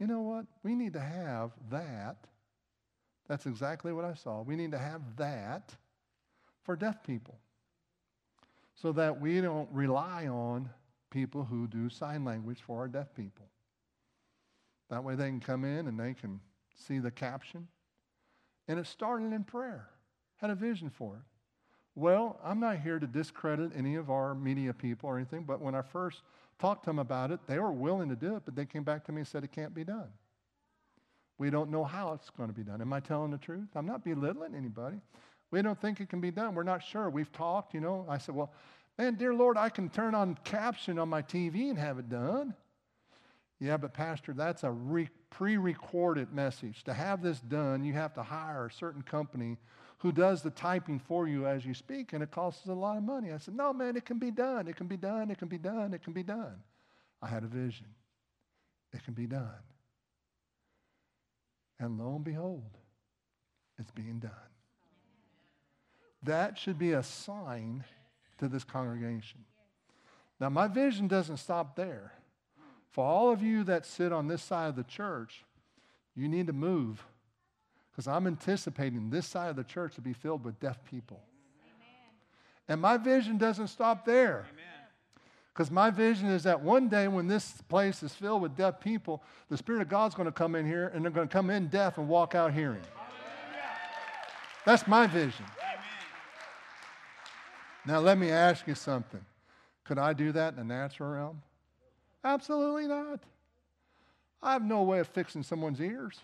you 0.00 0.08
know 0.08 0.22
what? 0.22 0.46
We 0.64 0.74
need 0.74 0.92
to 0.94 1.00
have 1.00 1.52
that. 1.70 2.16
That's 3.28 3.46
exactly 3.46 3.92
what 3.92 4.04
I 4.04 4.14
saw. 4.14 4.42
We 4.42 4.56
need 4.56 4.72
to 4.72 4.78
have 4.78 5.02
that 5.18 5.72
for 6.64 6.74
deaf 6.74 7.04
people 7.04 7.38
so 8.74 8.90
that 8.90 9.20
we 9.20 9.40
don't 9.40 9.68
rely 9.70 10.26
on 10.26 10.68
people 11.10 11.44
who 11.44 11.68
do 11.68 11.88
sign 11.88 12.24
language 12.24 12.58
for 12.66 12.80
our 12.80 12.88
deaf 12.88 13.14
people. 13.14 13.46
That 14.90 15.04
way 15.04 15.14
they 15.14 15.28
can 15.28 15.38
come 15.38 15.64
in 15.64 15.86
and 15.86 16.00
they 16.00 16.14
can 16.14 16.40
see 16.74 16.98
the 16.98 17.12
caption. 17.12 17.68
And 18.66 18.80
it 18.80 18.88
started 18.88 19.32
in 19.32 19.44
prayer. 19.44 19.90
Had 20.38 20.50
a 20.50 20.56
vision 20.56 20.90
for 20.90 21.14
it. 21.14 21.33
Well, 21.96 22.40
I'm 22.42 22.58
not 22.58 22.80
here 22.80 22.98
to 22.98 23.06
discredit 23.06 23.72
any 23.76 23.94
of 23.94 24.10
our 24.10 24.34
media 24.34 24.74
people 24.74 25.08
or 25.08 25.16
anything, 25.16 25.44
but 25.44 25.60
when 25.60 25.74
I 25.74 25.82
first 25.82 26.22
talked 26.58 26.84
to 26.84 26.90
them 26.90 26.98
about 26.98 27.30
it, 27.30 27.40
they 27.46 27.58
were 27.58 27.72
willing 27.72 28.08
to 28.08 28.16
do 28.16 28.36
it, 28.36 28.42
but 28.44 28.56
they 28.56 28.66
came 28.66 28.82
back 28.82 29.04
to 29.06 29.12
me 29.12 29.20
and 29.20 29.28
said 29.28 29.44
it 29.44 29.52
can't 29.52 29.74
be 29.74 29.84
done. 29.84 30.08
We 31.38 31.50
don't 31.50 31.70
know 31.70 31.84
how 31.84 32.12
it's 32.12 32.30
going 32.30 32.48
to 32.48 32.54
be 32.54 32.62
done. 32.62 32.80
Am 32.80 32.92
I 32.92 33.00
telling 33.00 33.30
the 33.30 33.38
truth? 33.38 33.68
I'm 33.74 33.86
not 33.86 34.04
belittling 34.04 34.54
anybody. 34.54 34.96
We 35.50 35.62
don't 35.62 35.80
think 35.80 36.00
it 36.00 36.08
can 36.08 36.20
be 36.20 36.30
done. 36.30 36.54
We're 36.54 36.62
not 36.64 36.82
sure. 36.82 37.10
We've 37.10 37.30
talked, 37.32 37.74
you 37.74 37.80
know. 37.80 38.06
I 38.08 38.18
said, 38.18 38.34
well, 38.34 38.52
man, 38.98 39.14
dear 39.14 39.34
Lord, 39.34 39.56
I 39.56 39.68
can 39.68 39.88
turn 39.88 40.14
on 40.14 40.36
caption 40.44 40.98
on 40.98 41.08
my 41.08 41.22
TV 41.22 41.70
and 41.70 41.78
have 41.78 41.98
it 41.98 42.08
done. 42.08 42.54
Yeah, 43.60 43.76
but 43.76 43.94
Pastor, 43.94 44.32
that's 44.32 44.64
a 44.64 44.70
re- 44.70 45.08
pre 45.30 45.56
recorded 45.56 46.32
message. 46.32 46.84
To 46.84 46.92
have 46.92 47.22
this 47.22 47.40
done, 47.40 47.84
you 47.84 47.92
have 47.92 48.14
to 48.14 48.22
hire 48.22 48.66
a 48.66 48.72
certain 48.72 49.02
company 49.02 49.58
who 49.98 50.12
does 50.12 50.42
the 50.42 50.50
typing 50.50 50.98
for 50.98 51.26
you 51.26 51.46
as 51.46 51.64
you 51.64 51.74
speak, 51.74 52.12
and 52.12 52.22
it 52.22 52.30
costs 52.30 52.66
a 52.66 52.72
lot 52.72 52.96
of 52.96 53.02
money. 53.02 53.32
I 53.32 53.38
said, 53.38 53.54
No, 53.54 53.72
man, 53.72 53.96
it 53.96 54.04
can 54.04 54.18
be 54.18 54.30
done. 54.30 54.68
It 54.68 54.76
can 54.76 54.86
be 54.86 54.96
done. 54.96 55.30
It 55.30 55.38
can 55.38 55.48
be 55.48 55.58
done. 55.58 55.94
It 55.94 56.02
can 56.02 56.12
be 56.12 56.22
done. 56.22 56.62
I 57.22 57.28
had 57.28 57.42
a 57.42 57.46
vision. 57.46 57.86
It 58.92 59.04
can 59.04 59.14
be 59.14 59.26
done. 59.26 59.48
And 61.78 61.98
lo 61.98 62.14
and 62.14 62.24
behold, 62.24 62.78
it's 63.78 63.90
being 63.90 64.18
done. 64.20 64.30
That 66.22 66.58
should 66.58 66.78
be 66.78 66.92
a 66.92 67.02
sign 67.02 67.84
to 68.38 68.48
this 68.48 68.64
congregation. 68.64 69.44
Now, 70.40 70.48
my 70.48 70.68
vision 70.68 71.08
doesn't 71.08 71.36
stop 71.38 71.76
there. 71.76 72.12
For 72.90 73.04
all 73.04 73.32
of 73.32 73.42
you 73.42 73.64
that 73.64 73.86
sit 73.86 74.12
on 74.12 74.28
this 74.28 74.42
side 74.42 74.68
of 74.68 74.76
the 74.76 74.84
church, 74.84 75.44
you 76.14 76.28
need 76.28 76.46
to 76.46 76.52
move 76.52 77.04
because 77.94 78.08
I'm 78.08 78.26
anticipating 78.26 79.08
this 79.08 79.24
side 79.24 79.50
of 79.50 79.56
the 79.56 79.62
church 79.62 79.94
to 79.94 80.00
be 80.00 80.12
filled 80.12 80.44
with 80.44 80.58
deaf 80.58 80.84
people. 80.84 81.20
Amen. 81.64 82.16
And 82.68 82.80
my 82.80 82.96
vision 82.96 83.38
doesn't 83.38 83.68
stop 83.68 84.04
there. 84.04 84.46
Because 85.52 85.70
my 85.70 85.90
vision 85.90 86.26
is 86.26 86.42
that 86.42 86.60
one 86.60 86.88
day 86.88 87.06
when 87.06 87.28
this 87.28 87.62
place 87.68 88.02
is 88.02 88.12
filled 88.12 88.42
with 88.42 88.56
deaf 88.56 88.80
people, 88.80 89.22
the 89.48 89.56
Spirit 89.56 89.82
of 89.82 89.88
God's 89.88 90.16
going 90.16 90.26
to 90.26 90.32
come 90.32 90.56
in 90.56 90.66
here 90.66 90.90
and 90.92 91.04
they're 91.04 91.12
going 91.12 91.28
to 91.28 91.32
come 91.32 91.50
in 91.50 91.68
deaf 91.68 91.96
and 91.96 92.08
walk 92.08 92.34
out 92.34 92.52
hearing. 92.52 92.82
That's 94.66 94.88
my 94.88 95.06
vision. 95.06 95.44
Amen. 95.62 95.80
Now, 97.86 98.00
let 98.00 98.18
me 98.18 98.30
ask 98.30 98.66
you 98.66 98.74
something. 98.74 99.24
Could 99.84 99.98
I 100.00 100.14
do 100.14 100.32
that 100.32 100.54
in 100.54 100.56
the 100.56 100.64
natural 100.64 101.10
realm? 101.10 101.42
Absolutely 102.24 102.88
not. 102.88 103.20
I 104.42 104.54
have 104.54 104.64
no 104.64 104.82
way 104.82 104.98
of 104.98 105.06
fixing 105.06 105.44
someone's 105.44 105.80
ears 105.80 106.18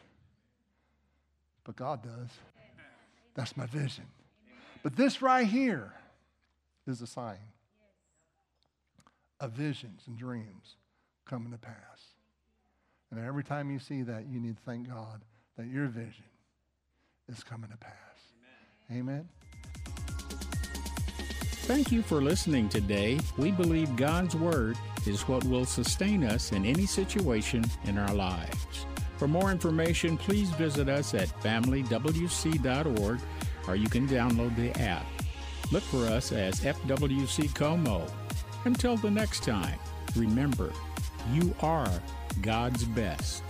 but 1.71 1.77
God 1.77 2.03
does. 2.03 2.31
That's 3.35 3.57
my 3.57 3.66
vision. 3.66 4.07
But 4.83 4.97
this 4.97 5.23
right 5.23 5.47
here 5.47 5.93
is 6.85 7.01
a 7.01 7.07
sign 7.07 7.39
of 9.39 9.53
visions 9.53 10.03
and 10.09 10.18
dreams 10.18 10.75
coming 11.27 11.53
to 11.53 11.59
pass. 11.59 11.77
And 13.12 13.25
every 13.25 13.45
time 13.45 13.71
you 13.71 13.79
see 13.79 14.03
that, 14.03 14.27
you 14.29 14.41
need 14.41 14.57
to 14.57 14.62
thank 14.64 14.89
God 14.89 15.23
that 15.57 15.68
your 15.68 15.87
vision 15.87 16.25
is 17.29 17.45
coming 17.45 17.71
to 17.71 17.77
pass. 17.77 17.95
Amen. 18.91 18.99
Amen. 18.99 19.29
Thank 21.68 21.93
you 21.93 22.03
for 22.03 22.21
listening 22.21 22.68
today. 22.68 23.21
We 23.39 23.53
believe 23.53 23.95
God's 23.95 24.35
Word 24.35 24.77
is 25.07 25.29
what 25.29 25.45
will 25.45 25.66
sustain 25.66 26.25
us 26.25 26.51
in 26.51 26.66
any 26.66 26.87
situation 26.87 27.64
in 27.85 27.97
our 27.97 28.12
lives. 28.12 28.87
For 29.21 29.29
more 29.29 29.51
information, 29.51 30.16
please 30.16 30.49
visit 30.53 30.89
us 30.89 31.12
at 31.12 31.29
familywc.org 31.43 33.21
or 33.68 33.77
you 33.77 33.87
can 33.87 34.09
download 34.09 34.57
the 34.57 34.71
app. 34.81 35.05
Look 35.71 35.83
for 35.83 36.07
us 36.07 36.33
as 36.33 36.61
FWC 36.61 37.55
Como. 37.55 38.07
Until 38.64 38.97
the 38.97 39.11
next 39.11 39.43
time, 39.43 39.79
remember, 40.16 40.73
you 41.35 41.55
are 41.61 41.93
God's 42.41 42.85
best. 42.85 43.43